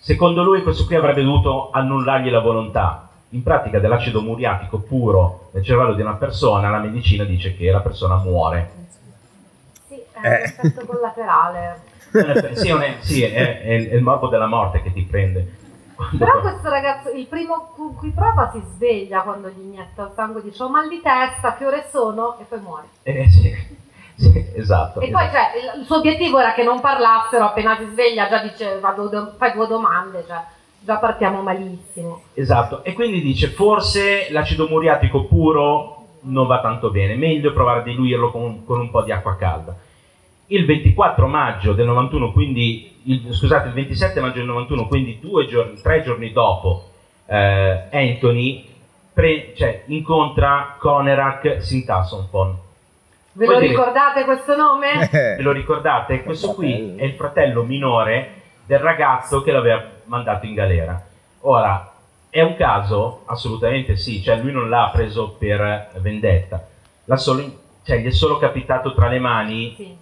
Secondo 0.00 0.42
lui 0.42 0.64
questo 0.64 0.84
qui 0.84 0.96
avrebbe 0.96 1.22
dovuto 1.22 1.70
annullargli 1.70 2.28
la 2.28 2.40
volontà. 2.40 3.08
In 3.28 3.44
pratica 3.44 3.78
dell'acido 3.78 4.20
muriatico 4.20 4.80
puro 4.80 5.50
nel 5.52 5.62
cervello 5.62 5.94
di 5.94 6.00
una 6.00 6.14
persona, 6.14 6.70
la 6.70 6.80
medicina 6.80 7.22
dice 7.22 7.54
che 7.54 7.70
la 7.70 7.82
persona 7.82 8.16
muore. 8.16 8.70
Sì, 9.86 10.02
è 10.10 10.26
un 10.26 10.32
effetto 10.32 10.84
collaterale. 10.86 11.92
Sì, 12.54 12.68
è, 12.68 12.96
sì 13.00 13.22
è, 13.22 13.62
è, 13.62 13.72
il 13.72 14.02
morbo 14.02 14.28
della 14.28 14.46
morte 14.46 14.82
che 14.82 14.92
ti 14.92 15.02
prende. 15.02 15.62
Quando... 15.94 16.16
Però 16.16 16.40
questo 16.40 16.68
ragazzo, 16.68 17.10
il 17.10 17.26
primo 17.26 17.72
con 17.74 17.94
cui 17.94 18.10
prova 18.10 18.50
si 18.52 18.62
sveglia 18.74 19.22
quando 19.22 19.48
gli 19.48 19.60
inietta 19.60 20.02
il 20.02 20.10
sangue, 20.14 20.42
dice 20.42 20.62
ho 20.62 20.68
mal 20.68 20.88
di 20.88 21.00
testa, 21.00 21.56
che 21.56 21.66
ore 21.66 21.86
sono? 21.90 22.38
E 22.38 22.44
poi 22.44 22.60
muore. 22.60 22.86
Eh 23.02 23.28
sì. 23.28 23.82
Sì, 24.16 24.52
esatto. 24.54 25.00
E 25.00 25.08
esatto. 25.08 25.24
poi 25.24 25.30
cioè, 25.30 25.74
il, 25.74 25.80
il, 25.80 25.86
suo 25.86 25.96
obiettivo 25.96 26.38
era 26.38 26.54
che 26.54 26.62
non 26.62 26.80
parlassero, 26.80 27.46
appena 27.46 27.76
si 27.76 27.86
sveglia 27.90 28.28
già 28.28 28.38
dice 28.42 28.78
vado, 28.78 29.34
fai 29.36 29.52
due 29.52 29.66
domande, 29.66 30.24
cioè, 30.26 30.40
già 30.80 30.96
partiamo 30.98 31.42
malissimo. 31.42 32.22
Esatto, 32.34 32.84
e 32.84 32.92
quindi 32.92 33.20
dice 33.20 33.48
forse 33.48 34.28
l'acido 34.30 34.68
muriatico 34.68 35.24
puro 35.24 36.06
non 36.22 36.46
va 36.46 36.60
tanto 36.60 36.90
bene, 36.90 37.16
meglio 37.16 37.52
provare 37.52 37.80
a 37.80 37.82
diluirlo 37.82 38.30
con, 38.30 38.64
con 38.64 38.78
un 38.80 38.90
po' 38.90 39.02
di 39.02 39.10
acqua 39.10 39.36
calda. 39.36 39.76
Il 40.54 40.66
24 40.66 41.26
maggio 41.26 41.72
del 41.72 41.86
91, 41.86 42.30
quindi 42.30 43.00
il, 43.04 43.34
scusate, 43.34 43.68
il 43.68 43.74
27 43.74 44.20
maggio 44.20 44.38
del 44.38 44.46
91, 44.46 44.86
quindi 44.86 45.18
due 45.20 45.46
giorni, 45.46 45.80
tre 45.80 46.02
giorni 46.02 46.30
dopo, 46.30 46.90
eh, 47.26 47.88
Anthony 47.90 48.64
pre, 49.12 49.52
cioè, 49.56 49.82
incontra 49.86 50.76
Conerak 50.78 51.62
Sintasonfon 51.62 52.56
Ve 53.32 53.46
lo 53.46 53.58
ricordate 53.58 54.24
questo 54.24 54.54
nome? 54.54 55.08
Ve 55.10 55.42
lo 55.42 55.50
ricordate? 55.50 56.22
Questo 56.22 56.52
qui 56.54 56.94
è 56.96 57.04
il 57.04 57.14
fratello 57.14 57.64
minore 57.64 58.42
del 58.64 58.78
ragazzo 58.78 59.42
che 59.42 59.50
l'aveva 59.50 59.82
mandato 60.04 60.46
in 60.46 60.54
galera. 60.54 61.02
Ora, 61.40 61.92
è 62.30 62.42
un 62.42 62.54
caso? 62.54 63.22
Assolutamente 63.26 63.96
sì, 63.96 64.22
cioè 64.22 64.36
lui 64.36 64.52
non 64.52 64.68
l'ha 64.68 64.90
preso 64.92 65.36
per 65.36 65.90
vendetta, 65.98 66.64
solo, 67.14 67.42
cioè 67.82 67.98
gli 67.98 68.06
è 68.06 68.12
solo 68.12 68.38
capitato 68.38 68.94
tra 68.94 69.08
le 69.08 69.18
mani 69.18 69.74
sì. 69.76 69.96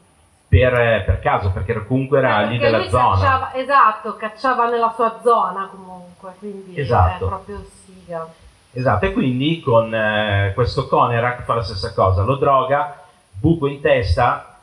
Per, 0.52 1.02
per, 1.06 1.18
caso, 1.20 1.50
perché 1.50 1.86
comunque 1.86 2.18
era 2.18 2.42
eh, 2.42 2.48
lì 2.48 2.58
della 2.58 2.86
zona. 2.90 3.14
Cacciava, 3.14 3.54
esatto, 3.54 4.16
cacciava 4.16 4.68
nella 4.68 4.92
sua 4.94 5.18
zona 5.22 5.70
comunque, 5.70 6.34
quindi 6.38 6.78
esatto. 6.78 7.24
è 7.24 7.26
proprio 7.26 7.64
sfiga. 7.64 8.28
Esatto, 8.70 9.06
e 9.06 9.12
quindi 9.14 9.60
con 9.60 9.94
eh, 9.94 10.52
questo 10.54 10.86
Conerak 10.88 11.44
fa 11.44 11.54
la 11.54 11.62
stessa 11.62 11.94
cosa, 11.94 12.22
lo 12.22 12.36
droga, 12.36 13.00
buco 13.30 13.66
in 13.66 13.80
testa, 13.80 14.58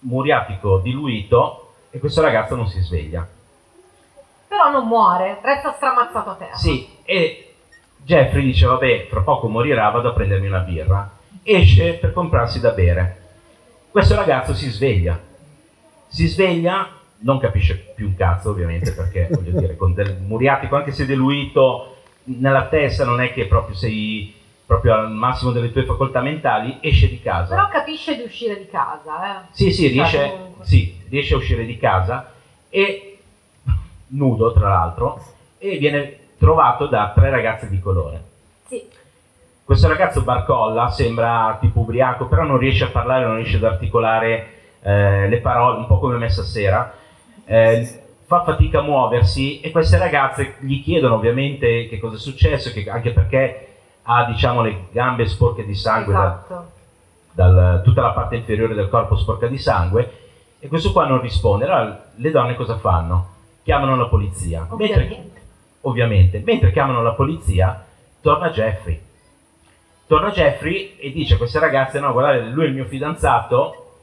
muriatico 0.00 0.78
diluito 0.78 1.74
e 1.90 2.00
questo 2.00 2.22
ragazzo 2.22 2.56
non 2.56 2.66
si 2.66 2.80
sveglia. 2.80 3.24
Però 4.48 4.68
non 4.72 4.88
muore, 4.88 5.38
resta 5.42 5.74
stramazzato 5.74 6.30
a 6.30 6.34
terra. 6.34 6.56
Sì, 6.56 6.88
e 7.04 7.54
Jeffrey 7.98 8.42
dice 8.42 8.66
vabbè, 8.66 9.06
fra 9.08 9.20
poco 9.20 9.46
morirà, 9.46 9.90
vado 9.90 10.08
a 10.08 10.12
prendermi 10.12 10.48
una 10.48 10.58
birra. 10.58 11.08
Esce 11.44 11.92
per 11.94 12.12
comprarsi 12.12 12.58
da 12.58 12.70
bere. 12.70 13.19
Questo 13.90 14.14
ragazzo 14.14 14.54
si 14.54 14.70
sveglia. 14.70 15.18
Si 16.06 16.28
sveglia, 16.28 16.88
non 17.18 17.38
capisce 17.38 17.92
più 17.94 18.06
un 18.06 18.14
cazzo 18.14 18.50
ovviamente 18.50 18.92
perché, 18.92 19.28
voglio 19.34 19.58
dire, 19.58 19.76
con 19.76 19.94
del 19.94 20.16
muriatico, 20.20 20.76
anche 20.76 20.92
se 20.92 21.06
diluito 21.06 21.96
nella 22.24 22.66
testa 22.68 23.04
non 23.04 23.20
è 23.20 23.32
che 23.32 23.46
proprio 23.46 23.74
sei 23.74 24.34
proprio 24.64 24.94
al 24.94 25.10
massimo 25.10 25.50
delle 25.50 25.72
tue 25.72 25.84
facoltà 25.84 26.20
mentali, 26.20 26.78
esce 26.80 27.08
di 27.08 27.20
casa. 27.20 27.56
Però 27.56 27.68
capisce 27.68 28.14
di 28.14 28.22
uscire 28.22 28.56
di 28.56 28.68
casa, 28.68 29.42
eh? 29.42 29.46
Sì, 29.50 29.72
sì, 29.72 29.88
riesce, 29.88 30.52
sì, 30.62 30.96
riesce 31.08 31.34
a 31.34 31.38
uscire 31.38 31.64
di 31.64 31.76
casa 31.76 32.32
e 32.68 33.18
nudo 34.06 34.52
tra 34.52 34.68
l'altro 34.68 35.24
e 35.58 35.76
viene 35.78 36.18
trovato 36.38 36.86
da 36.86 37.10
tre 37.12 37.30
ragazze 37.30 37.68
di 37.68 37.80
colore. 37.80 38.22
Sì. 38.68 38.98
Questo 39.70 39.86
ragazzo 39.86 40.22
barcolla, 40.22 40.88
sembra 40.88 41.56
tipo 41.60 41.78
ubriaco, 41.82 42.26
però 42.26 42.42
non 42.42 42.58
riesce 42.58 42.82
a 42.82 42.88
parlare, 42.88 43.24
non 43.24 43.36
riesce 43.36 43.54
ad 43.54 43.62
articolare 43.62 44.48
eh, 44.82 45.28
le 45.28 45.38
parole, 45.38 45.78
un 45.78 45.86
po' 45.86 46.00
come 46.00 46.16
messa 46.16 46.42
sera. 46.42 46.92
Eh, 47.44 48.02
fa 48.26 48.42
fatica 48.42 48.80
a 48.80 48.82
muoversi 48.82 49.60
e 49.60 49.70
queste 49.70 49.96
ragazze 49.96 50.56
gli 50.58 50.82
chiedono 50.82 51.14
ovviamente 51.14 51.86
che 51.86 52.00
cosa 52.00 52.16
è 52.16 52.18
successo, 52.18 52.72
che, 52.72 52.90
anche 52.90 53.12
perché 53.12 53.68
ha 54.02 54.24
diciamo 54.24 54.60
le 54.60 54.88
gambe 54.90 55.28
sporche 55.28 55.64
di 55.64 55.76
sangue, 55.76 56.14
esatto. 56.14 56.70
da, 57.30 57.48
dal, 57.48 57.82
tutta 57.84 58.02
la 58.02 58.10
parte 58.10 58.34
inferiore 58.34 58.74
del 58.74 58.88
corpo 58.88 59.16
sporca 59.16 59.46
di 59.46 59.58
sangue 59.58 60.12
e 60.58 60.66
questo 60.66 60.90
qua 60.90 61.06
non 61.06 61.20
risponde. 61.20 61.66
Allora 61.66 62.06
le 62.12 62.30
donne 62.32 62.56
cosa 62.56 62.76
fanno? 62.76 63.34
Chiamano 63.62 63.94
la 63.94 64.06
polizia. 64.06 64.66
Ovviamente. 64.68 65.14
Mentre, 65.14 65.40
ovviamente. 65.82 66.42
Mentre 66.44 66.72
chiamano 66.72 67.04
la 67.04 67.12
polizia, 67.12 67.84
torna 68.20 68.50
Jeffrey. 68.50 69.08
Torna 70.10 70.32
Jeffrey 70.32 70.96
e 70.98 71.12
dice 71.12 71.34
a 71.34 71.36
queste 71.36 71.60
ragazze, 71.60 72.00
no 72.00 72.10
guardate, 72.10 72.40
lui 72.46 72.64
è 72.64 72.66
il 72.66 72.74
mio 72.74 72.84
fidanzato, 72.86 73.98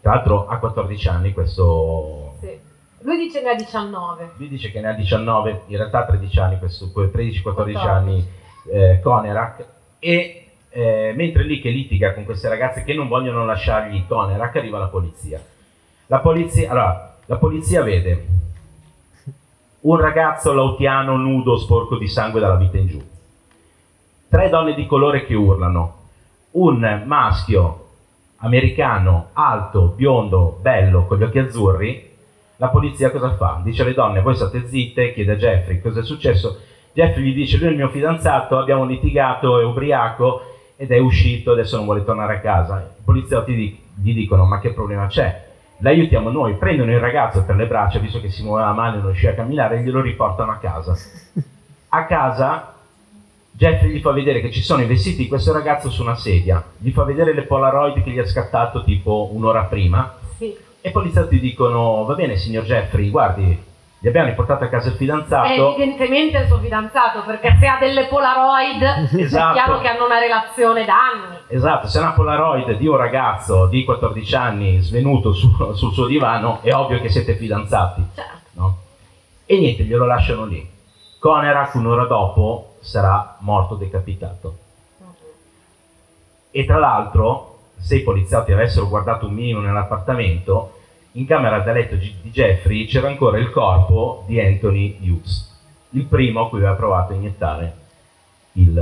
tra 0.00 0.14
l'altro 0.14 0.46
ha 0.46 0.56
14 0.56 1.08
anni 1.08 1.34
questo... 1.34 2.36
Sì. 2.40 2.58
Lui 3.00 3.18
dice 3.18 3.42
ne 3.42 3.50
ha 3.50 3.54
19. 3.54 4.30
Lui 4.38 4.48
dice 4.48 4.70
che 4.70 4.80
ne 4.80 4.88
ha 4.88 4.92
19, 4.94 5.64
in 5.66 5.76
realtà 5.76 6.06
13 6.06 6.38
anni, 6.38 6.58
questo, 6.58 6.86
13-14 6.86 7.76
anni 7.76 8.26
eh, 8.72 9.00
Conerak 9.02 9.66
e 9.98 10.52
eh, 10.70 11.12
mentre 11.14 11.42
lì 11.42 11.60
che 11.60 11.68
litiga 11.68 12.14
con 12.14 12.24
queste 12.24 12.48
ragazze 12.48 12.82
che 12.82 12.94
non 12.94 13.08
vogliono 13.08 13.44
lasciargli 13.44 14.06
Conerak 14.06 14.56
arriva 14.56 14.78
la 14.78 14.88
polizia. 14.88 15.38
La 16.06 16.20
polizia, 16.20 16.70
allora, 16.70 17.14
la 17.26 17.36
polizia 17.36 17.82
vede 17.82 18.26
un 19.80 20.00
ragazzo 20.00 20.54
lautiano 20.54 21.18
nudo 21.18 21.58
sporco 21.58 21.98
di 21.98 22.08
sangue 22.08 22.40
dalla 22.40 22.56
vita 22.56 22.78
in 22.78 22.86
giù, 22.86 23.02
tre 24.32 24.48
donne 24.48 24.72
di 24.72 24.86
colore 24.86 25.26
che 25.26 25.34
urlano, 25.34 25.96
un 26.52 27.02
maschio 27.04 27.88
americano 28.38 29.26
alto, 29.34 29.92
biondo, 29.94 30.58
bello, 30.62 31.04
con 31.04 31.18
gli 31.18 31.22
occhi 31.22 31.38
azzurri, 31.38 32.10
la 32.56 32.68
polizia 32.68 33.10
cosa 33.10 33.36
fa? 33.36 33.60
Dice 33.62 33.82
alle 33.82 33.92
donne, 33.92 34.22
voi 34.22 34.34
state 34.34 34.66
zitte, 34.68 35.12
chiede 35.12 35.32
a 35.32 35.36
Jeffrey 35.36 35.82
cosa 35.82 36.00
è 36.00 36.02
successo, 36.02 36.60
Jeffrey 36.94 37.24
gli 37.24 37.34
dice 37.34 37.58
lui 37.58 37.66
è 37.66 37.70
il 37.72 37.76
mio 37.76 37.90
fidanzato, 37.90 38.56
abbiamo 38.56 38.86
litigato, 38.86 39.60
è 39.60 39.64
ubriaco 39.64 40.40
ed 40.76 40.90
è 40.92 40.98
uscito, 40.98 41.52
adesso 41.52 41.76
non 41.76 41.84
vuole 41.84 42.02
tornare 42.02 42.36
a 42.36 42.40
casa. 42.40 42.90
I 42.98 43.02
poliziotti 43.04 43.82
gli 43.96 44.14
dicono 44.14 44.46
ma 44.46 44.60
che 44.60 44.72
problema 44.72 45.08
c'è? 45.08 45.46
L'aiutiamo 45.80 46.30
noi, 46.30 46.54
prendono 46.54 46.90
il 46.90 47.00
ragazzo 47.00 47.44
per 47.44 47.56
le 47.56 47.66
braccia, 47.66 47.98
visto 47.98 48.18
che 48.18 48.30
si 48.30 48.42
muoveva 48.42 48.72
male 48.72 48.94
e 48.94 49.00
non 49.00 49.06
riusciva 49.08 49.32
a 49.32 49.34
camminare, 49.34 49.76
e 49.76 49.82
glielo 49.82 50.00
riportano 50.00 50.52
a 50.52 50.56
casa. 50.56 50.96
A 51.90 52.06
casa 52.06 52.71
Jeffrey 53.52 53.90
gli 53.90 54.00
fa 54.00 54.12
vedere 54.12 54.40
che 54.40 54.50
ci 54.50 54.62
sono 54.62 54.82
i 54.82 54.86
vestiti 54.86 55.22
di 55.22 55.28
questo 55.28 55.52
ragazzo 55.52 55.90
su 55.90 56.02
una 56.02 56.16
sedia, 56.16 56.62
gli 56.78 56.90
fa 56.90 57.04
vedere 57.04 57.34
le 57.34 57.42
Polaroid 57.42 58.02
che 58.02 58.10
gli 58.10 58.18
ha 58.18 58.26
scattato 58.26 58.82
tipo 58.82 59.28
un'ora 59.32 59.64
prima 59.64 60.16
sì. 60.38 60.56
e 60.80 60.88
i 60.88 60.92
poliziotti 60.92 61.38
dicono 61.38 62.04
va 62.04 62.14
bene 62.14 62.36
signor 62.36 62.64
Jeffrey, 62.64 63.10
guardi 63.10 63.70
gli 64.02 64.08
abbiamo 64.08 64.30
riportato 64.30 64.64
a 64.64 64.66
casa 64.66 64.88
il 64.88 64.96
fidanzato. 64.96 65.46
È 65.46 65.74
evidentemente 65.80 66.38
il 66.38 66.46
suo 66.48 66.58
fidanzato, 66.58 67.22
perché 67.24 67.56
se 67.60 67.68
ha 67.68 67.78
delle 67.78 68.06
Polaroid 68.06 68.82
esatto. 69.16 69.50
è 69.50 69.62
chiaro 69.62 69.80
che 69.80 69.86
hanno 69.86 70.06
una 70.06 70.18
relazione 70.18 70.84
da 70.84 70.94
anni. 70.94 71.36
Esatto, 71.46 71.86
se 71.86 72.00
è 72.00 72.02
una 72.02 72.10
Polaroid 72.10 72.72
di 72.78 72.88
un 72.88 72.96
ragazzo 72.96 73.66
di 73.66 73.84
14 73.84 74.34
anni 74.34 74.80
svenuto 74.80 75.32
su, 75.32 75.52
sul 75.74 75.92
suo 75.92 76.06
divano, 76.06 76.58
è 76.62 76.74
ovvio 76.74 77.00
che 77.00 77.10
siete 77.10 77.36
fidanzati. 77.36 78.02
Certo. 78.12 78.38
No? 78.54 78.78
E 79.46 79.56
niente, 79.56 79.84
glielo 79.84 80.04
lasciano 80.04 80.46
lì. 80.46 80.68
Conerak 81.20 81.72
un'ora 81.76 82.06
dopo 82.06 82.71
sarà 82.82 83.36
morto 83.40 83.76
decapitato. 83.76 84.58
E 86.50 86.66
tra 86.66 86.78
l'altro, 86.78 87.58
se 87.78 87.96
i 87.96 88.02
poliziotti 88.02 88.52
avessero 88.52 88.88
guardato 88.88 89.26
un 89.26 89.32
minimo 89.32 89.60
nell'appartamento, 89.60 90.80
in 91.12 91.26
camera 91.26 91.60
da 91.60 91.72
letto 91.72 91.94
di 91.94 92.14
Jeffrey 92.22 92.86
c'era 92.86 93.08
ancora 93.08 93.38
il 93.38 93.50
corpo 93.50 94.24
di 94.26 94.40
Anthony 94.40 94.98
Hughes, 95.00 95.60
il 95.90 96.04
primo 96.04 96.42
a 96.42 96.48
cui 96.48 96.58
aveva 96.58 96.74
provato 96.74 97.12
a 97.12 97.16
iniettare 97.16 97.76
il, 98.52 98.78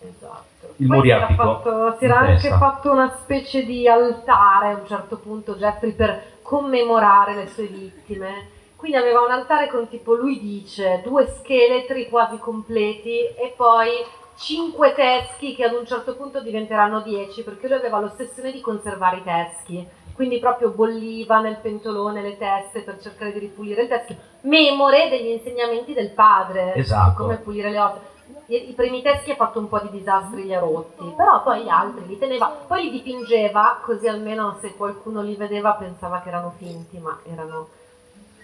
esatto. 0.00 0.74
il 0.76 0.86
Poi 0.86 1.00
si 1.02 1.08
era, 1.08 1.26
muriatico. 1.26 1.42
fatto, 1.42 1.96
si 1.98 2.04
era 2.04 2.18
anche 2.18 2.48
fatto 2.50 2.90
una 2.92 3.16
specie 3.20 3.64
di 3.64 3.88
altare 3.88 4.72
a 4.72 4.76
un 4.76 4.86
certo 4.86 5.16
punto 5.18 5.56
Jeffrey 5.56 5.92
per 5.92 6.22
commemorare 6.42 7.34
le 7.34 7.46
sue 7.48 7.66
vittime. 7.66 8.54
Quindi 8.76 8.96
aveva 8.98 9.22
un 9.22 9.30
altare 9.30 9.68
con 9.68 9.88
tipo, 9.88 10.14
lui 10.14 10.38
dice, 10.38 11.00
due 11.02 11.26
scheletri 11.38 12.08
quasi 12.08 12.38
completi 12.38 13.20
e 13.20 13.54
poi 13.56 13.90
cinque 14.36 14.92
teschi 14.94 15.54
che 15.54 15.64
ad 15.64 15.72
un 15.72 15.86
certo 15.86 16.14
punto 16.14 16.40
diventeranno 16.40 17.00
dieci 17.00 17.42
perché 17.42 17.68
lui 17.68 17.78
aveva 17.78 18.00
l'ossessione 18.00 18.52
di 18.52 18.60
conservare 18.60 19.16
i 19.16 19.22
teschi. 19.22 19.88
Quindi 20.14 20.38
proprio 20.38 20.70
bolliva 20.70 21.40
nel 21.40 21.56
pentolone 21.56 22.22
le 22.22 22.38
teste 22.38 22.80
per 22.80 22.98
cercare 23.00 23.32
di 23.32 23.38
ripulire 23.38 23.82
il 23.82 23.88
teschio, 23.88 24.16
memore 24.42 25.10
degli 25.10 25.28
insegnamenti 25.28 25.92
del 25.92 26.10
padre 26.10 26.74
Esatto. 26.74 27.10
su 27.10 27.16
come 27.16 27.36
pulire 27.36 27.70
le 27.70 27.78
ossa. 27.78 28.00
I, 28.46 28.70
i 28.70 28.72
primi 28.72 29.02
teschi 29.02 29.32
ha 29.32 29.36
fatto 29.36 29.58
un 29.58 29.68
po' 29.68 29.78
di 29.80 29.90
disastri, 29.90 30.44
li 30.44 30.54
ha 30.54 30.60
rotti, 30.60 31.12
però 31.16 31.42
poi 31.42 31.64
gli 31.64 31.68
altri 31.68 32.06
li 32.06 32.18
teneva, 32.18 32.46
poi 32.66 32.84
li 32.84 32.90
dipingeva, 32.90 33.80
così 33.82 34.08
almeno 34.08 34.56
se 34.60 34.74
qualcuno 34.74 35.20
li 35.20 35.34
vedeva 35.34 35.72
pensava 35.72 36.20
che 36.22 36.28
erano 36.28 36.54
finti, 36.56 36.98
ma 36.98 37.18
erano 37.24 37.68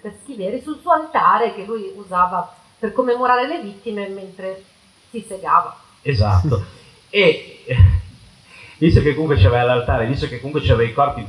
teschi 0.02 0.34
veri, 0.34 0.60
sul 0.60 0.80
suo 0.80 0.90
altare 0.90 1.54
che 1.54 1.64
lui 1.64 1.92
usava 1.94 2.54
per 2.78 2.92
commemorare 2.92 3.46
le 3.46 3.62
vittime 3.62 4.08
mentre 4.08 4.62
si 5.08 5.24
segava. 5.26 5.76
Esatto. 6.02 6.64
e 7.08 7.62
eh, 7.64 7.76
visto 8.78 9.00
che 9.00 9.14
comunque 9.14 9.36
c'aveva 9.36 9.62
l'altare, 9.62 10.06
visto 10.06 10.26
che 10.26 10.38
comunque 10.38 10.60
c'aveva 10.60 10.90
i 10.90 10.92
corpi 10.92 11.24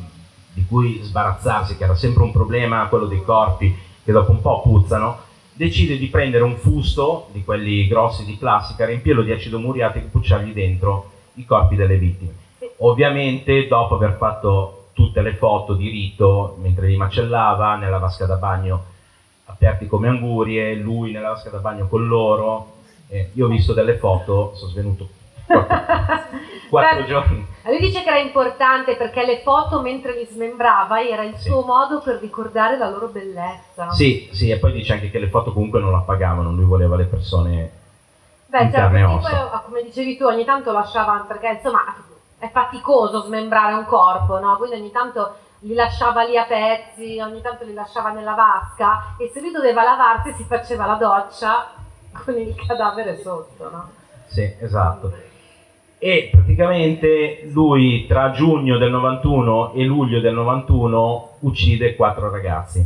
di 0.53 0.65
cui 0.65 0.99
sbarazzarsi, 1.03 1.77
che 1.77 1.83
era 1.83 1.95
sempre 1.95 2.23
un 2.23 2.31
problema 2.31 2.87
quello 2.87 3.05
dei 3.05 3.23
corpi 3.23 3.75
che 4.03 4.11
dopo 4.11 4.31
un 4.31 4.41
po' 4.41 4.61
puzzano, 4.61 5.19
decide 5.53 5.97
di 5.97 6.07
prendere 6.07 6.43
un 6.43 6.57
fusto 6.57 7.29
di 7.31 7.43
quelli 7.43 7.87
grossi 7.87 8.25
di 8.25 8.33
plastica, 8.33 8.85
riempirlo 8.85 9.21
di 9.21 9.31
acido 9.31 9.59
muriatico 9.59 10.05
e 10.05 10.09
pucciargli 10.09 10.51
dentro 10.51 11.11
i 11.35 11.45
corpi 11.45 11.75
delle 11.75 11.97
vittime. 11.97 12.41
Ovviamente 12.77 13.67
dopo 13.67 13.95
aver 13.95 14.15
fatto 14.17 14.82
tutte 14.93 15.21
le 15.21 15.35
foto 15.35 15.73
di 15.73 15.89
rito 15.89 16.55
mentre 16.59 16.87
li 16.87 16.97
macellava 16.97 17.75
nella 17.75 17.97
vasca 17.97 18.25
da 18.25 18.35
bagno 18.35 18.85
aperti 19.45 19.87
come 19.87 20.07
angurie, 20.07 20.75
lui 20.75 21.11
nella 21.11 21.29
vasca 21.29 21.49
da 21.49 21.57
bagno 21.57 21.87
con 21.87 22.07
loro. 22.07 22.71
Eh, 23.09 23.31
io 23.33 23.45
ho 23.45 23.49
visto 23.49 23.73
delle 23.73 23.97
foto, 23.97 24.53
sono 24.55 24.71
svenuto 24.71 25.07
quattro, 26.69 27.05
giorni. 27.05 27.45
Lui 27.65 27.79
dice 27.79 28.01
che 28.03 28.09
era 28.09 28.19
importante 28.19 28.95
perché 28.95 29.25
le 29.25 29.41
foto 29.43 29.81
mentre 29.81 30.13
li 30.13 30.25
smembrava 30.29 31.01
era 31.01 31.23
il 31.23 31.35
Sì. 31.37 31.49
suo 31.49 31.61
modo 31.63 32.01
per 32.01 32.19
ricordare 32.19 32.77
la 32.77 32.89
loro 32.89 33.07
bellezza. 33.07 33.91
Sì, 33.91 34.29
sì, 34.31 34.49
e 34.49 34.57
poi 34.57 34.71
dice 34.71 34.93
anche 34.93 35.09
che 35.11 35.19
le 35.19 35.29
foto 35.29 35.53
comunque 35.53 35.79
non 35.79 35.91
la 35.91 35.99
pagavano, 35.99 36.51
lui 36.51 36.65
voleva 36.65 36.95
le 36.95 37.05
persone 37.05 37.71
Beh, 38.47 38.63
in 38.63 38.71
certo, 38.71 38.77
carne 38.77 38.99
e 38.99 39.03
ossa. 39.03 39.29
poi, 39.29 39.39
ah, 39.39 39.63
come 39.65 39.83
dicevi 39.83 40.17
tu, 40.17 40.25
ogni 40.25 40.45
tanto 40.45 40.71
lasciava, 40.71 41.25
perché 41.27 41.47
insomma 41.61 41.83
è 42.43 42.49
faticoso 42.51 43.21
smembrare 43.21 43.73
un 43.73 43.85
corpo, 43.85 44.37
no? 44.37 44.57
Quindi 44.57 44.75
ogni 44.75 44.91
tanto 44.91 45.35
li 45.59 45.73
lasciava 45.73 46.23
lì 46.23 46.37
a 46.37 46.43
pezzi, 46.43 47.17
ogni 47.21 47.39
tanto 47.39 47.63
li 47.63 47.73
lasciava 47.73 48.11
nella 48.11 48.33
vasca 48.33 49.15
e 49.17 49.31
se 49.33 49.39
lui 49.39 49.51
doveva 49.51 49.81
lavarsi 49.81 50.33
si 50.33 50.43
faceva 50.43 50.85
la 50.85 50.95
doccia 50.95 51.69
con 52.11 52.37
il 52.37 52.53
cadavere 52.55 53.17
sotto, 53.21 53.69
no? 53.69 53.89
Sì, 54.25 54.55
esatto. 54.59 55.13
E 55.97 56.29
praticamente 56.33 57.47
lui 57.49 58.05
tra 58.07 58.31
giugno 58.31 58.77
del 58.77 58.91
91 58.91 59.71
e 59.71 59.83
luglio 59.85 60.19
del 60.19 60.33
91 60.33 61.37
uccide 61.39 61.95
quattro 61.95 62.29
ragazzi. 62.29 62.85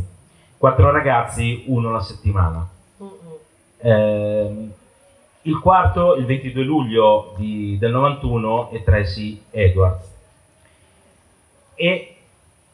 Quattro 0.56 0.92
ragazzi, 0.92 1.64
uno 1.66 1.88
alla 1.88 2.02
settimana. 2.02 2.64
Mm-mm. 3.02 4.72
Il 5.42 5.58
quarto, 5.60 6.14
il 6.16 6.24
22 6.26 6.62
luglio 6.62 7.34
di- 7.36 7.78
del 7.78 7.92
91, 7.92 8.70
è 8.70 8.82
Tracy 8.82 9.42
Edwards. 9.50 10.06
E 11.74 12.16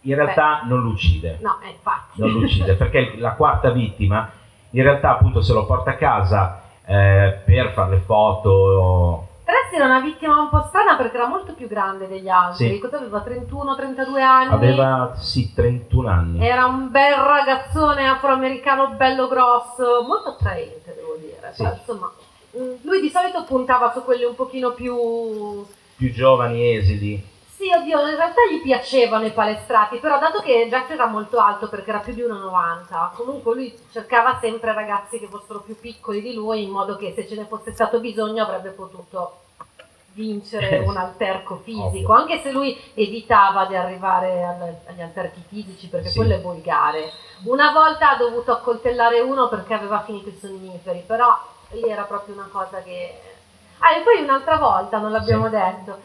in 0.01 0.15
realtà 0.15 0.63
non 0.65 0.83
lo 0.83 0.89
uccide. 0.91 1.39
No, 1.41 1.59
eh, 1.63 1.71
infatti. 1.71 2.21
non 2.21 2.33
lo 2.33 2.39
uccide 2.39 2.75
perché 2.77 3.15
la 3.17 3.33
quarta 3.33 3.71
vittima 3.71 4.31
in 4.71 4.83
realtà 4.83 5.11
appunto 5.11 5.41
se 5.41 5.53
lo 5.53 5.67
porta 5.67 5.91
a 5.91 5.95
casa 5.95 6.63
eh, 6.85 7.41
per 7.45 7.73
fare 7.73 7.91
le 7.91 8.01
foto 8.01 9.29
Tracy 9.45 9.77
era 9.77 9.85
una 9.85 10.01
vittima 10.01 10.41
un 10.41 10.49
po' 10.49 10.65
strana 10.69 10.97
perché 10.97 11.17
era 11.17 11.29
molto 11.29 11.53
più 11.53 11.69
grande 11.69 12.09
degli 12.09 12.29
altri. 12.29 12.73
Sì. 12.73 12.79
Cosa 12.79 12.97
aveva? 12.97 13.23
31-32 13.23 14.21
anni? 14.21 14.53
aveva 14.53 15.13
sì 15.17 15.53
31 15.55 16.09
anni 16.09 16.47
Era 16.47 16.65
un 16.65 16.91
bel 16.91 17.15
ragazzone 17.15 18.09
afroamericano 18.09 18.95
bello 18.97 19.29
grosso, 19.29 20.03
molto 20.07 20.31
attraente 20.31 20.95
devo 20.97 21.17
dire. 21.21 21.53
Sì. 21.53 21.63
Però, 21.63 21.75
insomma, 21.75 22.11
mm, 22.11 22.24
lui 22.83 23.01
di 23.01 23.11
solito 23.11 23.45
puntava 23.45 23.93
su 23.93 24.03
quelli 24.05 24.25
un 24.25 24.35
pochino 24.35 24.73
più... 24.73 25.65
più 25.97 26.13
giovani 26.13 26.77
esili 26.77 27.33
Sì, 27.57 27.71
oddio, 27.71 28.09
in 28.09 28.17
realtà 28.17 28.41
gli 28.51 28.61
piacevano 28.63 29.25
i 29.27 29.31
palestrati, 29.33 29.99
però 29.99 30.19
dato 30.19 30.41
che 30.41 30.67
Jack 30.69 30.91
era 30.91 31.07
molto 31.07 31.39
alto 31.39 31.69
perché 31.69 31.91
era 31.91 32.01
più 32.01 32.13
di 32.15 32.23
1,90, 32.23 33.15
comunque 33.15 33.55
lui 33.55 33.77
cercava 33.93 34.39
sempre 34.41 34.73
ragazzi 34.73 35.19
che 35.19 35.27
fossero 35.29 35.61
più 35.61 35.79
piccoli 35.79 36.21
di 36.21 36.35
lui 36.35 36.63
in 36.63 36.71
modo 36.71 36.97
che 36.97 37.13
se 37.15 37.27
ce 37.27 37.37
ne 37.37 37.45
fosse 37.45 37.73
stato 37.73 38.01
bisogno 38.01 38.43
avrebbe 38.43 38.71
potuto 38.71 39.39
vincere 40.15 40.79
un 40.87 40.97
alterco 40.97 41.57
fisico, 41.65 41.85
Ovvio. 41.87 42.13
anche 42.13 42.41
se 42.41 42.53
lui 42.53 42.79
evitava 42.95 43.65
di 43.67 43.75
arrivare 43.75 44.81
agli 44.87 45.01
alterchi 45.01 45.43
fisici 45.49 45.89
perché 45.89 46.11
Sì. 46.11 46.19
quello 46.19 46.35
è 46.35 46.41
volgare. 46.41 47.11
Una 47.47 47.73
volta 47.73 48.11
ha 48.11 48.17
dovuto 48.17 48.53
accoltellare 48.53 49.19
uno 49.21 49.49
perché 49.49 49.75
aveva 49.75 50.03
finito 50.03 50.29
i 50.29 50.39
sonniferi, 50.41 51.03
però 51.05 51.37
lì 51.75 51.89
era 51.89 52.03
proprio 52.03 52.35
una 52.35 52.49
cosa 52.51 52.83
che... 52.83 53.21
Ah, 53.79 53.97
e 53.97 54.03
poi 54.03 54.23
un'altra 54.23 54.57
volta, 54.57 54.99
non 54.99 55.11
l'abbiamo 55.11 55.49
detto, 55.49 55.99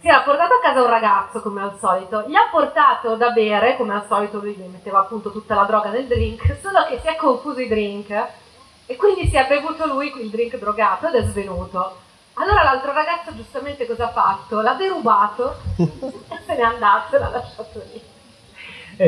si 0.00 0.08
era 0.08 0.22
portato 0.22 0.54
a 0.54 0.60
casa 0.60 0.82
un 0.82 0.90
ragazzo 0.90 1.40
come 1.40 1.62
al 1.62 1.78
solito, 1.78 2.24
gli 2.26 2.34
ha 2.34 2.48
portato 2.50 3.14
da 3.14 3.30
bere, 3.30 3.76
come 3.76 3.94
al 3.94 4.06
solito 4.08 4.40
lui 4.40 4.54
gli 4.54 4.62
metteva 4.62 4.98
appunto 4.98 5.30
tutta 5.30 5.54
la 5.54 5.62
droga 5.62 5.90
nel 5.90 6.06
drink, 6.06 6.58
solo 6.60 6.84
che 6.88 6.98
si 7.00 7.06
è 7.06 7.14
confuso 7.14 7.60
i 7.60 7.68
drink 7.68 8.10
e 8.86 8.96
quindi 8.96 9.28
si 9.28 9.36
è 9.36 9.46
bevuto 9.46 9.86
lui 9.86 10.12
il 10.20 10.28
drink 10.28 10.58
drogato 10.58 11.06
ed 11.06 11.14
è 11.14 11.22
svenuto. 11.22 11.98
Allora 12.34 12.64
l'altro 12.64 12.92
ragazzo 12.92 13.34
giustamente 13.36 13.86
cosa 13.86 14.06
ha 14.06 14.10
fatto? 14.10 14.60
L'ha 14.60 14.72
derubato 14.72 15.54
e 15.76 16.38
se 16.46 16.54
n'è 16.54 16.62
andato 16.62 17.14
e 17.14 17.18
l'ha 17.20 17.28
lasciato. 17.28 17.81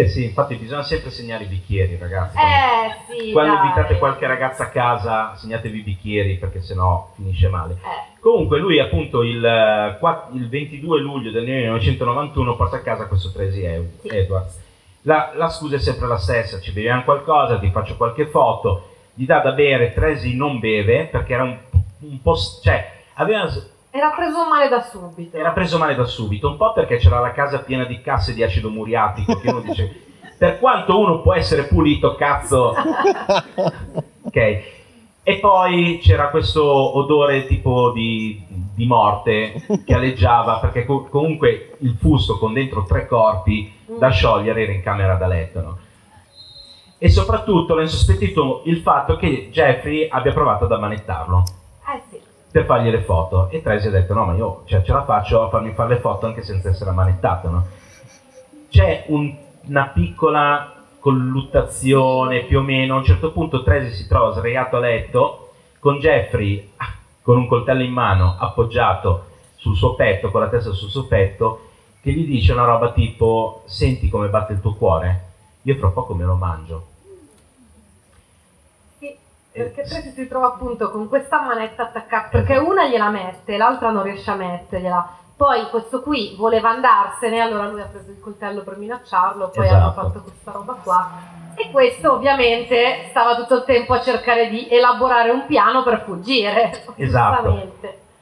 Eh 0.01 0.09
sì 0.09 0.25
infatti 0.25 0.57
bisogna 0.57 0.83
sempre 0.83 1.11
segnare 1.11 1.45
i 1.45 1.47
bicchieri 1.47 1.97
ragazzi 1.99 2.37
Eh 2.37 2.95
sì. 3.27 3.33
quando 3.33 3.55
dai. 3.55 3.63
invitate 3.65 3.99
qualche 3.99 4.27
ragazza 4.27 4.65
a 4.65 4.69
casa 4.69 5.35
segnatevi 5.37 5.79
i 5.79 5.83
bicchieri 5.83 6.37
perché 6.37 6.61
sennò 6.63 7.13
finisce 7.15 7.49
male 7.49 7.75
Eh, 7.75 8.13
Comunque 8.21 8.59
lui 8.59 8.79
appunto 8.81 9.23
il, 9.23 9.45
eh, 9.45 9.99
il 10.33 10.49
22 10.49 11.01
luglio 11.01 11.31
del 11.31 11.45
1991 11.45 12.57
porta 12.57 12.77
a 12.77 12.81
casa 12.81 13.07
questo 13.07 13.31
Tracy 13.31 13.61
Sì. 14.01 14.09
Edwards. 14.09 14.63
La, 15.03 15.33
la 15.35 15.51
scusa 15.51 15.77
è 15.77 15.79
sempre 15.79 16.07
la 16.07 16.17
stessa, 16.17 16.59
ci 16.61 16.73
beviamo 16.73 17.03
qualcosa, 17.03 17.59
ti 17.59 17.71
faccio 17.71 17.97
qualche 17.99 18.27
foto, 18.27 18.89
gli 19.13 19.27
dà 19.27 19.41
da 19.41 19.53
bere, 19.53 19.93
Tracy 19.93 20.35
non 20.35 20.59
beve 20.59 21.05
perché 21.05 21.35
era 21.35 21.43
un, 21.43 21.55
un 21.99 22.23
po'... 22.23 22.35
cioè 22.63 23.03
aveva, 23.15 23.53
era 23.97 24.11
preso 24.11 24.49
male 24.49 24.69
da 24.69 24.83
subito. 24.83 25.37
era 25.37 25.53
preso 25.53 25.79
male 25.79 25.95
da 25.95 26.05
subito, 26.05 26.49
un 26.49 26.57
po' 26.57 26.73
perché 26.73 26.97
c'era 26.97 27.21
la 27.21 27.31
casa 27.31 27.61
piena 27.61 27.85
di 27.85 28.01
casse 28.01 28.35
di 28.35 28.43
acido 28.43 28.69
muriatico 28.69 29.39
che 29.39 29.49
uno 29.49 29.61
dice... 29.61 29.99
Per 30.37 30.59
quanto 30.59 30.99
uno 30.99 31.21
può 31.23 31.33
essere 31.33 31.63
pulito, 31.63 32.17
cazzo, 32.17 32.75
Ok. 34.23 34.63
E 35.23 35.39
poi 35.39 36.01
c'era 36.03 36.29
questo 36.29 36.65
odore 36.99 37.47
tipo 37.47 37.93
di, 37.93 38.45
di 38.49 38.85
morte 38.85 39.65
che 39.87 39.95
alleggiava 39.95 40.59
perché 40.59 40.85
co- 40.85 41.05
comunque 41.05 41.77
il 41.79 41.97
fusto 41.99 42.37
con 42.37 42.53
dentro 42.53 42.85
tre 42.85 43.07
corpi 43.07 43.73
da 43.87 44.11
sciogliere 44.11 44.65
era 44.65 44.73
in 44.73 44.83
camera 44.83 45.15
da 45.15 45.29
letto. 45.29 45.61
no? 45.61 45.79
E 46.99 47.09
soprattutto 47.09 47.75
l'ha 47.77 47.83
insospettito 47.83 48.63
il 48.65 48.79
fatto 48.81 49.17
che 49.17 49.51
Jeffrey 49.53 50.09
abbia 50.11 50.33
provato 50.33 50.65
ad 50.65 50.73
ammanettarlo. 50.73 51.45
Per 52.55 52.67
fargli 52.67 52.89
le 52.89 53.01
foto 53.03 53.49
e 53.51 53.63
Tracy 53.63 53.89
ha 53.89 53.91
detto 53.91 54.15
no 54.15 54.27
ma 54.27 54.35
io 54.35 54.63
cioè, 54.67 54.81
ce 54.83 54.93
la 54.93 55.03
faccio 55.03 55.43
a 55.43 55.49
farmi 55.49 55.73
fare 55.73 55.95
le 55.95 56.01
foto 56.01 56.27
anche 56.27 56.45
senza 56.45 56.69
essere 56.69 56.91
ammanettato. 56.91 57.51
no? 57.51 57.67
C'è 58.69 59.07
un- 59.09 59.35
una 59.67 59.89
piccola 59.89 60.73
colluttazione 61.01 62.45
più 62.45 62.61
o 62.61 62.63
meno, 62.63 62.95
a 62.95 62.99
un 62.99 63.05
certo 63.05 63.33
punto 63.33 63.65
Tracy 63.65 63.91
si 63.91 64.07
trova 64.07 64.31
sdraiato 64.35 64.77
a 64.77 64.79
letto 64.79 65.51
con 65.81 65.99
Jeffrey 65.99 66.71
ah, 66.77 66.93
con 67.23 67.39
un 67.39 67.49
coltello 67.49 67.83
in 67.83 67.91
mano 67.93 68.37
appoggiato 68.39 69.25
sul 69.57 69.75
suo 69.75 69.97
petto, 69.97 70.31
con 70.31 70.41
la 70.41 70.49
testa 70.49 70.71
sul 70.71 70.91
suo 70.91 71.07
petto, 71.09 71.71
che 72.01 72.13
gli 72.13 72.25
dice 72.25 72.53
una 72.53 72.67
roba 72.67 72.93
tipo 72.93 73.65
senti 73.67 74.09
come 74.09 74.29
batte 74.29 74.53
il 74.53 74.61
tuo 74.61 74.75
cuore? 74.75 75.23
Io 75.63 75.75
fra 75.75 75.89
poco 75.89 76.15
me 76.15 76.23
lo 76.23 76.37
mangio. 76.37 76.87
Perché 79.55 79.85
Tracy 79.85 80.11
si 80.11 80.27
trova 80.27 80.47
appunto 80.49 80.91
con 80.91 81.09
questa 81.09 81.41
manetta 81.41 81.85
attaccata, 81.85 82.27
perché 82.29 82.57
una 82.57 82.89
gliela 82.89 83.09
mette, 83.09 83.57
l'altra 83.57 83.91
non 83.91 84.03
riesce 84.03 84.29
a 84.29 84.35
mettergliela. 84.35 85.17
Poi 85.37 85.69
questo 85.71 86.01
qui 86.03 86.35
voleva 86.37 86.71
andarsene, 86.71 87.39
allora 87.39 87.69
lui 87.69 87.81
ha 87.81 87.85
preso 87.87 88.11
il 88.11 88.19
coltello 88.19 88.63
per 88.63 88.77
minacciarlo, 88.79 89.51
poi 89.55 89.65
Esatto. 89.65 89.81
hanno 89.81 89.93
fatto 89.93 90.23
questa 90.23 90.51
roba 90.51 90.77
qua. 90.83 91.11
E 91.55 91.71
questo 91.71 92.15
ovviamente 92.15 93.07
stava 93.11 93.37
tutto 93.37 93.55
il 93.55 93.65
tempo 93.65 93.93
a 93.93 94.01
cercare 94.01 94.49
di 94.49 94.69
elaborare 94.69 95.31
un 95.31 95.47
piano 95.47 95.85
per 95.85 96.03
fuggire. 96.05 96.83
Esatto. 96.97 97.73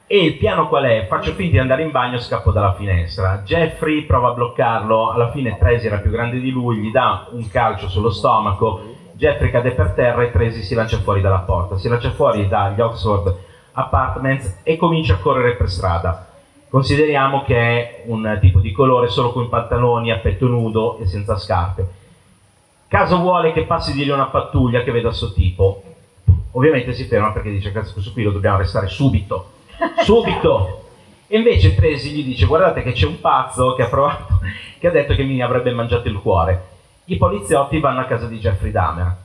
E 0.06 0.24
il 0.24 0.36
piano 0.36 0.68
qual 0.68 0.84
è? 0.84 1.06
Faccio 1.08 1.32
finta 1.32 1.52
di 1.52 1.58
andare 1.60 1.82
in 1.82 1.90
bagno, 1.90 2.18
scappo 2.18 2.50
dalla 2.50 2.74
finestra. 2.74 3.40
Jeffrey 3.42 4.02
prova 4.02 4.28
a 4.28 4.32
bloccarlo, 4.34 5.10
alla 5.10 5.30
fine 5.30 5.56
Tracy 5.56 5.86
era 5.86 5.96
più 5.96 6.10
grande 6.10 6.38
di 6.40 6.50
lui, 6.50 6.76
gli 6.76 6.90
dà 6.90 7.28
un 7.30 7.48
calcio 7.48 7.88
sullo 7.88 8.10
stomaco, 8.10 8.82
Jeffrey 9.14 9.50
cade 9.50 9.72
per 9.72 9.92
terra 9.92 10.22
e 10.22 10.30
Tracy 10.30 10.62
si 10.62 10.74
lancia 10.74 10.98
fuori 10.98 11.20
dalla 11.20 11.38
porta. 11.38 11.78
Si 11.78 11.88
lancia 11.88 12.10
fuori 12.10 12.48
dagli 12.48 12.80
Oxford 12.80 13.36
Apartments 13.72 14.60
e 14.62 14.76
comincia 14.76 15.14
a 15.14 15.18
correre 15.18 15.54
per 15.54 15.68
strada. 15.68 16.28
Consideriamo 16.68 17.42
che 17.44 17.56
è 17.56 18.02
un 18.06 18.38
tipo 18.40 18.58
di 18.60 18.72
colore 18.72 19.08
solo 19.08 19.32
con 19.32 19.44
i 19.44 19.48
pantaloni 19.48 20.10
a 20.10 20.18
petto 20.18 20.46
nudo 20.46 20.98
e 20.98 21.06
senza 21.06 21.36
scarpe. 21.36 21.86
Caso 22.88 23.18
vuole 23.18 23.52
che 23.52 23.64
passi 23.64 23.92
di 23.92 24.04
lì 24.04 24.10
una 24.10 24.26
pattuglia 24.26 24.82
che 24.82 24.90
veda 24.90 25.08
il 25.08 25.14
suo 25.14 25.32
tipo. 25.32 25.82
Ovviamente 26.52 26.92
si 26.92 27.04
ferma 27.04 27.32
perché 27.32 27.50
dice: 27.50 27.72
Cazzo, 27.72 27.92
questo 27.92 28.12
qui 28.12 28.22
lo 28.22 28.32
dobbiamo 28.32 28.56
arrestare 28.56 28.88
subito 28.88 29.52
subito. 30.04 30.80
E 31.26 31.38
invece 31.38 31.74
Tracy 31.74 32.10
gli 32.10 32.24
dice: 32.24 32.46
Guardate 32.46 32.82
che 32.82 32.92
c'è 32.92 33.06
un 33.06 33.20
pazzo 33.20 33.74
che 33.74 33.82
ha 33.82 33.88
provato, 33.88 34.40
che 34.78 34.86
ha 34.86 34.90
detto 34.90 35.14
che 35.14 35.22
mi 35.22 35.40
avrebbe 35.42 35.72
mangiato 35.72 36.08
il 36.08 36.18
cuore. 36.18 36.70
I 37.12 37.16
poliziotti 37.18 37.78
vanno 37.80 38.00
a 38.00 38.04
casa 38.04 38.26
di 38.26 38.38
Jeffrey 38.38 38.70
Dahmer. 38.70 39.16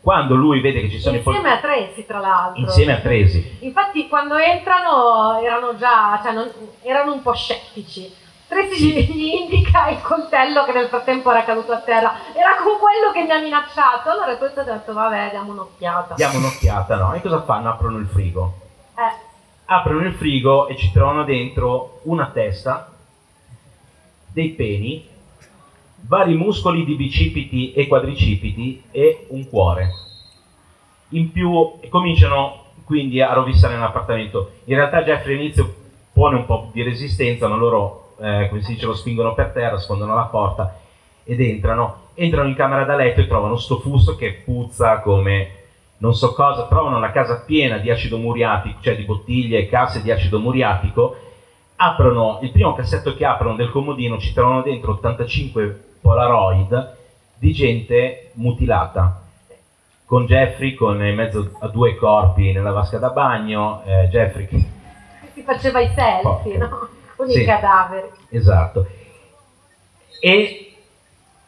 Quando 0.00 0.34
lui 0.34 0.60
vede 0.60 0.80
che 0.80 0.90
ci 0.90 0.98
sono 0.98 1.16
insieme 1.16 1.38
i 1.38 1.42
poliziotti. 1.42 1.66
a 1.66 1.84
Tracy, 1.84 2.06
tra 2.06 2.18
l'altro. 2.20 2.60
Insieme 2.62 2.92
a 2.94 3.00
Tracy. 3.00 3.56
Infatti, 3.60 4.08
quando 4.08 4.36
entrano 4.36 5.38
erano 5.40 5.76
già, 5.76 6.18
cioè 6.22 6.32
non- 6.32 6.50
erano 6.82 7.12
un 7.12 7.22
po' 7.22 7.34
scettici. 7.34 8.12
Tracy 8.48 8.76
gli, 9.06 9.12
gli 9.12 9.34
indica 9.42 9.88
il 9.90 10.00
coltello 10.02 10.64
che 10.64 10.72
nel 10.72 10.88
frattempo 10.88 11.30
era 11.30 11.44
caduto 11.44 11.72
a 11.72 11.78
terra. 11.78 12.14
Era 12.34 12.56
con 12.62 12.78
quello 12.78 13.12
che 13.12 13.22
mi 13.22 13.30
ha 13.30 13.40
minacciato. 13.40 14.10
Allora 14.10 14.34
poliziotto 14.38 14.70
ha 14.70 14.74
detto: 14.74 14.92
Vabbè, 14.92 15.28
diamo 15.30 15.52
un'occhiata. 15.52 16.14
Diamo 16.14 16.38
un'occhiata, 16.38 16.96
no? 16.96 17.12
E 17.14 17.20
cosa 17.20 17.42
fanno? 17.42 17.68
Aprono 17.70 17.98
il 17.98 18.06
frigo. 18.06 18.54
Eh, 18.96 19.28
Aprono 19.66 20.00
il 20.04 20.14
frigo 20.14 20.66
e 20.66 20.76
ci 20.76 20.90
trovano 20.92 21.22
dentro 21.24 22.00
una 22.04 22.26
testa, 22.32 22.90
dei 24.32 24.48
peni, 24.50 25.06
vari 26.02 26.34
muscoli 26.34 26.84
di 26.84 26.94
bicipiti 26.94 27.72
e 27.72 27.86
quadricipiti 27.86 28.82
e 28.90 29.26
un 29.28 29.48
cuore. 29.48 29.90
In 31.10 31.30
più 31.32 31.72
cominciano 31.88 32.64
quindi 32.84 33.20
a 33.20 33.32
rovissare 33.32 33.74
nell'appartamento. 33.74 34.52
In 34.64 34.74
realtà 34.74 35.04
Jeffrey 35.04 35.36
all'inizio 35.36 35.74
pone 36.12 36.36
un 36.36 36.44
po' 36.44 36.70
di 36.72 36.82
resistenza, 36.82 37.46
ma 37.46 37.54
loro, 37.54 38.14
eh, 38.20 38.48
come 38.48 38.62
si 38.62 38.72
dice, 38.72 38.86
lo 38.86 38.94
spingono 38.94 39.32
per 39.34 39.52
terra, 39.52 39.78
sfondono 39.78 40.14
la 40.14 40.24
porta 40.24 40.76
ed 41.22 41.40
entrano. 41.40 42.08
Entrano 42.14 42.48
in 42.48 42.56
camera 42.56 42.84
da 42.84 42.96
letto 42.96 43.20
e 43.20 43.28
trovano 43.28 43.56
sto 43.56 43.78
fusto 43.78 44.16
che 44.16 44.42
puzza 44.44 44.98
come 45.00 45.58
non 45.98 46.14
so 46.14 46.32
cosa, 46.32 46.66
trovano 46.66 46.96
una 46.96 47.12
casa 47.12 47.42
piena 47.46 47.78
di 47.78 47.90
acido 47.90 48.16
muriatico, 48.16 48.80
cioè 48.80 48.96
di 48.96 49.04
bottiglie 49.04 49.58
e 49.58 49.68
casse 49.68 50.02
di 50.02 50.10
acido 50.10 50.40
muriatico, 50.40 51.14
aprono 51.76 52.40
il 52.42 52.50
primo 52.50 52.74
cassetto 52.74 53.14
che 53.14 53.24
aprono 53.24 53.54
del 53.54 53.70
comodino, 53.70 54.18
ci 54.18 54.32
trovano 54.32 54.62
dentro 54.62 54.92
85 54.92 55.84
Polaroid 56.00 56.96
di 57.36 57.52
gente 57.52 58.30
mutilata, 58.34 59.22
con 60.04 60.26
Jeffrey 60.26 60.74
con 60.74 61.04
in 61.04 61.14
mezzo 61.14 61.52
a 61.60 61.68
due 61.68 61.94
corpi 61.96 62.52
nella 62.52 62.72
vasca 62.72 62.98
da 62.98 63.10
bagno, 63.10 63.82
eh, 63.84 64.08
Jeffrey 64.10 64.46
che 64.46 64.64
si 65.32 65.42
faceva 65.42 65.80
i 65.80 65.88
selfie, 65.94 66.58
Porca. 66.58 66.66
no? 66.68 66.88
Con 67.16 67.28
Sì. 67.28 67.40
i 67.42 67.44
cadaveri. 67.44 68.08
Esatto. 68.30 68.86
E 70.20 70.74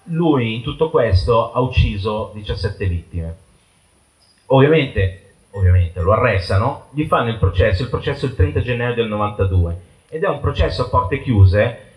lui 0.05 0.55
in 0.57 0.63
tutto 0.63 0.91
questo 0.91 1.53
ha 1.53 1.61
ucciso 1.61 2.31
17 2.35 2.87
vittime. 2.87 3.37
Ovviamente, 4.47 5.33
ovviamente 5.53 6.01
lo 6.01 6.13
arrestano, 6.13 6.87
gli 6.91 7.05
fanno 7.07 7.31
il 7.31 7.39
processo, 7.39 7.83
il 7.83 7.89
processo 7.89 8.27
è 8.27 8.29
il 8.29 8.35
30 8.37 8.61
gennaio 8.61 8.95
del 8.95 9.09
92 9.09 9.81
ed 10.09 10.23
è 10.25 10.29
un 10.29 10.41
processo 10.41 10.83
a 10.83 10.89
porte 10.89 11.21
chiuse 11.23 11.92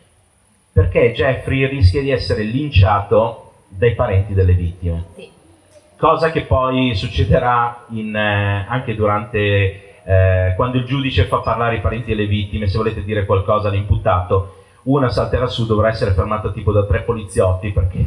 perché 0.76 1.14
Jeffrey 1.14 1.66
rischia 1.70 2.02
di 2.02 2.10
essere 2.12 2.44
linciato 2.44 3.52
dai 3.70 3.96
parenti 3.96 4.34
delle 4.34 4.52
vittime? 4.52 5.06
Sì. 5.16 5.30
cosa 5.98 6.32
che 6.32 6.42
poi 6.42 6.94
succederà 6.96 7.86
in, 7.92 8.14
eh, 8.14 8.66
anche 8.68 8.94
durante 8.94 10.02
eh, 10.04 10.54
quando 10.58 10.76
il 10.78 10.84
giudice 10.84 11.28
fa 11.28 11.38
parlare 11.38 11.78
i 11.78 11.80
parenti 11.80 12.10
delle 12.14 12.28
vittime, 12.28 12.68
se 12.68 12.76
volete 12.78 13.06
dire 13.06 13.26
qualcosa 13.26 13.70
all'imputato, 13.70 14.64
una 14.84 15.08
salterà 15.10 15.48
su, 15.48 15.66
dovrà 15.66 15.88
essere 15.88 16.12
fermata 16.12 16.52
tipo 16.52 16.74
da 16.74 16.86
tre 16.86 17.04
poliziotti 17.04 17.72
perché 17.72 18.06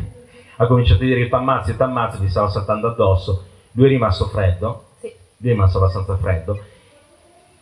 ha 0.57 0.67
cominciato 0.67 1.03
a 1.03 1.07
dire 1.07 1.27
t'ammazzi, 1.27 1.75
t'ammazzi, 1.75 2.23
gli 2.23 2.29
stava 2.29 2.51
saltando 2.51 2.89
addosso, 2.89 3.45
lui 3.73 3.87
è 3.87 3.89
rimasto 3.89 4.27
freddo, 4.27 4.85
Sì. 5.01 5.11
lui 5.39 5.49
è 5.49 5.53
rimasto 5.55 5.79
abbastanza 5.79 6.19
freddo. 6.19 6.61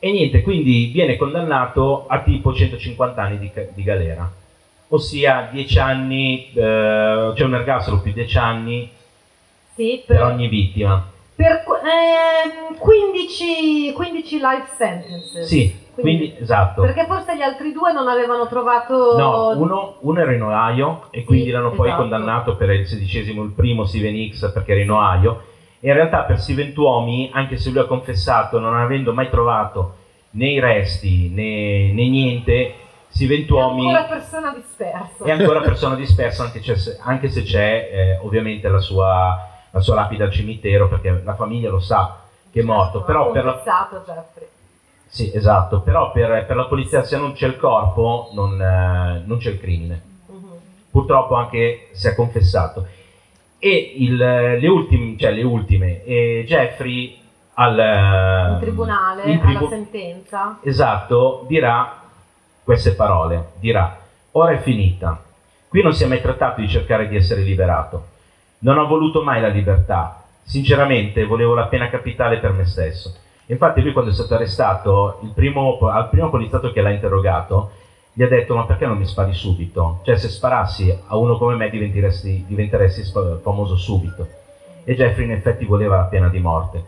E 0.01 0.11
niente, 0.11 0.43
quindi 0.43 0.87
viene 0.93 1.17
condannato 1.17 2.07
a 2.09 2.19
tipo 2.23 2.53
150 2.53 3.23
anni 3.23 3.39
di, 3.39 3.53
di 3.73 3.83
galera, 3.85 4.29
ossia 4.89 5.49
10 5.51 5.79
anni, 5.79 6.51
eh, 6.53 7.33
c'è 7.35 7.45
un 7.45 7.55
ergastolo 7.55 8.01
più 8.01 8.13
10 8.13 8.39
anni 8.39 8.91
Sì, 9.75 10.03
per 10.07 10.17
per, 10.19 10.27
ogni 10.27 10.49
vittima. 10.49 11.05
per 11.35 11.65
ehm, 11.65 12.77
15, 12.79 13.93
15 13.93 14.37
life 14.37 14.69
sentences. 14.77 15.47
Sì, 15.47 15.75
quindi 15.95 16.35
esatto. 16.39 16.83
Perché 16.83 17.05
forse 17.07 17.37
gli 17.37 17.43
altri 17.43 17.73
due 17.73 17.93
non 17.93 18.09
avevano 18.09 18.47
trovato... 18.47 19.17
No, 19.19 19.51
uno, 19.59 19.97
uno 20.01 20.21
era 20.21 20.33
in 20.33 20.43
Ohio 20.43 21.09
e 21.11 21.25
quindi 21.25 21.47
Sì, 21.47 21.51
l'hanno 21.51 21.71
poi 21.73 21.89
esatto. 21.89 22.03
condannato 22.03 22.57
per 22.57 22.71
il 22.71 22.87
sedicesimo, 22.87 23.43
il 23.43 23.51
primo 23.51 23.85
Steven 23.85 24.31
X 24.33 24.53
perché 24.53 24.73
era 24.73 24.81
in 24.83 24.91
Ohio. 24.91 25.43
E 25.81 25.89
in 25.89 25.95
realtà 25.95 26.21
per 26.23 26.41
Steven 26.41 26.73
Tuomi, 26.73 27.31
anche 27.33 27.57
se 27.59 27.71
lui 27.71 27.81
ha 27.81 27.85
confessato 27.85 28.59
non 28.59 28.77
avendo 28.77 29.13
mai 29.13 29.29
trovato 29.29 29.95
né 30.31 30.49
i 30.53 30.61
resti 30.61 31.29
né, 31.33 31.93
né 31.93 32.09
niente, 32.09 32.75
Steven 33.09 33.43
È 33.43 33.47
Tuomi 33.47 33.95
ancora 33.95 34.15
persona 34.15 34.53
dispersa. 34.53 35.25
è 35.25 35.31
ancora 35.31 35.61
persona 35.61 35.95
dispersa 35.95 36.43
anche, 36.45 36.63
anche 37.03 37.29
se 37.31 37.43
c'è 37.43 37.89
eh, 37.93 38.19
ovviamente 38.23 38.69
la 38.69 38.81
sua, 38.81 39.49
la 39.71 39.81
sua 39.81 39.95
lapide 39.95 40.25
al 40.25 40.31
cimitero 40.33 40.89
perché 40.89 41.23
la 41.25 41.35
famiglia 41.35 41.71
lo 41.71 41.81
sa 41.81 42.21
che 42.51 42.61
è 42.61 42.65
morto, 42.65 43.03
però 43.03 43.31
per 43.31 43.45
la, 43.45 43.63
Jeffrey. 43.65 44.49
Sì, 45.09 45.31
esatto, 45.35 45.81
però 45.81 46.11
per, 46.13 46.45
per 46.47 46.57
la 46.57 46.67
polizia 46.67 47.03
se 47.05 47.17
non 47.17 47.33
c'è 47.33 47.47
il 47.47 47.57
corpo 47.57 48.31
non, 48.35 48.61
eh, 48.61 49.23
non 49.25 49.39
c'è 49.39 49.51
il 49.51 49.61
crimine. 49.61 50.03
Mhm. 50.27 50.49
Purtroppo 50.91 51.35
anche 51.37 51.89
se 51.93 52.11
ha 52.11 52.15
confessato. 52.15 52.87
E 53.59 53.95
il- 53.97 54.17
le, 54.17 54.69
ultime, 54.69 55.17
cioè 55.19 55.33
le 55.33 55.43
ultime, 55.43 56.05
e 56.05 56.45
Jeffrey 56.47 57.19
al, 57.55 57.79
eh, 57.79 58.53
In 58.53 58.59
tribunale, 58.61 59.23
in 59.31 59.41
tribu- 59.41 59.57
alla 59.61 59.69
sentenza. 59.69 60.59
Esatto, 60.63 61.45
dirà 61.49 62.03
queste 62.67 62.95
parole, 62.95 63.51
dirà, 63.61 63.97
ora 64.33 64.51
è 64.51 64.59
finita, 64.59 65.23
qui 65.69 65.83
non 65.83 65.93
si 65.93 66.03
è 66.03 66.09
mai 66.09 66.21
trattato 66.21 66.61
di 66.61 66.69
cercare 66.69 67.07
di 67.07 67.15
essere 67.15 67.43
liberato, 67.43 68.07
non 68.59 68.77
ho 68.77 68.89
voluto 68.89 69.23
mai 69.23 69.41
la 69.41 69.47
libertà, 69.47 70.25
sinceramente 70.43 71.25
volevo 71.27 71.55
la 71.55 71.67
pena 71.67 71.89
capitale 71.89 72.39
per 72.39 72.51
me 72.51 72.65
stesso. 72.65 73.15
Infatti 73.47 73.81
lui 73.81 73.93
quando 73.93 74.11
è 74.11 74.15
stato 74.15 74.35
arrestato, 74.35 75.21
primo, 75.33 75.79
al 75.79 76.09
primo 76.09 76.29
poliziotto 76.29 76.73
che 76.73 76.81
l'ha 76.81 76.91
interrogato, 76.91 77.71
gli 78.13 78.25
ha 78.25 78.29
detto 78.29 78.57
ma 78.57 78.67
perché 78.67 78.85
non 78.85 78.99
mi 78.99 79.07
spari 79.07 79.33
subito? 79.33 80.01
Cioè 80.03 80.17
se 80.17 80.29
sparassi 80.29 80.93
a 81.07 81.17
uno 81.17 81.39
come 81.39 81.55
me 81.55 81.71
diventeresti, 81.71 82.47
diventeresti 82.49 83.05
famoso 83.43 83.77
subito. 83.77 84.27
E 84.83 84.97
Jeffrey 84.97 85.27
in 85.27 85.33
effetti 85.35 85.65
voleva 85.65 85.99
la 85.99 86.07
pena 86.07 86.29
di 86.29 86.41
morte. 86.41 86.83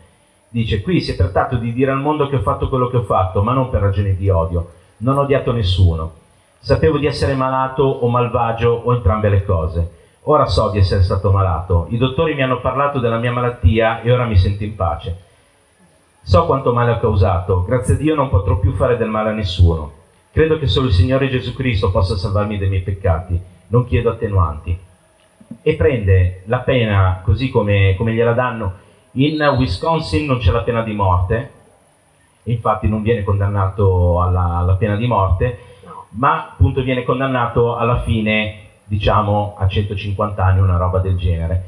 Dice, 0.49 0.81
qui 0.81 0.99
si 0.99 1.11
è 1.11 1.15
trattato 1.15 1.55
di 1.55 1.71
dire 1.71 1.91
al 1.91 2.01
mondo 2.01 2.27
che 2.27 2.35
ho 2.35 2.41
fatto 2.41 2.67
quello 2.67 2.89
che 2.89 2.97
ho 2.97 3.03
fatto, 3.03 3.41
ma 3.43 3.53
non 3.53 3.69
per 3.69 3.79
ragioni 3.79 4.17
di 4.17 4.27
odio. 4.29 4.71
Non 4.99 5.17
ho 5.17 5.21
odiato 5.21 5.51
nessuno. 5.51 6.13
Sapevo 6.59 6.97
di 6.97 7.05
essere 7.05 7.35
malato 7.35 7.83
o 7.83 8.07
malvagio 8.09 8.69
o 8.69 8.93
entrambe 8.93 9.29
le 9.29 9.45
cose. 9.45 9.91
Ora 10.23 10.45
so 10.45 10.69
di 10.69 10.79
essere 10.79 11.03
stato 11.03 11.31
malato. 11.31 11.87
I 11.89 11.97
dottori 11.97 12.35
mi 12.35 12.43
hanno 12.43 12.59
parlato 12.59 12.99
della 12.99 13.17
mia 13.17 13.31
malattia 13.31 14.01
e 14.01 14.11
ora 14.11 14.25
mi 14.25 14.37
sento 14.37 14.63
in 14.63 14.75
pace. 14.75 15.17
So 16.21 16.45
quanto 16.45 16.73
male 16.73 16.91
ho 16.91 16.99
causato. 16.99 17.63
Grazie 17.63 17.93
a 17.93 17.97
Dio 17.97 18.15
non 18.15 18.29
potrò 18.29 18.59
più 18.59 18.73
fare 18.73 18.97
del 18.97 19.09
male 19.09 19.29
a 19.29 19.33
nessuno. 19.33 19.93
Credo 20.31 20.59
che 20.59 20.67
solo 20.67 20.87
il 20.87 20.93
Signore 20.93 21.29
Gesù 21.29 21.53
Cristo 21.53 21.91
possa 21.91 22.17
salvarmi 22.17 22.57
dai 22.57 22.69
miei 22.69 22.81
peccati. 22.81 23.39
Non 23.67 23.85
chiedo 23.85 24.11
attenuanti. 24.11 24.77
E 25.61 25.75
prende 25.75 26.43
la 26.45 26.59
pena 26.59 27.21
così 27.23 27.49
come, 27.49 27.95
come 27.97 28.13
gliela 28.13 28.33
danno. 28.33 28.73
In 29.13 29.41
Wisconsin 29.57 30.25
non 30.25 30.37
c'è 30.37 30.51
la 30.51 30.61
pena 30.61 30.83
di 30.83 30.93
morte, 30.93 31.51
infatti 32.51 32.87
non 32.87 33.01
viene 33.01 33.23
condannato 33.23 34.21
alla, 34.21 34.57
alla 34.57 34.73
pena 34.73 34.95
di 34.95 35.07
morte, 35.07 35.59
No. 35.85 36.05
ma 36.11 36.49
appunto 36.51 36.81
viene 36.81 37.03
condannato 37.03 37.75
alla 37.75 38.01
fine, 38.01 38.57
diciamo, 38.83 39.55
a 39.57 39.67
150 39.67 40.43
anni, 40.43 40.59
una 40.59 40.77
roba 40.77 40.99
del 40.99 41.17
genere. 41.17 41.63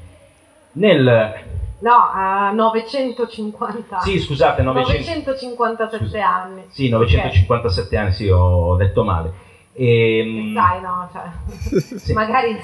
Nel... 0.74 1.34
No, 1.80 2.10
a 2.14 2.52
950 2.52 4.00
Sì, 4.02 4.20
scusate, 4.20 4.62
900... 4.62 5.00
957 5.32 5.98
Scusa. 5.98 6.36
anni. 6.36 6.64
Sì, 6.70 6.90
957 6.90 7.98
anni, 7.98 8.12
sì, 8.14 8.28
ho 8.30 8.76
detto 8.76 9.04
male. 9.04 9.32
E, 9.74 10.52
sai, 10.54 10.82
no, 10.82 11.10
cioè, 11.14 11.80
sì. 11.98 12.14
magari, 12.14 12.58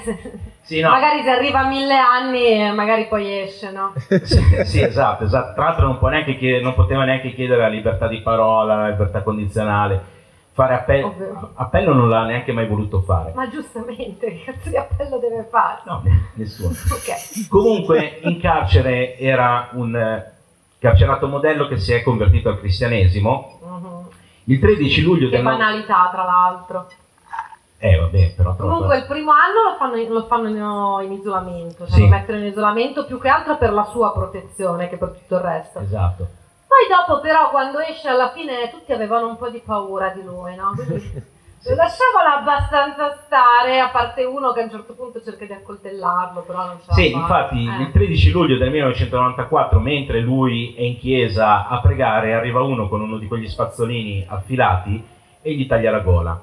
sì, 0.60 0.80
no. 0.80 0.90
magari 0.90 1.22
se 1.22 1.30
arriva 1.30 1.60
a 1.60 1.68
mille 1.68 1.96
anni, 1.96 2.74
magari 2.74 3.06
poi 3.06 3.40
esce, 3.40 3.70
no? 3.70 3.94
sì, 3.96 4.64
sì, 4.64 4.82
esatto, 4.82 5.24
esatto. 5.24 5.54
Tra 5.54 5.64
l'altro 5.64 5.86
non, 5.86 5.98
chiedere, 6.36 6.62
non, 6.62 6.74
poteva 6.74 7.04
neanche 7.04 7.32
chiedere 7.32 7.62
la 7.62 7.68
libertà 7.68 8.08
di 8.08 8.20
parola, 8.20 8.76
la 8.76 8.88
libertà 8.88 9.22
condizionale. 9.22 10.16
Fare 10.52 10.74
appello, 10.74 11.52
appello 11.54 11.94
non 11.94 12.08
l'ha 12.08 12.24
neanche 12.24 12.52
mai 12.52 12.66
voluto 12.66 13.00
fare. 13.00 13.32
Ma 13.34 13.48
giustamente, 13.48 14.26
che 14.26 14.42
cazzo 14.44 14.68
di 14.68 14.76
appello 14.76 15.18
deve 15.18 15.46
fare? 15.48 15.80
No, 15.84 16.02
nessuno. 16.34 16.70
okay. 16.92 17.46
Comunque 17.48 18.18
in 18.22 18.40
carcere 18.40 19.16
era 19.16 19.70
un 19.72 20.24
carcerato 20.78 21.26
modello 21.28 21.66
che 21.68 21.78
si 21.78 21.92
è 21.92 22.02
convertito 22.02 22.48
al 22.48 22.58
cristianesimo. 22.58 23.58
Uh-huh. 23.62 24.10
Il 24.44 24.58
13 24.58 25.02
luglio 25.02 25.28
che 25.28 25.36
del... 25.36 25.44
banalità, 25.44 26.08
tra 26.12 26.24
l'altro. 26.24 26.88
Eh, 27.80 27.96
vabbè, 27.96 28.32
però 28.36 28.56
troppo. 28.56 28.72
Comunque 28.72 28.96
il 28.98 29.06
primo 29.06 29.30
anno 29.30 29.70
lo 29.70 29.76
fanno, 29.78 30.12
lo 30.12 30.26
fanno 30.26 31.00
in 31.00 31.12
isolamento, 31.12 31.86
cioè 31.86 31.94
sì. 31.94 32.00
lo 32.00 32.08
mettono 32.08 32.38
in 32.38 32.46
isolamento 32.46 33.04
più 33.04 33.20
che 33.20 33.28
altro 33.28 33.56
per 33.56 33.72
la 33.72 33.84
sua 33.84 34.12
protezione 34.12 34.88
che 34.88 34.96
per 34.96 35.10
tutto 35.10 35.36
il 35.36 35.40
resto. 35.40 35.78
Esatto. 35.78 36.26
Poi 36.66 36.86
dopo 36.88 37.20
però 37.20 37.50
quando 37.50 37.78
esce 37.78 38.08
alla 38.08 38.32
fine 38.34 38.68
tutti 38.70 38.92
avevano 38.92 39.28
un 39.28 39.36
po' 39.36 39.48
di 39.48 39.62
paura 39.64 40.08
di 40.10 40.24
lui, 40.24 40.56
no? 40.56 40.72
Quindi 40.74 41.12
lo 41.62 41.74
lasciavano 41.76 42.34
abbastanza 42.40 43.22
stare, 43.24 43.78
a 43.78 43.90
parte 43.90 44.24
uno 44.24 44.50
che 44.50 44.60
a 44.60 44.64
un 44.64 44.70
certo 44.70 44.94
punto 44.94 45.22
cerca 45.22 45.44
di 45.44 45.52
accoltellarlo, 45.52 46.42
però 46.42 46.66
non 46.66 46.78
ce 46.84 46.92
Sì, 46.94 47.12
infatti 47.12 47.64
eh. 47.64 47.82
il 47.82 47.92
13 47.92 48.30
luglio 48.32 48.58
del 48.58 48.70
1994, 48.72 49.78
mentre 49.78 50.18
lui 50.18 50.74
è 50.74 50.82
in 50.82 50.98
chiesa 50.98 51.68
a 51.68 51.80
pregare, 51.80 52.34
arriva 52.34 52.60
uno 52.60 52.88
con 52.88 53.00
uno 53.00 53.18
di 53.18 53.28
quegli 53.28 53.48
spazzolini 53.48 54.26
affilati 54.28 55.06
e 55.40 55.54
gli 55.54 55.66
taglia 55.68 55.92
la 55.92 56.00
gola 56.00 56.40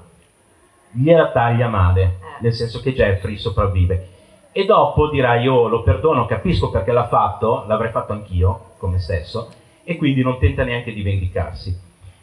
gliela 0.95 1.31
taglia 1.31 1.67
male, 1.67 2.01
eh. 2.01 2.11
nel 2.41 2.53
senso 2.53 2.79
che 2.79 2.93
Jeffrey 2.93 3.37
sopravvive. 3.37 4.09
E 4.51 4.65
dopo 4.65 5.09
dirà 5.09 5.35
io 5.35 5.67
lo 5.67 5.81
perdono, 5.83 6.25
capisco 6.25 6.69
perché 6.69 6.91
l'ha 6.91 7.07
fatto, 7.07 7.65
l'avrei 7.67 7.91
fatto 7.91 8.13
anch'io, 8.13 8.71
come 8.77 8.99
stesso, 8.99 9.49
e 9.83 9.97
quindi 9.97 10.23
non 10.23 10.39
tenta 10.39 10.63
neanche 10.63 10.93
di 10.93 11.01
vendicarsi. 11.01 11.77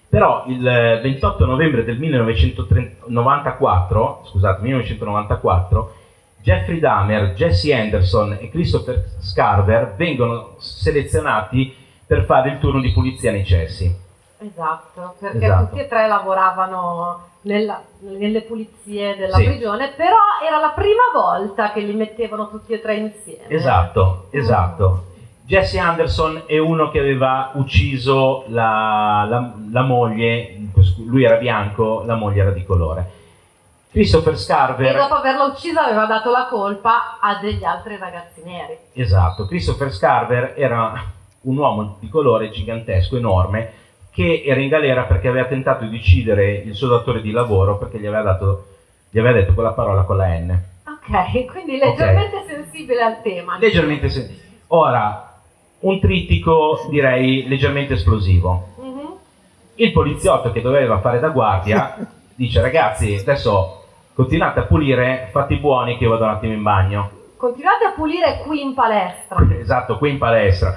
Però 0.09 0.45
il 0.47 1.01
28 1.03 1.45
novembre 1.47 1.85
del 1.85 1.99
1994, 1.99 4.23
scusate, 4.27 4.63
1994, 4.63 5.95
Jeffrey 6.43 6.81
Dahmer, 6.81 7.35
Jesse 7.35 7.73
Anderson 7.73 8.37
e 8.41 8.51
Christopher 8.51 9.05
Scarver 9.21 9.95
vengono 9.97 10.57
selezionati 10.59 11.73
per 12.05 12.25
fare 12.25 12.51
il 12.51 12.59
turno 12.59 12.81
di 12.81 12.93
pulizia 12.93 13.31
nei 13.31 13.45
cessi. 13.45 13.97
Esatto, 14.45 15.15
perché 15.19 15.45
esatto. 15.45 15.67
tutti 15.67 15.81
e 15.81 15.89
tre 15.89 16.07
lavoravano 16.07 17.29
nella, 17.43 17.83
nelle 18.01 18.43
pulizie 18.43 19.17
della 19.17 19.37
sì. 19.37 19.45
prigione, 19.45 19.93
però 19.97 20.17
era 20.47 20.59
la 20.59 20.71
prima 20.71 21.03
volta 21.15 21.73
che 21.73 21.81
li 21.81 21.95
mettevano 21.95 22.49
tutti 22.49 22.73
e 22.73 22.81
tre 22.81 22.97
insieme. 22.97 23.49
Esatto, 23.49 24.27
esatto. 24.31 25.05
Jesse 25.45 25.79
Anderson 25.79 26.45
è 26.47 26.59
uno 26.59 26.91
che 26.91 26.99
aveva 26.99 27.51
ucciso 27.55 28.45
la, 28.49 29.27
la, 29.29 29.53
la 29.71 29.83
moglie, 29.83 30.57
lui 31.07 31.25
era 31.25 31.37
bianco, 31.37 32.03
la 32.07 32.15
moglie 32.15 32.41
era 32.41 32.51
di 32.53 32.65
colore. 32.65 33.11
Christopher 33.91 34.39
Scarver. 34.39 34.95
E 34.95 34.99
dopo 34.99 35.15
averla 35.15 35.45
uccisa 35.45 35.85
aveva 35.85 36.07
dato 36.07 36.31
la 36.31 36.47
colpa 36.49 37.19
a 37.21 37.39
degli 37.41 37.63
altri 37.63 37.99
ragazzi 37.99 38.43
neri. 38.43 38.79
Esatto, 38.95 39.45
Christopher 39.47 39.93
Scarver 39.93 40.55
era 40.57 40.95
un 41.43 41.57
uomo 41.59 41.97
di 41.99 42.09
colore 42.09 42.51
gigantesco, 42.51 43.19
enorme, 43.19 43.73
che 44.13 44.43
era 44.45 44.61
in 44.61 44.69
galera 44.69 45.05
perché 45.05 45.29
aveva 45.29 45.47
tentato 45.47 45.87
di 45.87 45.97
uccidere 45.97 46.53
il 46.53 46.75
suo 46.75 46.89
datore 46.89 47.23
di 47.23 47.31
lavoro 47.31 47.79
perché 47.79 47.99
gli 47.99 48.07
aveva, 48.07 48.23
dato, 48.23 48.67
gli 49.09 49.19
aveva 49.19 49.39
detto 49.39 49.55
quella 49.55 49.73
parola 49.73 50.03
con 50.03 50.19
la 50.19 50.27
N. 50.27 50.61
Ok, 50.87 51.47
quindi 51.51 51.79
leggermente 51.79 52.37
okay. 52.37 52.49
sensibile 52.49 53.03
al 53.03 53.23
tema. 53.23 53.57
Leggermente 53.59 54.11
sensibile. 54.11 54.41
Ora, 54.69 55.33
un 55.81 55.99
trittico 55.99 56.87
direi 56.91 57.49
leggermente 57.49 57.95
esplosivo. 57.95 58.75
Mm-hmm. 58.81 59.07
Il 59.77 59.93
poliziotto 59.93 60.53
che 60.53 60.61
doveva 60.61 61.01
fare 61.01 61.19
da 61.19 61.31
guardia 61.31 61.97
dice 62.37 62.61
ragazzi 62.61 63.15
adesso 63.15 63.85
continuate 64.15 64.61
a 64.61 64.65
pulire, 64.65 65.29
fate 65.31 65.55
i 65.55 65.59
buoni 65.59 65.97
che 65.97 66.05
io 66.05 66.11
vado 66.11 66.25
un 66.25 66.31
attimo 66.31 66.53
in 66.53 66.63
bagno. 66.63 67.11
Continuate 67.39 67.87
a 67.87 67.93
pulire 67.93 68.43
qui 68.47 68.61
in 68.61 68.75
palestra. 68.75 69.45
Esatto, 69.59 69.97
qui 69.97 70.11
in 70.11 70.19
palestra, 70.19 70.77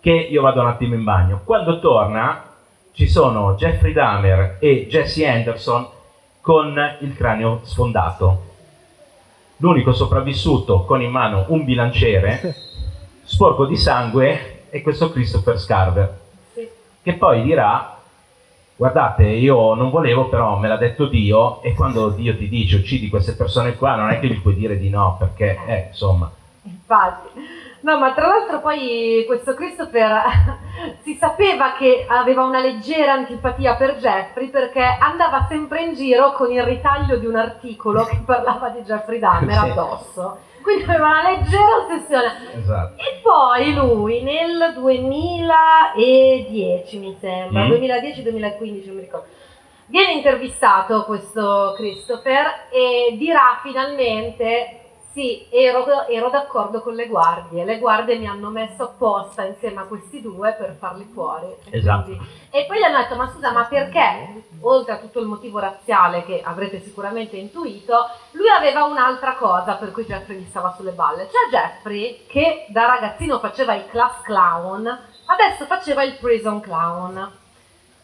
che 0.00 0.10
io 0.10 0.42
vado 0.42 0.60
un 0.60 0.66
attimo 0.66 0.94
in 0.94 1.04
bagno. 1.04 1.40
Quando 1.44 1.78
torna 1.78 2.52
ci 2.94 3.08
sono 3.08 3.56
Jeffrey 3.56 3.92
Dahmer 3.92 4.58
e 4.60 4.86
Jesse 4.88 5.26
Anderson 5.26 5.86
con 6.40 6.78
il 7.00 7.16
cranio 7.16 7.60
sfondato. 7.64 8.52
L'unico 9.56 9.92
sopravvissuto 9.92 10.84
con 10.84 11.02
in 11.02 11.10
mano 11.10 11.46
un 11.48 11.64
bilanciere 11.64 12.54
sporco 13.24 13.66
di 13.66 13.76
sangue 13.76 14.66
è 14.70 14.80
questo 14.80 15.10
Christopher 15.10 15.58
Scarver, 15.58 16.20
che 17.02 17.12
poi 17.14 17.42
dirà 17.42 17.98
guardate 18.76 19.24
io 19.24 19.74
non 19.74 19.90
volevo 19.90 20.28
però 20.28 20.58
me 20.58 20.66
l'ha 20.66 20.76
detto 20.76 21.06
Dio 21.06 21.62
e 21.62 21.74
quando 21.74 22.10
Dio 22.10 22.36
ti 22.36 22.48
dice 22.48 22.76
uccidi 22.76 23.08
queste 23.08 23.34
persone 23.34 23.76
qua 23.76 23.94
non 23.94 24.10
è 24.10 24.18
che 24.18 24.26
gli 24.26 24.40
puoi 24.40 24.54
dire 24.54 24.78
di 24.78 24.88
no 24.88 25.16
perché 25.18 25.58
eh, 25.66 25.86
insomma. 25.88 26.30
Infatti 26.62 27.28
No, 27.84 27.98
ma 27.98 28.14
tra 28.14 28.28
l'altro 28.28 28.60
poi 28.60 29.24
questo 29.26 29.52
Christopher 29.52 30.22
si 31.04 31.16
sapeva 31.16 31.74
che 31.74 32.06
aveva 32.08 32.44
una 32.44 32.60
leggera 32.60 33.12
antipatia 33.12 33.74
per 33.74 33.96
Jeffrey 33.96 34.48
perché 34.48 34.82
andava 34.82 35.44
sempre 35.50 35.82
in 35.82 35.92
giro 35.92 36.32
con 36.32 36.50
il 36.50 36.62
ritaglio 36.62 37.18
di 37.18 37.26
un 37.26 37.36
articolo 37.36 38.04
che 38.04 38.20
parlava 38.24 38.70
di 38.70 38.80
Jeffrey 38.80 39.18
Dahmer 39.18 39.54
sì. 39.54 39.68
addosso. 39.68 40.38
Quindi 40.62 40.84
aveva 40.84 41.08
una 41.08 41.28
leggera 41.28 41.76
ossessione. 41.76 42.32
Esatto. 42.54 43.02
E 43.02 43.20
poi 43.22 43.74
lui 43.74 44.22
nel 44.22 44.72
2010, 44.76 46.98
mi 47.00 47.14
sembra, 47.20 47.64
mm. 47.64 47.70
2010-2015, 47.70 48.86
non 48.86 48.94
mi 48.94 49.02
ricordo, 49.02 49.26
viene 49.88 50.14
intervistato 50.14 51.04
questo 51.04 51.74
Christopher 51.76 52.68
e 52.70 53.14
dirà 53.18 53.60
finalmente 53.62 54.83
sì, 55.14 55.46
ero, 55.48 56.08
ero, 56.08 56.28
d'accordo 56.28 56.80
con 56.80 56.94
le 56.94 57.06
guardie. 57.06 57.64
Le 57.64 57.78
guardie 57.78 58.18
mi 58.18 58.26
hanno 58.26 58.50
messo 58.50 58.82
apposta 58.82 59.44
insieme 59.44 59.82
a 59.82 59.84
questi 59.84 60.20
due 60.20 60.52
per 60.58 60.74
farli 60.76 61.08
fuori. 61.12 61.46
Esatto. 61.70 62.06
Quindi, 62.06 62.26
e 62.50 62.64
poi 62.66 62.78
gli 62.78 62.82
hanno 62.82 62.98
detto: 62.98 63.14
Ma 63.14 63.30
scusa, 63.30 63.52
ma 63.52 63.64
perché? 63.66 64.42
Oltre 64.62 64.94
a 64.94 64.96
tutto 64.98 65.20
il 65.20 65.26
motivo 65.26 65.60
razziale 65.60 66.24
che 66.24 66.42
avrete 66.42 66.82
sicuramente 66.82 67.36
intuito, 67.36 67.94
lui 68.32 68.48
aveva 68.48 68.82
un'altra 68.82 69.34
cosa 69.34 69.74
per 69.74 69.92
cui 69.92 70.04
Jeffrey 70.04 70.38
gli 70.38 70.48
stava 70.48 70.74
sulle 70.76 70.90
balle. 70.90 71.28
Cioè, 71.30 71.48
Jeffrey, 71.48 72.26
che 72.26 72.66
da 72.70 72.86
ragazzino 72.86 73.38
faceva 73.38 73.74
il 73.74 73.86
class 73.86 74.20
clown, 74.22 74.98
adesso 75.26 75.64
faceva 75.66 76.02
il 76.02 76.16
prison 76.18 76.58
clown 76.58 77.30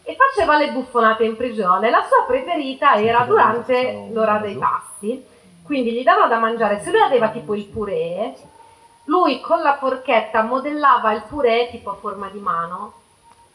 e 0.03 0.15
faceva 0.15 0.57
le 0.57 0.71
buffonate 0.71 1.25
in 1.25 1.35
prigione. 1.35 1.89
La 1.89 2.05
sua 2.07 2.23
preferita 2.25 2.93
era 2.93 3.25
durante 3.25 4.07
l'ora 4.13 4.37
dei 4.37 4.55
pasti 4.55 5.30
quindi 5.71 5.93
gli 5.93 6.03
davano 6.03 6.27
da 6.27 6.37
mangiare, 6.37 6.81
se 6.81 6.91
lui 6.91 6.99
aveva 6.99 7.29
tipo 7.29 7.55
il 7.55 7.63
purè, 7.63 8.33
lui 9.05 9.39
con 9.39 9.61
la 9.61 9.77
forchetta 9.77 10.41
modellava 10.41 11.13
il 11.13 11.23
purè 11.29 11.69
tipo 11.71 11.91
a 11.91 11.95
forma 11.95 12.27
di 12.27 12.39
mano 12.39 12.93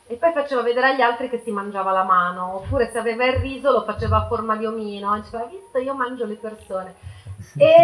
e 0.06 0.14
poi 0.14 0.32
faceva 0.32 0.62
vedere 0.62 0.88
agli 0.88 1.02
altri 1.02 1.28
che 1.28 1.42
si 1.44 1.50
mangiava 1.50 1.92
la 1.92 2.04
mano, 2.04 2.54
oppure 2.54 2.90
se 2.90 2.96
aveva 2.96 3.26
il 3.26 3.34
riso 3.34 3.70
lo 3.70 3.82
faceva 3.82 4.16
a 4.16 4.26
forma 4.28 4.56
di 4.56 4.64
omino, 4.64 5.14
e 5.14 5.20
diceva 5.20 5.44
visto 5.44 5.76
io 5.76 5.92
mangio 5.92 6.24
le 6.24 6.36
persone. 6.36 6.94
E 7.58 7.74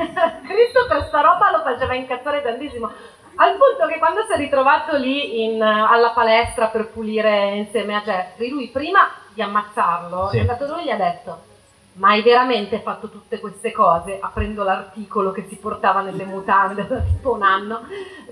Cristo 0.48 0.86
per 0.88 1.04
sta 1.08 1.20
roba 1.20 1.50
lo 1.50 1.62
faceva 1.62 1.92
incazzare 1.92 2.40
tantissimo, 2.40 2.90
al 3.34 3.50
punto 3.58 3.86
che 3.86 3.98
quando 3.98 4.22
si 4.22 4.32
è 4.32 4.36
ritrovato 4.38 4.96
lì 4.96 5.44
in, 5.44 5.60
alla 5.60 6.12
palestra 6.12 6.68
per 6.68 6.88
pulire 6.88 7.50
insieme 7.56 7.96
a 7.96 8.00
Jeffrey, 8.00 8.48
lui 8.48 8.68
prima 8.68 9.10
di 9.34 9.42
ammazzarlo 9.42 10.30
sì. 10.30 10.38
è 10.38 10.40
andato 10.40 10.64
lui 10.68 10.80
e 10.80 10.84
gli 10.84 10.90
ha 10.90 10.96
detto 10.96 11.52
ma 11.94 12.08
hai 12.10 12.22
veramente 12.22 12.80
fatto 12.80 13.08
tutte 13.08 13.38
queste 13.38 13.70
cose 13.70 14.18
aprendo 14.20 14.64
l'articolo 14.64 15.30
che 15.30 15.46
si 15.48 15.56
portava 15.56 16.00
nelle 16.00 16.24
mutande 16.24 16.86
da 16.86 17.00
tipo 17.00 17.34
un 17.34 17.42
anno? 17.42 17.82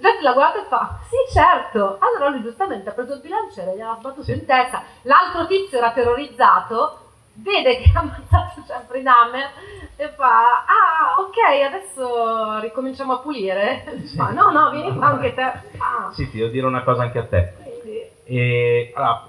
Gente 0.01 0.23
la 0.23 0.33
guarda 0.33 0.63
e 0.63 0.67
fa, 0.69 0.99
sì 1.09 1.33
certo, 1.33 1.99
allora 2.01 2.31
lui 2.31 2.43
giustamente 2.43 2.89
ha 2.89 2.93
preso 2.93 3.15
il 3.15 3.21
bilanciere, 3.21 3.77
gli 3.77 3.81
ha 3.81 3.97
sbattuto 3.99 4.31
in 4.33 4.45
testa, 4.45 4.83
l'altro 5.03 5.47
tizio 5.47 5.79
era 5.79 5.93
terrorizzato, 5.93 6.99
vede 7.35 7.79
che 7.79 7.91
ha 7.95 8.01
ammazzato 8.01 8.63
Jeffrey 8.67 9.03
Dahmer 9.03 9.51
e 9.97 10.09
fa, 10.09 10.65
ah 10.65 11.21
ok, 11.21 11.65
adesso 11.67 12.59
ricominciamo 12.59 13.13
a 13.13 13.19
pulire, 13.19 14.01
sì. 14.05 14.17
fa, 14.17 14.31
no 14.31 14.51
no, 14.51 14.71
vieni 14.71 14.95
qua 14.97 15.07
anche 15.07 15.35
te. 15.35 15.71
Ah. 15.83 16.13
Sì, 16.13 16.31
ti 16.31 16.39
devo 16.39 16.51
dire 16.51 16.67
una 16.67 16.85
cosa 16.85 17.03
anche 17.03 17.19
a 17.19 17.27
te. 17.27 17.55
Quindi... 17.61 18.09
E, 18.25 18.93
allora, 18.95 19.27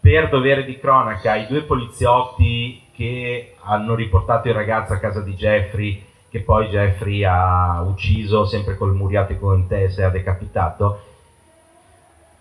per 0.00 0.28
dovere 0.28 0.64
di 0.64 0.78
cronaca, 0.78 1.34
i 1.34 1.48
due 1.48 1.62
poliziotti 1.62 2.81
che 3.02 3.54
hanno 3.64 3.96
riportato 3.96 4.46
il 4.46 4.54
ragazzo 4.54 4.92
a 4.92 4.98
casa 4.98 5.20
di 5.22 5.34
Jeffrey, 5.34 6.04
che 6.30 6.40
poi 6.40 6.68
Jeffrey 6.68 7.24
ha 7.24 7.82
ucciso 7.82 8.46
sempre 8.46 8.76
col 8.76 8.94
muriatico 8.94 9.52
in 9.54 9.66
testa 9.66 10.02
e 10.02 10.04
ha 10.04 10.10
decapitato, 10.10 11.00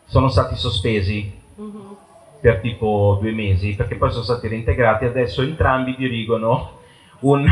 sono 0.05 0.29
stati 0.29 0.55
sospesi. 0.55 1.39
Mm-hmm. 1.59 1.91
per 2.39 2.59
tipo 2.59 3.19
due 3.21 3.33
mesi, 3.33 3.75
perché 3.75 3.97
poi 3.97 4.09
sono 4.09 4.23
stati 4.23 4.47
reintegrati, 4.47 5.05
adesso 5.05 5.43
entrambi 5.43 5.95
dirigono 5.95 6.79
un, 7.19 7.45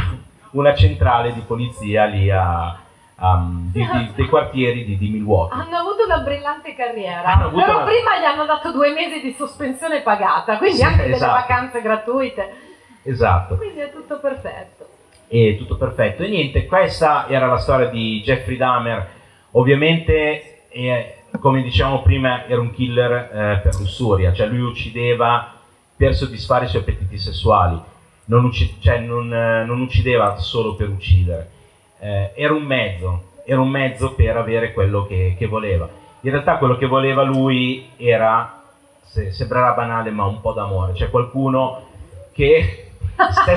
una 0.52 0.74
centrale 0.74 1.32
di 1.32 1.42
polizia 1.42 2.06
lì 2.06 2.32
a, 2.32 2.76
um, 3.18 3.70
di, 3.72 3.86
di, 3.86 4.12
dei 4.16 4.28
quartieri 4.28 4.86
di, 4.86 4.98
di, 4.98 5.10
Milwaukee. 5.10 5.62
Hanno 5.62 5.78
avuto 5.78 6.06
una 6.06 6.20
brillante 6.20 6.74
carriera, 6.74 7.50
però 7.54 7.76
una... 7.76 7.84
prima 7.84 8.18
gli 8.20 8.24
hanno 8.24 8.46
dato 8.46 8.72
due 8.72 8.92
mesi 8.94 9.22
di 9.22 9.32
sospensione 9.34 10.02
pagata, 10.02 10.58
quindi 10.58 10.78
sì, 10.78 10.84
anche 10.84 11.06
esatto. 11.06 11.20
delle 11.20 11.40
vacanze 11.42 11.82
gratuite. 11.82 12.69
Esatto. 13.04 13.56
Quindi 13.56 13.80
è 13.80 13.92
tutto 13.92 14.20
perfetto. 14.20 14.88
È 15.28 15.56
tutto 15.58 15.78
perfetto. 15.78 16.24
E 16.24 16.30
niente, 16.30 16.66
questa 16.66 17.28
era 17.28 17.46
la 17.46 17.58
storia 17.58 17.88
di 17.88 18.22
Jeffrey 18.22 18.58
Dahmer. 18.58 19.08
Ovviamente, 19.52 20.68
eh, 20.70 21.16
come 21.40 21.62
dicevamo 21.62 22.02
prima, 22.02 22.46
era 22.48 22.62
un 22.62 22.72
killer 22.72 23.12
eh, 23.12 23.60
per 23.64 23.76
lussuria, 23.76 24.34
cioè 24.34 24.48
lui 24.48 24.62
uccideva 24.62 25.54
per 25.96 26.16
soddisfare 26.16 26.66
i 26.66 26.68
suoi 26.68 26.82
appetiti 26.82 27.18
sessuali, 27.18 27.80
non, 28.26 28.46
ucc- 28.46 28.80
cioè 28.80 29.00
non, 29.00 29.34
eh, 29.34 29.66
non 29.66 29.82
uccideva 29.82 30.38
solo 30.38 30.76
per 30.76 30.90
uccidere 30.90 31.58
eh, 32.00 32.32
era 32.36 32.54
un 32.54 32.64
mezzo, 32.64 33.24
era 33.46 33.62
un 33.62 33.70
mezzo 33.70 34.14
per 34.14 34.38
avere 34.38 34.74
quello 34.74 35.06
che, 35.06 35.36
che, 35.38 35.48
voleva. 35.48 35.88
In 36.22 36.32
realtà 36.32 36.58
quello 36.58 36.78
che 36.78 36.88
voleva 36.88 37.24
lui 37.24 37.90
era, 37.98 38.62
se, 39.04 39.32
sembrerà 39.32 39.74
banale, 39.74 40.10
ma 40.12 40.26
un 40.26 40.42
po' 40.42 40.54
d'amore, 40.54 40.96
cioè 40.96 41.10
qualcuno 41.10 41.88
che 42.32 42.89
stesse, 43.32 43.56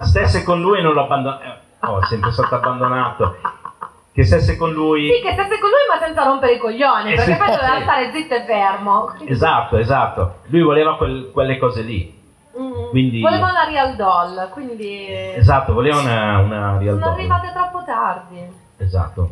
stesse 0.00 0.42
con 0.42 0.60
lui 0.60 0.78
e 0.78 0.82
non 0.82 0.92
lo 0.94 1.04
abbandona. 1.04 1.40
Eh, 1.40 1.58
oh, 1.86 2.00
è 2.00 2.06
sempre 2.06 2.30
stato 2.32 2.54
abbandonato. 2.54 3.36
Che 4.12 4.24
stesse 4.24 4.56
con 4.56 4.72
lui. 4.72 5.10
Sì, 5.12 5.20
che 5.22 5.32
stesse 5.32 5.58
con 5.60 5.70
lui 5.70 5.86
ma 5.88 5.98
senza 6.04 6.24
rompere 6.24 6.54
i 6.54 6.58
coglioni, 6.58 7.14
perché 7.14 7.36
poi 7.36 7.50
doveva 7.50 7.80
stare 7.82 8.10
zitto 8.12 8.34
e 8.34 8.44
fermo. 8.44 9.14
Esatto, 9.24 9.76
esatto. 9.76 10.38
Lui 10.46 10.62
voleva 10.62 10.96
quel, 10.96 11.30
quelle 11.32 11.56
cose 11.58 11.82
lì. 11.82 12.16
Mm. 12.58 12.88
Quindi... 12.90 13.20
Voleva 13.20 13.50
una 13.50 13.64
real 13.64 13.94
doll, 13.94 14.50
quindi... 14.50 15.06
Esatto, 15.08 15.72
voleva 15.72 16.00
una, 16.00 16.38
una 16.38 16.78
real 16.78 16.98
sono 16.98 16.98
doll. 16.98 17.00
Sono 17.00 17.12
arrivate 17.14 17.52
troppo 17.52 17.84
tardi. 17.84 18.52
Esatto. 18.78 19.30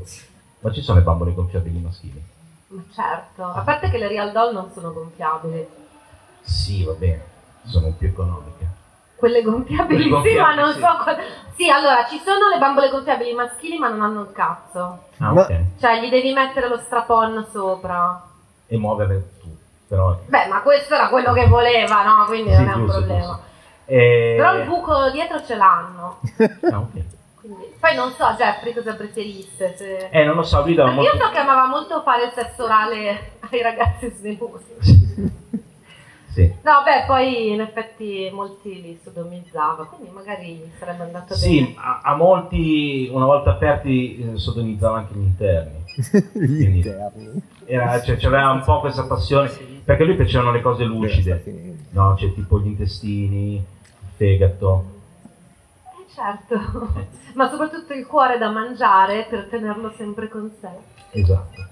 Ma 0.61 0.73
ci 0.73 0.83
sono 0.83 0.99
le 0.99 1.05
bambole 1.05 1.35
gonfiabili 1.35 1.81
maschili? 1.81 2.23
Ma 2.69 2.83
certo, 2.95 3.45
a 3.45 3.61
parte 3.61 3.91
che 3.91 3.99
le 3.99 4.09
real 4.09 4.33
doll 4.33 4.53
non 4.53 4.71
sono 4.73 4.93
gonfiabili. 4.93 5.67
Sì, 6.43 6.85
va 6.85 6.93
bene, 6.93 7.25
sono 7.65 7.93
più 7.97 8.09
economiche. 8.09 8.69
Quelle 9.17 9.43
gonfiabili, 9.43 10.03
sì, 10.03 10.09
gonfiabili, 10.09 10.41
ma 10.41 10.55
non 10.55 10.73
sì. 10.73 10.81
so... 10.81 10.97
Qual... 11.03 11.17
Sì, 11.57 11.71
allora, 11.71 12.05
ci 12.07 12.19
sono 12.19 12.49
le 12.53 12.59
bambole 12.59 12.91
gonfiabili 12.91 13.33
maschili 13.33 13.79
ma 13.79 13.89
non 13.89 14.03
hanno 14.03 14.21
il 14.23 14.33
cazzo. 14.33 15.05
Ah, 15.19 15.33
ok. 15.33 15.61
Cioè, 15.81 16.01
gli 16.01 16.11
devi 16.11 16.33
mettere 16.33 16.69
lo 16.69 16.77
strapon 16.79 17.47
sopra. 17.51 18.23
E 18.67 18.77
muovere 18.77 19.31
tu. 19.41 19.57
Però... 19.89 20.19
Beh, 20.27 20.47
ma 20.49 20.61
questo 20.61 20.95
era 20.95 21.09
quello 21.09 21.33
che 21.33 21.47
voleva, 21.47 22.05
no? 22.05 22.25
Quindi 22.27 22.51
sì, 22.51 22.57
non 22.57 22.69
è 22.69 22.75
un 22.75 22.85
giusto, 22.85 22.99
problema. 22.99 23.25
Giusto. 23.25 23.45
E... 23.87 24.35
Però 24.37 24.55
il 24.57 24.67
buco 24.67 25.11
dietro 25.11 25.43
ce 25.45 25.55
l'hanno. 25.57 26.21
Ah, 26.71 26.79
ok. 26.79 27.05
Quindi, 27.41 27.75
poi 27.79 27.95
non 27.95 28.11
so 28.13 28.35
Jeffrey 28.37 28.75
cosa 28.75 28.95
preferisse. 28.95 29.77
Se... 29.77 30.09
Eh, 30.11 30.25
non 30.25 30.35
lo 30.35 30.43
so, 30.43 30.63
lui 30.63 30.75
dava 30.75 30.91
molto... 30.91 31.15
Io 31.15 31.23
so 31.23 31.31
che 31.31 31.39
amava 31.39 31.67
molto 31.67 32.03
fare 32.03 32.25
il 32.25 32.33
sesso 32.35 32.65
orale 32.65 33.39
ai 33.49 33.63
ragazzi 33.63 34.11
svenuti. 34.11 35.65
Sì. 36.37 36.53
No, 36.65 36.83
beh, 36.85 37.07
poi 37.07 37.53
in 37.53 37.63
effetti 37.63 38.29
molti 38.31 38.83
li 38.83 39.01
sodomizzava, 39.03 39.87
quindi 39.87 40.13
magari 40.15 40.71
sarebbe 40.79 41.05
andato 41.05 41.35
sì, 41.35 41.61
bene. 41.61 41.67
Sì, 41.69 41.77
a, 41.79 42.01
a, 42.03 42.15
molti, 42.15 43.09
una 43.11 43.25
volta 43.25 43.53
aperti, 43.53 44.19
eh, 44.19 44.37
sodomizzava 44.37 44.99
anche 44.99 45.15
gli 45.15 45.23
interni. 45.23 45.85
gli 46.47 46.63
interni. 46.63 47.43
Era, 47.65 48.03
cioè, 48.03 48.19
c'aveva 48.19 48.51
un 48.51 48.63
po' 48.65 48.81
questa 48.81 49.05
passione, 49.05 49.49
perché 49.83 50.03
a 50.03 50.05
lui 50.05 50.15
piacevano 50.17 50.53
le 50.53 50.61
cose 50.61 50.85
lucide, 50.85 51.43
no? 51.93 52.15
Cioè 52.19 52.35
tipo 52.35 52.61
gli 52.61 52.67
intestini, 52.67 53.55
il 53.55 54.09
fegato. 54.17 54.85
Eh 55.85 56.13
certo, 56.13 56.93
ma 57.33 57.49
soprattutto 57.49 57.95
il 57.95 58.05
cuore 58.07 58.37
da 58.37 58.51
mangiare 58.51 59.27
per 59.27 59.47
tenerlo 59.49 59.91
sempre 59.97 60.29
con 60.29 60.53
sé. 60.61 60.69
Esatto. 61.13 61.67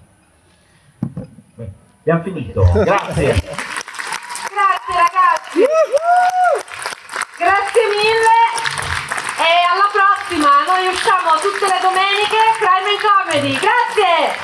Beh, 1.54 1.70
abbiamo 2.00 2.22
finito, 2.22 2.62
grazie. 2.72 3.82
Grazie 4.54 4.94
ragazzi. 4.94 5.66
Grazie 7.36 7.86
mille. 7.88 8.38
E 9.36 9.50
alla 9.68 9.90
prossima. 9.90 10.62
Noi 10.64 10.86
usciamo 10.86 11.40
tutte 11.40 11.66
le 11.66 11.80
domeniche. 11.82 12.38
Crime 12.60 12.90
and 12.90 13.00
Comedy. 13.02 13.58
Grazie. 13.58 14.34